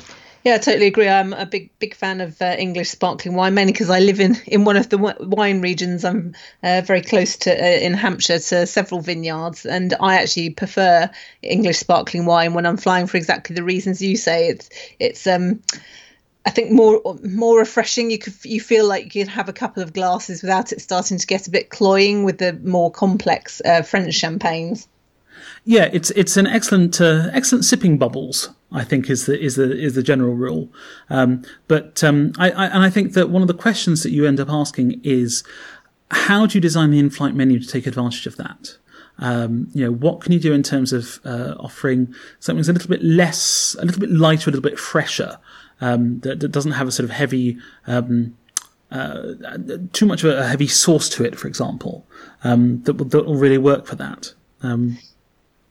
Yeah, 0.45 0.55
I 0.55 0.59
totally 0.59 0.87
agree. 0.87 1.09
I'm 1.09 1.33
a 1.33 1.47
big 1.47 1.71
big 1.79 1.95
fan 1.95 2.21
of 2.21 2.41
uh, 2.41 2.57
English 2.59 2.91
sparkling 2.91 3.35
wine, 3.35 3.55
mainly 3.55 3.73
because 3.73 3.91
I 3.91 3.99
live 3.99 4.21
in, 4.21 4.37
in 4.47 4.65
one 4.65 4.77
of 4.77 4.89
the 4.89 4.97
wine 4.97 5.61
regions. 5.61 6.05
I'm 6.05 6.35
uh, 6.63 6.83
very 6.85 7.03
close 7.03 7.37
to 7.39 7.51
uh, 7.51 7.79
in 7.81 7.93
Hampshire 7.93 8.39
to 8.39 8.67
several 8.67 9.01
vineyards, 9.01 9.67
and 9.67 9.95
I 10.01 10.15
actually 10.15 10.51
prefer 10.51 11.11
English 11.43 11.79
sparkling 11.79 12.25
wine 12.25 12.55
when 12.55 12.67
I'm 12.67 12.77
flying 12.77 13.09
for 13.09 13.17
exactly 13.17 13.57
the 13.57 13.65
reasons 13.65 14.01
you 14.01 14.17
say. 14.17 14.49
It's 14.49 14.71
it's 14.99 15.27
um. 15.27 15.63
I 16.47 16.51
think 16.51 16.71
more 16.71 17.03
more 17.23 17.59
refreshing. 17.59 18.11
You 18.11 18.19
could 18.19 18.35
you 18.45 18.61
feel 18.61 18.87
like 18.87 19.15
you 19.15 19.25
could 19.25 19.33
have 19.33 19.51
a 19.51 19.53
couple 19.53 19.83
of 19.83 19.93
glasses 19.93 20.41
without 20.41 20.73
it 20.73 20.81
starting 20.81 21.19
to 21.19 21.27
get 21.27 21.47
a 21.47 21.51
bit 21.51 21.69
cloying 21.69 22.25
with 22.25 22.39
the 22.39 22.55
more 22.55 22.91
complex 22.91 23.61
uh, 23.63 23.83
French 23.83 24.15
champagnes. 24.15 24.89
Yeah, 25.69 25.91
it's 25.93 26.09
it's 26.13 26.39
an 26.39 26.47
excellent 26.47 26.99
uh, 26.99 27.29
excellent 27.31 27.63
sipping 27.63 27.99
bubbles. 27.99 28.49
I 28.73 28.85
think 28.85 29.11
is 29.11 29.27
the 29.27 29.39
is 29.39 29.57
the 29.57 29.71
is 29.71 29.95
the 29.95 30.03
general 30.03 30.33
rule. 30.33 30.73
Um, 31.11 31.43
but 31.67 32.03
um, 32.03 32.33
I, 32.39 32.51
I, 32.51 32.67
and 32.69 32.83
I 32.83 32.89
think 32.89 33.13
that 33.13 33.29
one 33.29 33.43
of 33.43 33.49
the 33.49 33.55
questions 33.55 34.03
that 34.03 34.11
you 34.11 34.25
end 34.25 34.41
up 34.41 34.49
asking 34.49 34.99
is 35.05 35.45
how 36.11 36.47
do 36.47 36.57
you 36.57 36.63
design 36.63 36.91
the 36.91 36.99
in-flight 36.99 37.35
menu 37.35 37.61
to 37.61 37.67
take 37.67 37.87
advantage 37.87 38.27
of 38.27 38.37
that? 38.37 38.79
Um, 39.19 39.69
you 39.75 39.85
know, 39.85 39.93
what 39.93 40.23
can 40.23 40.33
you 40.33 40.41
do 40.41 40.55
in 40.55 40.63
terms 40.63 40.95
of 40.95 41.21
uh, 41.27 41.55
offering 41.61 42.15
something 42.41 42.61
that's 42.61 42.71
a 42.71 42.73
little 42.73 42.89
bit 42.89 43.05
less, 43.05 43.77
a 43.79 43.85
little 43.85 44.01
bit 44.01 44.11
lighter, 44.11 44.49
a 44.49 44.53
little 44.55 44.71
bit 44.71 44.79
fresher, 44.79 45.37
um, 45.83 46.21
that, 46.21 46.41
that, 46.41 46.49
doesn't 46.49 46.73
have 46.73 46.89
a 46.89 46.93
sort 46.93 47.05
of 47.05 47.11
heavy, 47.11 47.59
um, 47.87 48.35
uh, 48.91 49.35
too 49.93 50.07
much 50.07 50.25
of 50.25 50.31
a 50.31 50.47
heavy 50.47 50.67
sauce 50.67 51.11
to 51.11 51.27
it, 51.27 51.39
for 51.39 51.47
example, 51.47 52.07
um, 52.43 52.83
that 52.85 52.95
will, 52.95 53.05
that 53.05 53.27
will 53.27 53.37
really 53.37 53.59
work 53.59 53.87
for 53.87 53.97
that. 53.97 54.33
Um, 54.63 54.97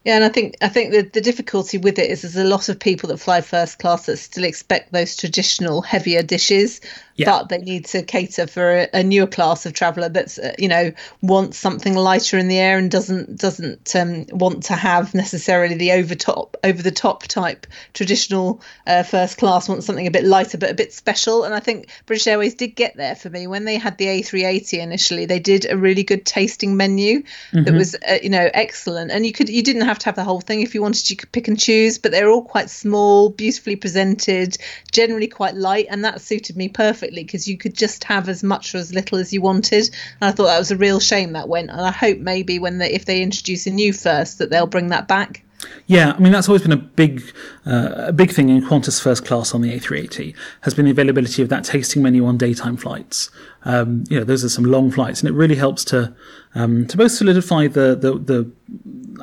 yeah, 0.07 0.15
and 0.15 0.23
I 0.23 0.29
think 0.29 0.55
I 0.61 0.69
think 0.69 0.91
the, 0.91 1.01
the 1.01 1.19
difficulty 1.19 1.77
with 1.77 1.99
it 1.99 2.09
is 2.09 2.21
there's 2.21 2.37
a 2.37 2.45
lot 2.45 2.69
of 2.69 2.79
people 2.79 3.09
that 3.09 3.17
fly 3.17 3.41
first 3.41 3.77
class 3.77 4.05
that 4.05 4.15
still 4.15 4.45
expect 4.45 4.93
those 4.93 5.17
traditional 5.17 5.81
heavier 5.81 6.23
dishes, 6.23 6.79
yeah. 7.17 7.25
but 7.25 7.49
they 7.49 7.57
need 7.57 7.85
to 7.85 8.01
cater 8.01 8.47
for 8.47 8.71
a, 8.71 8.89
a 8.93 9.03
newer 9.03 9.27
class 9.27 9.65
of 9.65 9.73
traveller 9.73 10.07
that's 10.07 10.39
uh, 10.39 10.55
you 10.57 10.69
know 10.69 10.91
wants 11.21 11.57
something 11.57 11.93
lighter 11.93 12.37
in 12.37 12.47
the 12.47 12.57
air 12.57 12.77
and 12.77 12.89
doesn't 12.89 13.37
doesn't 13.37 13.95
um, 13.95 14.25
want 14.29 14.63
to 14.63 14.73
have 14.73 15.13
necessarily 15.13 15.75
the 15.75 15.91
over 15.91 16.15
top 16.15 16.55
over 16.63 16.81
the 16.81 16.91
top 16.91 17.23
type 17.23 17.67
traditional 17.93 18.61
uh, 18.85 19.03
first 19.03 19.37
class 19.37 19.67
wants 19.67 19.85
something 19.85 20.07
a 20.07 20.11
bit 20.11 20.23
lighter 20.23 20.57
but 20.57 20.71
a 20.71 20.73
bit 20.73 20.93
special. 20.93 21.43
And 21.43 21.53
I 21.53 21.59
think 21.59 21.89
British 22.05 22.27
Airways 22.27 22.55
did 22.55 22.69
get 22.69 22.95
there 22.95 23.15
for 23.15 23.29
me 23.29 23.47
when 23.47 23.65
they 23.65 23.77
had 23.77 23.97
the 23.97 24.05
A380 24.05 24.79
initially. 24.79 25.25
They 25.25 25.39
did 25.39 25.69
a 25.69 25.77
really 25.77 26.03
good 26.03 26.25
tasting 26.25 26.77
menu 26.77 27.23
mm-hmm. 27.23 27.63
that 27.63 27.73
was 27.73 27.95
uh, 27.95 28.19
you 28.23 28.29
know 28.29 28.49
excellent, 28.53 29.11
and 29.11 29.25
you 29.25 29.33
could 29.33 29.49
you 29.49 29.63
didn't 29.63 29.81
have 29.81 29.97
have 29.97 30.03
to 30.03 30.05
have 30.05 30.15
the 30.15 30.23
whole 30.23 30.41
thing 30.41 30.61
if 30.61 30.75
you 30.75 30.81
wanted. 30.81 31.09
You 31.09 31.15
could 31.15 31.31
pick 31.31 31.47
and 31.47 31.59
choose, 31.59 31.97
but 31.97 32.11
they're 32.11 32.29
all 32.29 32.43
quite 32.43 32.69
small, 32.69 33.29
beautifully 33.29 33.75
presented, 33.75 34.57
generally 34.91 35.27
quite 35.27 35.55
light, 35.55 35.87
and 35.89 36.05
that 36.05 36.21
suited 36.21 36.55
me 36.55 36.69
perfectly 36.69 37.06
because 37.15 37.47
you 37.47 37.57
could 37.57 37.75
just 37.75 38.03
have 38.03 38.29
as 38.29 38.43
much 38.43 38.73
or 38.73 38.77
as 38.77 38.93
little 38.93 39.17
as 39.17 39.33
you 39.33 39.41
wanted. 39.41 39.89
And 40.21 40.29
I 40.29 40.31
thought 40.31 40.45
that 40.45 40.59
was 40.59 40.71
a 40.71 40.77
real 40.77 40.99
shame 40.99 41.33
that 41.33 41.49
went, 41.49 41.69
and 41.69 41.81
I 41.81 41.91
hope 41.91 42.19
maybe 42.19 42.59
when 42.59 42.77
they, 42.77 42.91
if 42.91 43.05
they 43.05 43.21
introduce 43.21 43.67
a 43.67 43.71
new 43.71 43.93
first 43.93 44.37
that 44.39 44.49
they'll 44.49 44.67
bring 44.67 44.87
that 44.87 45.07
back. 45.07 45.43
Yeah, 45.87 46.13
I 46.15 46.19
mean 46.19 46.31
that's 46.31 46.47
always 46.47 46.61
been 46.61 46.71
a 46.71 46.77
big, 46.77 47.23
uh, 47.65 47.93
a 48.07 48.13
big 48.13 48.31
thing 48.31 48.49
in 48.49 48.61
Qantas 48.61 49.01
First 49.01 49.25
Class 49.25 49.55
on 49.55 49.61
the 49.61 49.73
A380 49.73 50.35
has 50.61 50.73
been 50.73 50.85
the 50.85 50.91
availability 50.91 51.41
of 51.41 51.49
that 51.49 51.63
tasting 51.63 52.03
menu 52.03 52.25
on 52.25 52.37
daytime 52.37 52.77
flights. 52.77 53.31
Um, 53.63 54.03
you 54.09 54.19
know, 54.19 54.23
those 54.23 54.43
are 54.43 54.49
some 54.49 54.65
long 54.65 54.91
flights, 54.91 55.21
and 55.21 55.29
it 55.29 55.33
really 55.33 55.55
helps 55.55 55.83
to 55.85 56.13
um, 56.55 56.85
to 56.87 56.97
both 56.97 57.11
solidify 57.11 57.67
the 57.67 57.95
the, 57.95 58.17
the 58.19 58.51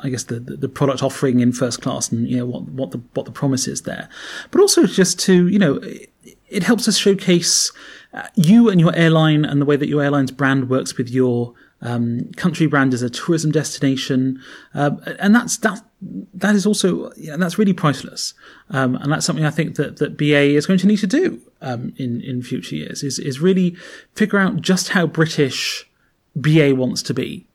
I 0.03 0.09
guess 0.09 0.23
the, 0.23 0.39
the 0.39 0.69
product 0.69 1.03
offering 1.03 1.39
in 1.39 1.51
first 1.51 1.81
class 1.81 2.11
and 2.11 2.27
you 2.27 2.37
know 2.37 2.45
what 2.45 2.63
what 2.63 2.91
the 2.91 3.01
what 3.13 3.25
the 3.25 3.31
promise 3.31 3.67
is 3.67 3.83
there, 3.83 4.09
but 4.51 4.59
also 4.59 4.85
just 4.85 5.19
to 5.21 5.47
you 5.47 5.59
know 5.59 5.79
it, 6.49 6.63
helps 6.63 6.87
us 6.87 6.97
showcase 6.97 7.71
uh, 8.13 8.27
you 8.35 8.69
and 8.69 8.79
your 8.79 8.95
airline 8.95 9.45
and 9.45 9.61
the 9.61 9.65
way 9.65 9.75
that 9.75 9.87
your 9.87 10.01
airline's 10.01 10.31
brand 10.31 10.69
works 10.69 10.97
with 10.97 11.09
your 11.09 11.53
um, 11.81 12.31
country 12.35 12.67
brand 12.67 12.93
as 12.93 13.01
a 13.01 13.09
tourism 13.09 13.51
destination, 13.51 14.41
uh, 14.73 14.91
and 15.19 15.35
that's 15.35 15.57
that. 15.57 15.83
That 16.33 16.55
is 16.55 16.65
also 16.65 17.11
yeah, 17.15 17.37
that's 17.37 17.57
really 17.57 17.73
priceless, 17.73 18.33
um, 18.69 18.95
and 18.95 19.11
that's 19.11 19.25
something 19.25 19.45
I 19.45 19.51
think 19.51 19.75
that 19.75 19.97
that 19.97 20.17
BA 20.17 20.55
is 20.55 20.65
going 20.65 20.79
to 20.79 20.87
need 20.87 20.97
to 20.97 21.07
do 21.07 21.41
um, 21.61 21.93
in 21.97 22.21
in 22.21 22.41
future 22.41 22.75
years. 22.75 23.03
Is 23.03 23.19
is 23.19 23.39
really 23.39 23.75
figure 24.13 24.39
out 24.39 24.61
just 24.61 24.89
how 24.89 25.05
British 25.05 25.87
BA 26.35 26.73
wants 26.75 27.01
to 27.03 27.13
be. 27.13 27.47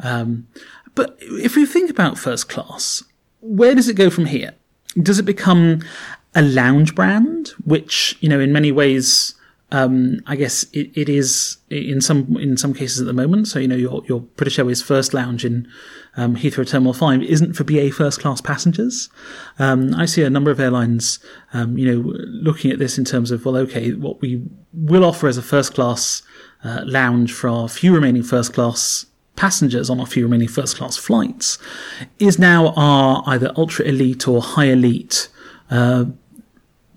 Um, 0.00 0.48
but 0.94 1.16
if 1.20 1.56
we 1.56 1.66
think 1.66 1.90
about 1.90 2.18
first 2.18 2.48
class, 2.48 3.04
where 3.40 3.74
does 3.74 3.88
it 3.88 3.94
go 3.94 4.10
from 4.10 4.26
here? 4.26 4.54
Does 5.00 5.18
it 5.18 5.24
become 5.24 5.82
a 6.34 6.42
lounge 6.42 6.94
brand, 6.94 7.48
which 7.64 8.16
you 8.20 8.28
know 8.28 8.40
in 8.40 8.52
many 8.52 8.72
ways 8.72 9.34
um, 9.70 10.20
I 10.26 10.36
guess 10.36 10.64
it, 10.72 10.90
it 10.94 11.08
is 11.08 11.58
in 11.68 12.00
some 12.00 12.36
in 12.38 12.56
some 12.56 12.72
cases 12.72 13.00
at 13.00 13.06
the 13.06 13.12
moment. 13.12 13.48
So 13.48 13.58
you 13.58 13.68
know 13.68 13.76
your 13.76 14.02
your 14.06 14.20
British 14.20 14.58
Airways 14.58 14.80
first 14.80 15.12
lounge 15.12 15.44
in 15.44 15.68
um, 16.16 16.36
Heathrow 16.36 16.66
Terminal 16.66 16.94
Five 16.94 17.22
isn't 17.22 17.54
for 17.54 17.64
BA 17.64 17.90
first 17.90 18.20
class 18.20 18.40
passengers. 18.40 19.10
Um, 19.58 19.94
I 19.94 20.06
see 20.06 20.22
a 20.22 20.30
number 20.30 20.50
of 20.50 20.58
airlines, 20.58 21.18
um, 21.52 21.76
you 21.76 21.86
know, 21.86 22.12
looking 22.26 22.70
at 22.70 22.78
this 22.78 22.96
in 22.96 23.04
terms 23.04 23.30
of 23.30 23.44
well, 23.44 23.56
okay, 23.58 23.92
what 23.92 24.22
we 24.22 24.42
will 24.72 25.04
offer 25.04 25.28
as 25.28 25.36
a 25.36 25.42
first 25.42 25.74
class 25.74 26.22
uh, 26.64 26.82
lounge 26.86 27.32
for 27.32 27.48
our 27.50 27.68
few 27.68 27.94
remaining 27.94 28.22
first 28.22 28.54
class 28.54 29.04
passengers 29.36 29.88
on 29.88 30.00
our 30.00 30.06
few 30.06 30.24
remaining 30.24 30.48
first 30.48 30.76
class 30.76 30.96
flights 30.96 31.58
is 32.18 32.40
now 32.40 32.72
our 32.74 33.22
either 33.26 33.52
ultra 33.56 33.84
elite 33.84 34.26
or 34.26 34.42
high 34.42 34.64
elite 34.64 35.28
uh, 35.70 36.06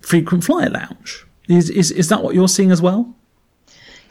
frequent 0.00 0.44
flyer 0.44 0.70
lounge. 0.70 1.26
Is, 1.48 1.70
is, 1.70 1.90
is 1.90 2.08
that 2.08 2.22
what 2.22 2.34
you're 2.34 2.48
seeing 2.48 2.70
as 2.70 2.80
well? 2.80 3.14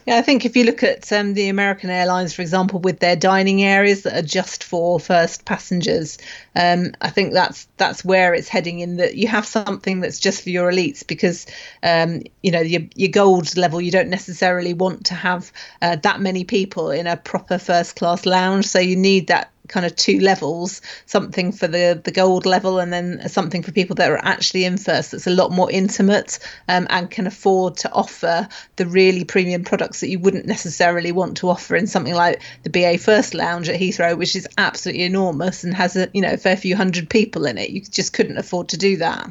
Yeah, 0.07 0.17
I 0.17 0.23
think 0.23 0.45
if 0.45 0.55
you 0.55 0.63
look 0.63 0.81
at 0.81 1.11
um, 1.11 1.35
the 1.35 1.49
American 1.49 1.91
Airlines, 1.91 2.33
for 2.33 2.41
example, 2.41 2.79
with 2.79 2.99
their 2.99 3.15
dining 3.15 3.63
areas 3.63 4.01
that 4.01 4.17
are 4.17 4.25
just 4.25 4.63
for 4.63 4.99
first 4.99 5.45
passengers, 5.45 6.17
um, 6.55 6.93
I 7.01 7.11
think 7.11 7.33
that's 7.33 7.67
that's 7.77 8.03
where 8.03 8.33
it's 8.33 8.47
heading. 8.47 8.79
In 8.79 8.97
that 8.97 9.15
you 9.15 9.27
have 9.27 9.45
something 9.45 9.99
that's 9.99 10.19
just 10.19 10.41
for 10.41 10.49
your 10.49 10.71
elites, 10.71 11.05
because 11.05 11.45
um, 11.83 12.23
you 12.41 12.51
know 12.51 12.61
your 12.61 12.81
your 12.95 13.11
gold 13.11 13.55
level, 13.55 13.79
you 13.79 13.91
don't 13.91 14.09
necessarily 14.09 14.73
want 14.73 15.05
to 15.07 15.13
have 15.13 15.51
uh, 15.83 15.97
that 15.97 16.19
many 16.19 16.45
people 16.45 16.89
in 16.89 17.05
a 17.05 17.15
proper 17.15 17.59
first 17.59 17.95
class 17.95 18.25
lounge, 18.25 18.65
so 18.65 18.79
you 18.79 18.95
need 18.95 19.27
that 19.27 19.50
kind 19.71 19.85
of 19.85 19.95
two 19.95 20.19
levels 20.19 20.81
something 21.05 21.51
for 21.51 21.67
the 21.67 21.99
the 22.03 22.11
gold 22.11 22.45
level 22.45 22.79
and 22.79 22.91
then 22.91 23.27
something 23.27 23.63
for 23.63 23.71
people 23.71 23.95
that 23.95 24.11
are 24.11 24.19
actually 24.23 24.65
in 24.65 24.77
first 24.77 25.11
that's 25.11 25.27
a 25.27 25.31
lot 25.31 25.51
more 25.51 25.71
intimate 25.71 26.37
um, 26.67 26.85
and 26.89 27.09
can 27.09 27.25
afford 27.25 27.77
to 27.77 27.91
offer 27.91 28.47
the 28.75 28.85
really 28.85 29.23
premium 29.23 29.63
products 29.63 30.01
that 30.01 30.09
you 30.09 30.19
wouldn't 30.19 30.45
necessarily 30.45 31.11
want 31.11 31.37
to 31.37 31.49
offer 31.49 31.75
in 31.75 31.87
something 31.87 32.13
like 32.13 32.41
the 32.63 32.69
BA 32.69 32.97
First 32.97 33.33
Lounge 33.33 33.69
at 33.69 33.79
Heathrow 33.79 34.17
which 34.17 34.35
is 34.35 34.47
absolutely 34.57 35.03
enormous 35.03 35.63
and 35.63 35.73
has 35.73 35.95
a 35.95 36.09
you 36.13 36.21
know 36.21 36.33
a 36.33 36.37
fair 36.37 36.57
few 36.57 36.75
hundred 36.75 37.09
people 37.09 37.45
in 37.45 37.57
it. 37.57 37.69
You 37.69 37.81
just 37.81 38.13
couldn't 38.13 38.37
afford 38.37 38.69
to 38.69 38.77
do 38.77 38.97
that 38.97 39.29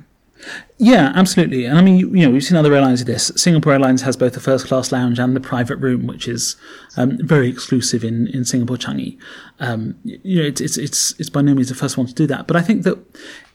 yeah, 0.79 1.13
absolutely. 1.15 1.67
And 1.67 1.79
I 1.79 1.83
mean, 1.83 1.99
you, 1.99 2.27
know, 2.27 2.31
we've 2.31 2.45
seen 2.45 2.57
other 2.57 2.75
airlines 2.75 3.05
do 3.05 3.13
this. 3.13 3.31
Singapore 3.37 3.75
Airlines 3.75 4.03
has 4.03 4.17
both 4.17 4.33
the 4.33 4.41
first 4.41 4.67
class 4.67 4.93
lounge 4.93 5.19
and 5.19 5.37
the 5.37 5.41
private 5.41 5.77
room, 5.77 6.07
which 6.07 6.27
is 6.27 6.57
um, 6.97 7.19
very 7.19 7.49
exclusive 7.49 8.03
in, 8.03 8.29
in 8.29 8.45
Singapore 8.45 8.77
Changi. 8.77 9.19
Um, 9.59 9.97
you 10.05 10.41
know, 10.41 10.49
it's, 10.49 10.61
it's, 10.61 10.77
it's, 10.79 11.19
it's 11.21 11.31
by 11.31 11.43
no 11.43 11.55
means 11.55 11.69
the 11.69 11.75
first 11.75 11.99
one 11.99 12.07
to 12.07 12.15
do 12.15 12.27
that. 12.29 12.47
But 12.47 12.57
I 12.57 12.63
think 12.63 12.85
that 12.85 12.99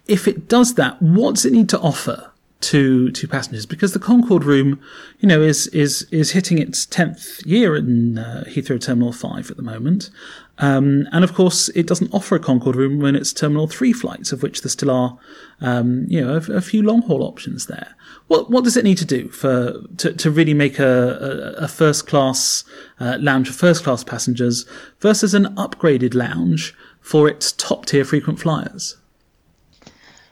if 0.07 0.27
it 0.27 0.47
does 0.47 0.75
that, 0.75 1.01
what 1.01 1.35
does 1.35 1.45
it 1.45 1.53
need 1.53 1.69
to 1.69 1.79
offer? 1.79 2.31
to 2.61 3.11
to 3.11 3.27
passengers 3.27 3.65
because 3.65 3.93
the 3.93 3.99
Concorde 3.99 4.43
room, 4.43 4.79
you 5.19 5.27
know, 5.27 5.41
is 5.41 5.67
is 5.67 6.07
is 6.11 6.31
hitting 6.31 6.57
its 6.57 6.85
tenth 6.85 7.45
year 7.45 7.75
in 7.75 8.17
uh, 8.17 8.45
Heathrow 8.47 8.81
Terminal 8.81 9.11
Five 9.11 9.51
at 9.51 9.57
the 9.57 9.61
moment, 9.61 10.09
um, 10.57 11.07
and 11.11 11.23
of 11.23 11.33
course 11.33 11.69
it 11.69 11.87
doesn't 11.87 12.13
offer 12.13 12.35
a 12.35 12.39
Concorde 12.39 12.75
room 12.75 12.99
when 12.99 13.15
it's 13.15 13.33
Terminal 13.33 13.67
Three 13.67 13.93
flights, 13.93 14.31
of 14.31 14.41
which 14.41 14.61
there 14.61 14.69
still 14.69 14.91
are, 14.91 15.17
um, 15.61 16.05
you 16.07 16.21
know, 16.21 16.35
a, 16.35 16.53
a, 16.53 16.61
few 16.61 16.81
long 16.81 17.01
haul 17.01 17.23
options 17.23 17.65
there. 17.65 17.95
What 18.27 18.49
what 18.49 18.63
does 18.63 18.77
it 18.77 18.85
need 18.85 18.97
to 18.99 19.05
do 19.05 19.27
for 19.29 19.81
to, 19.97 20.13
to 20.13 20.31
really 20.31 20.53
make 20.53 20.79
a, 20.79 21.55
a, 21.57 21.63
a 21.63 21.67
first 21.67 22.07
class 22.07 22.63
uh, 22.99 23.17
lounge 23.19 23.47
for 23.47 23.53
first 23.53 23.83
class 23.83 24.03
passengers 24.03 24.65
versus 24.99 25.33
an 25.33 25.53
upgraded 25.55 26.13
lounge 26.13 26.73
for 27.01 27.27
its 27.27 27.51
top 27.51 27.85
tier 27.85 28.05
frequent 28.05 28.39
flyers? 28.39 28.97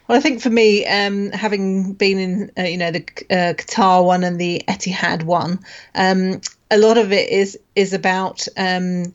Well, 0.07 0.17
I 0.17 0.21
think 0.21 0.41
for 0.41 0.49
me, 0.49 0.85
um, 0.85 1.31
having 1.31 1.93
been 1.93 2.19
in, 2.19 2.51
uh, 2.57 2.63
you 2.63 2.77
know, 2.77 2.91
the 2.91 3.03
uh, 3.29 3.53
Qatar 3.53 4.05
one 4.05 4.23
and 4.23 4.39
the 4.39 4.61
Etihad 4.67 5.23
one, 5.23 5.59
um, 5.95 6.41
a 6.71 6.77
lot 6.77 6.97
of 6.97 7.11
it 7.11 7.29
is 7.29 7.57
is 7.75 7.93
about 7.93 8.47
um, 8.57 9.13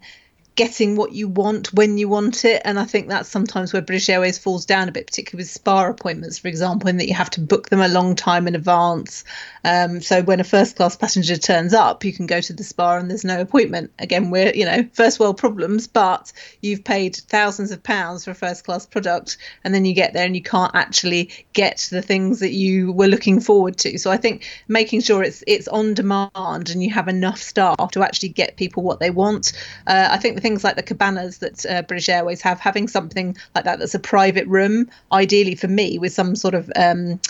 getting 0.58 0.96
what 0.96 1.12
you 1.12 1.28
want 1.28 1.72
when 1.72 1.98
you 1.98 2.08
want 2.08 2.44
it. 2.44 2.60
And 2.64 2.80
I 2.80 2.84
think 2.84 3.06
that's 3.06 3.28
sometimes 3.28 3.72
where 3.72 3.80
British 3.80 4.08
Airways 4.08 4.38
falls 4.38 4.66
down 4.66 4.88
a 4.88 4.92
bit, 4.92 5.06
particularly 5.06 5.42
with 5.42 5.50
spa 5.50 5.86
appointments, 5.86 6.40
for 6.40 6.48
example, 6.48 6.88
in 6.88 6.96
that 6.96 7.06
you 7.06 7.14
have 7.14 7.30
to 7.30 7.40
book 7.40 7.68
them 7.68 7.80
a 7.80 7.86
long 7.86 8.16
time 8.16 8.48
in 8.48 8.56
advance. 8.56 9.22
Um, 9.64 10.00
so 10.00 10.20
when 10.20 10.40
a 10.40 10.44
first 10.44 10.74
class 10.74 10.96
passenger 10.96 11.36
turns 11.36 11.74
up, 11.74 12.04
you 12.04 12.12
can 12.12 12.26
go 12.26 12.40
to 12.40 12.52
the 12.52 12.64
spa 12.64 12.96
and 12.96 13.08
there's 13.08 13.24
no 13.24 13.40
appointment. 13.40 13.92
Again, 14.00 14.30
we're, 14.30 14.52
you 14.52 14.64
know, 14.64 14.88
first 14.94 15.20
world 15.20 15.38
problems, 15.38 15.86
but 15.86 16.32
you've 16.60 16.82
paid 16.82 17.14
thousands 17.14 17.70
of 17.70 17.80
pounds 17.80 18.24
for 18.24 18.32
a 18.32 18.34
first 18.34 18.64
class 18.64 18.84
product 18.84 19.38
and 19.62 19.72
then 19.72 19.84
you 19.84 19.94
get 19.94 20.12
there 20.12 20.26
and 20.26 20.34
you 20.34 20.42
can't 20.42 20.74
actually 20.74 21.30
get 21.52 21.86
the 21.92 22.02
things 22.02 22.40
that 22.40 22.52
you 22.52 22.90
were 22.90 23.06
looking 23.06 23.38
forward 23.38 23.76
to. 23.78 23.96
So 23.96 24.10
I 24.10 24.16
think 24.16 24.44
making 24.66 25.02
sure 25.02 25.22
it's 25.22 25.44
it's 25.46 25.68
on 25.68 25.94
demand 25.94 26.32
and 26.34 26.82
you 26.82 26.90
have 26.90 27.06
enough 27.06 27.38
staff 27.38 27.92
to 27.92 28.02
actually 28.02 28.30
get 28.30 28.56
people 28.56 28.82
what 28.82 28.98
they 28.98 29.10
want. 29.10 29.52
Uh, 29.86 30.08
I 30.10 30.16
think 30.16 30.34
the 30.34 30.47
things 30.48 30.64
like 30.64 30.76
the 30.76 30.82
cabanas 30.82 31.38
that 31.38 31.66
uh, 31.66 31.82
British 31.82 32.08
Airways 32.08 32.40
have, 32.40 32.58
having 32.58 32.88
something 32.88 33.36
like 33.54 33.64
that 33.64 33.78
that's 33.78 33.94
a 33.94 33.98
private 33.98 34.46
room, 34.46 34.88
ideally 35.12 35.54
for 35.54 35.68
me, 35.68 35.98
with 35.98 36.12
some 36.12 36.34
sort 36.34 36.54
of 36.54 36.72
um, 36.74 37.20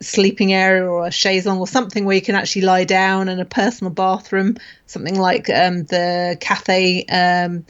sleeping 0.00 0.52
area 0.52 0.86
or 0.86 1.08
a 1.08 1.10
chaise 1.10 1.48
or 1.48 1.66
something 1.66 2.04
where 2.04 2.14
you 2.14 2.22
can 2.22 2.36
actually 2.36 2.62
lie 2.62 2.84
down 2.84 3.28
and 3.28 3.40
a 3.40 3.44
personal 3.44 3.92
bathroom, 3.92 4.56
something 4.86 5.18
like 5.18 5.50
um, 5.50 5.82
the 5.84 6.38
Cathay 6.40 7.04
um, 7.06 7.64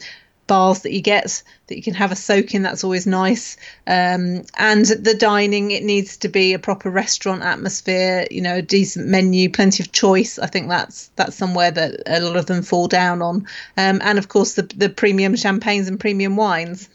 bars 0.51 0.81
that 0.81 0.91
you 0.91 0.99
get 0.99 1.41
that 1.67 1.77
you 1.77 1.81
can 1.81 1.93
have 1.93 2.11
a 2.11 2.15
soak 2.15 2.53
in. 2.53 2.61
That's 2.61 2.83
always 2.83 3.07
nice. 3.07 3.55
Um, 3.87 4.43
and 4.57 4.85
the 4.85 5.15
dining, 5.17 5.71
it 5.71 5.81
needs 5.81 6.17
to 6.17 6.27
be 6.27 6.53
a 6.53 6.59
proper 6.59 6.89
restaurant 6.89 7.41
atmosphere. 7.41 8.27
You 8.29 8.41
know, 8.41 8.55
a 8.55 8.61
decent 8.61 9.07
menu, 9.07 9.49
plenty 9.49 9.81
of 9.81 9.93
choice. 9.93 10.37
I 10.37 10.47
think 10.47 10.67
that's 10.67 11.07
that's 11.15 11.37
somewhere 11.37 11.71
that 11.71 12.01
a 12.05 12.19
lot 12.19 12.35
of 12.35 12.47
them 12.47 12.63
fall 12.63 12.89
down 12.89 13.21
on. 13.21 13.47
Um, 13.77 14.01
and 14.03 14.17
of 14.17 14.27
course, 14.27 14.55
the 14.55 14.63
the 14.63 14.89
premium 14.89 15.37
champagnes 15.37 15.87
and 15.87 15.97
premium 15.97 16.35
wines. 16.35 16.89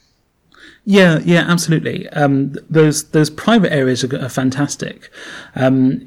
Yeah, 0.84 1.20
yeah, 1.24 1.46
absolutely. 1.48 2.10
Um, 2.10 2.56
those 2.68 3.04
those 3.12 3.30
private 3.30 3.72
areas 3.72 4.04
are, 4.04 4.22
are 4.22 4.28
fantastic. 4.28 5.10
Um, 5.54 6.04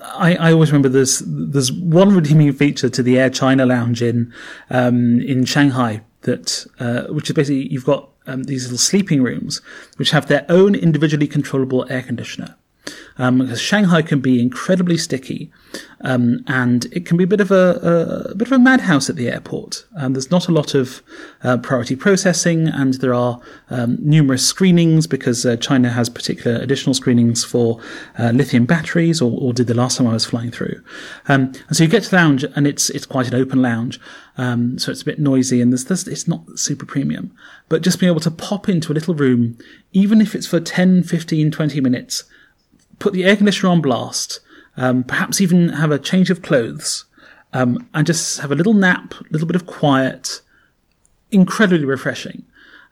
I, 0.00 0.36
I, 0.36 0.52
always 0.52 0.70
remember 0.70 0.88
there's 0.88 1.20
there's 1.26 1.72
one 1.72 2.14
redeeming 2.14 2.52
feature 2.52 2.88
to 2.88 3.02
the 3.02 3.18
Air 3.18 3.30
China 3.30 3.66
Lounge 3.66 4.02
in 4.02 4.32
um, 4.70 5.20
in 5.20 5.44
Shanghai 5.44 6.02
that 6.22 6.66
uh, 6.78 7.04
which 7.12 7.30
is 7.30 7.34
basically 7.34 7.68
you've 7.72 7.84
got 7.84 8.10
um, 8.26 8.44
these 8.44 8.64
little 8.64 8.78
sleeping 8.78 9.22
rooms 9.22 9.60
which 9.96 10.10
have 10.10 10.26
their 10.26 10.46
own 10.48 10.74
individually 10.74 11.26
controllable 11.26 11.86
air 11.90 12.02
conditioner 12.02 12.56
um, 13.18 13.38
because 13.38 13.60
Shanghai 13.60 14.02
can 14.02 14.20
be 14.20 14.40
incredibly 14.40 14.96
sticky, 14.96 15.52
um, 16.02 16.42
and 16.46 16.86
it 16.86 17.06
can 17.06 17.16
be 17.16 17.24
a 17.24 17.26
bit 17.26 17.40
of 17.40 17.50
a, 17.50 17.78
a, 17.82 18.30
a, 18.30 18.34
bit 18.34 18.48
of 18.48 18.52
a 18.52 18.58
madhouse 18.58 19.08
at 19.08 19.16
the 19.16 19.28
airport. 19.28 19.86
Um, 19.96 20.14
there's 20.14 20.30
not 20.30 20.48
a 20.48 20.52
lot 20.52 20.74
of 20.74 21.02
uh, 21.42 21.58
priority 21.58 21.96
processing, 21.96 22.68
and 22.68 22.94
there 22.94 23.14
are 23.14 23.40
um, 23.70 23.98
numerous 24.00 24.44
screenings 24.44 25.06
because 25.06 25.46
uh, 25.46 25.56
China 25.56 25.90
has 25.90 26.08
particular 26.08 26.58
additional 26.60 26.94
screenings 26.94 27.44
for 27.44 27.80
uh, 28.18 28.30
lithium 28.30 28.66
batteries, 28.66 29.20
or, 29.20 29.32
or, 29.40 29.52
did 29.52 29.66
the 29.66 29.74
last 29.74 29.98
time 29.98 30.06
I 30.06 30.14
was 30.14 30.24
flying 30.24 30.50
through. 30.50 30.82
Um, 31.28 31.52
and 31.68 31.76
so 31.76 31.84
you 31.84 31.90
get 31.90 32.02
to 32.04 32.10
the 32.10 32.16
lounge, 32.16 32.44
and 32.44 32.66
it's 32.66 32.90
it's 32.90 33.06
quite 33.06 33.28
an 33.28 33.34
open 33.34 33.62
lounge, 33.62 34.00
um, 34.36 34.78
so 34.78 34.90
it's 34.90 35.02
a 35.02 35.06
bit 35.06 35.18
noisy, 35.18 35.60
and 35.60 35.72
there's, 35.72 35.84
there's, 35.84 36.08
it's 36.08 36.26
not 36.26 36.58
super 36.58 36.86
premium. 36.86 37.34
But 37.68 37.82
just 37.82 38.00
being 38.00 38.10
able 38.10 38.20
to 38.20 38.30
pop 38.30 38.68
into 38.68 38.92
a 38.92 38.94
little 38.94 39.14
room, 39.14 39.58
even 39.92 40.20
if 40.20 40.34
it's 40.34 40.46
for 40.46 40.60
10, 40.60 41.04
15, 41.04 41.50
20 41.50 41.80
minutes 41.80 42.24
put 42.98 43.12
the 43.12 43.24
air 43.24 43.36
conditioner 43.36 43.70
on 43.70 43.80
blast, 43.80 44.40
um, 44.76 45.04
perhaps 45.04 45.40
even 45.40 45.70
have 45.70 45.90
a 45.90 45.98
change 45.98 46.30
of 46.30 46.42
clothes, 46.42 47.04
um, 47.52 47.86
and 47.94 48.06
just 48.06 48.40
have 48.40 48.52
a 48.52 48.54
little 48.54 48.74
nap, 48.74 49.14
a 49.14 49.24
little 49.30 49.46
bit 49.46 49.56
of 49.56 49.66
quiet, 49.66 50.40
incredibly 51.30 51.84
refreshing. 51.84 52.44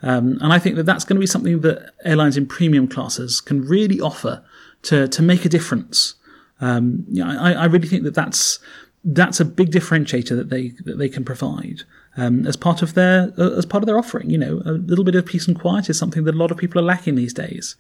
Um, 0.03 0.39
and 0.41 0.53
I 0.53 0.59
think 0.59 0.77
that 0.77 0.87
that's 0.87 1.05
going 1.05 1.17
to 1.17 1.21
be 1.21 1.27
something 1.27 1.61
that 1.61 1.93
airlines 2.05 2.37
in 2.37 2.47
premium 2.47 2.89
classes 2.89 3.41
can 3.41 3.67
really 3.67 4.01
offer 4.01 4.43
to 4.83 5.09
to 5.09 5.23
make 5.23 5.45
a 5.45 5.49
difference. 5.49 6.15
Um, 6.61 7.05
you 7.09 7.25
know, 7.25 7.39
I, 7.39 7.53
I, 7.53 7.65
really 7.67 7.89
think 7.89 8.05
that 8.05 8.15
that's 8.15 8.59
that's 9.05 9.41
a 9.41 9.45
big 9.45 9.71
differentiator 9.71 10.37
that 10.37 10.51
they 10.51 10.69
that 10.85 10.99
they 10.99 11.09
can 11.09 11.25
provide 11.25 11.83
um, 12.17 12.47
as 12.47 12.57
part 12.57 12.83
of 12.83 12.95
their 12.95 13.33
uh, 13.39 13.57
as 13.57 13.67
part 13.67 13.83
of 13.83 13.87
their 13.87 13.99
offering. 13.99 14.31
You 14.31 14.39
know, 14.39 14.63
a 14.65 14.73
little 14.73 15.05
bit 15.05 15.15
of 15.15 15.27
peace 15.27 15.47
and 15.47 15.59
quiet 15.59 15.91
is 15.91 15.99
something 15.99 16.25
that 16.25 16.35
a 16.35 16.39
lot 16.39 16.51
of 16.51 16.57
people 16.57 16.81
are 16.81 16.85
lacking 16.85 17.15
these 17.15 17.35
days, 17.35 17.77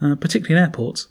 uh, 0.00 0.14
particularly 0.14 0.56
in 0.56 0.64
airports. 0.64 1.08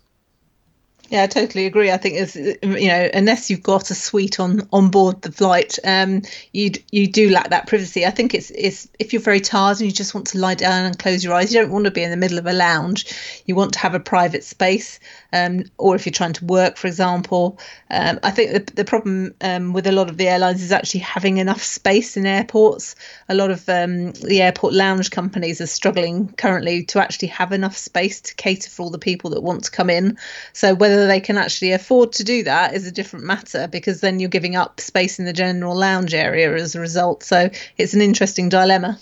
Yeah, 1.10 1.24
I 1.24 1.28
totally 1.28 1.66
agree. 1.66 1.92
I 1.92 1.98
think 1.98 2.16
it's 2.16 2.36
you 2.36 2.88
know 2.88 3.10
unless 3.14 3.50
you've 3.50 3.62
got 3.62 3.92
a 3.92 3.96
suite 3.96 4.40
on 4.40 4.68
on 4.72 4.90
board 4.90 5.22
the 5.22 5.32
flight, 5.32 5.78
um, 5.84 6.24
you 6.54 6.72
you 6.92 7.08
do 7.08 7.30
lack 7.30 7.50
that 7.50 7.68
privacy. 7.68 8.06
I 8.06 8.10
think 8.10 8.34
it's 8.34 8.52
it's 8.52 8.88
if 9.00 9.12
you're 9.14 9.22
very 9.22 9.42
tired 9.42 9.78
and 9.80 9.86
you 9.86 9.92
just 9.92 10.16
want 10.16 10.28
to 10.28 10.40
lie 10.40 10.56
down 10.56 10.86
and 10.86 10.98
close 10.98 11.24
your 11.24 11.34
eyes, 11.34 11.54
you 11.54 11.62
don't 11.62 11.72
want 11.72 11.86
to 11.86 11.92
be 11.92 12.04
in 12.04 12.10
the 12.10 12.18
middle 12.18 12.40
of 12.40 12.48
a 12.48 12.54
lounge. 12.54 13.14
You 13.46 13.54
want 13.54 13.74
to 13.74 13.80
have 13.80 13.94
a 13.94 14.00
private 14.00 14.44
space, 14.46 15.00
um, 15.34 15.66
or 15.78 15.96
if 15.96 16.06
you're 16.06 16.14
trying 16.14 16.34
to 16.34 16.46
work, 16.46 16.78
for 16.78 16.88
example. 16.88 17.60
Um, 17.92 18.20
I 18.24 18.32
think 18.32 18.54
the 18.54 18.74
the 18.74 18.86
problem 18.86 19.36
um, 19.42 19.74
with 19.74 19.86
a 19.88 19.92
lot 19.92 20.10
of 20.10 20.18
the 20.18 20.30
airlines 20.30 20.64
is 20.64 20.72
actually 20.72 21.02
having 21.02 21.38
enough 21.38 21.62
space 21.62 22.16
in 22.16 22.26
airports. 22.26 22.96
A 23.28 23.36
lot 23.36 23.52
of 23.52 23.68
um, 23.68 24.14
the 24.14 24.42
airport 24.42 24.74
lounge 24.74 25.12
companies 25.12 25.60
are 25.60 25.68
struggling 25.68 26.30
currently 26.38 26.86
to 26.86 27.02
actually 27.02 27.28
have 27.30 27.52
enough 27.52 27.76
space 27.76 28.22
to 28.22 28.36
cater 28.36 28.70
for 28.70 28.84
all 28.84 28.90
the 28.90 28.98
people 28.98 29.32
that 29.32 29.44
want 29.44 29.66
to 29.66 29.72
come 29.72 29.90
in. 29.90 30.18
So 30.54 30.74
whether 30.74 30.94
whether 30.94 31.08
they 31.08 31.20
can 31.20 31.40
actually 31.40 31.72
afford 31.72 32.14
to 32.14 32.24
do 32.24 32.44
that 32.44 32.76
is 32.76 32.86
a 32.86 32.92
different 32.92 33.26
matter 33.26 33.68
because 33.68 34.00
then 34.00 34.20
you're 34.20 34.30
giving 34.30 34.56
up 34.56 34.80
space 34.80 35.18
in 35.18 35.26
the 35.26 35.34
general 35.34 35.76
lounge 35.76 36.14
area 36.14 36.54
as 36.54 36.76
a 36.76 36.80
result. 36.80 37.24
So 37.24 37.50
it's 37.78 37.96
an 37.96 38.02
interesting 38.02 38.48
dilemma. 38.48 39.00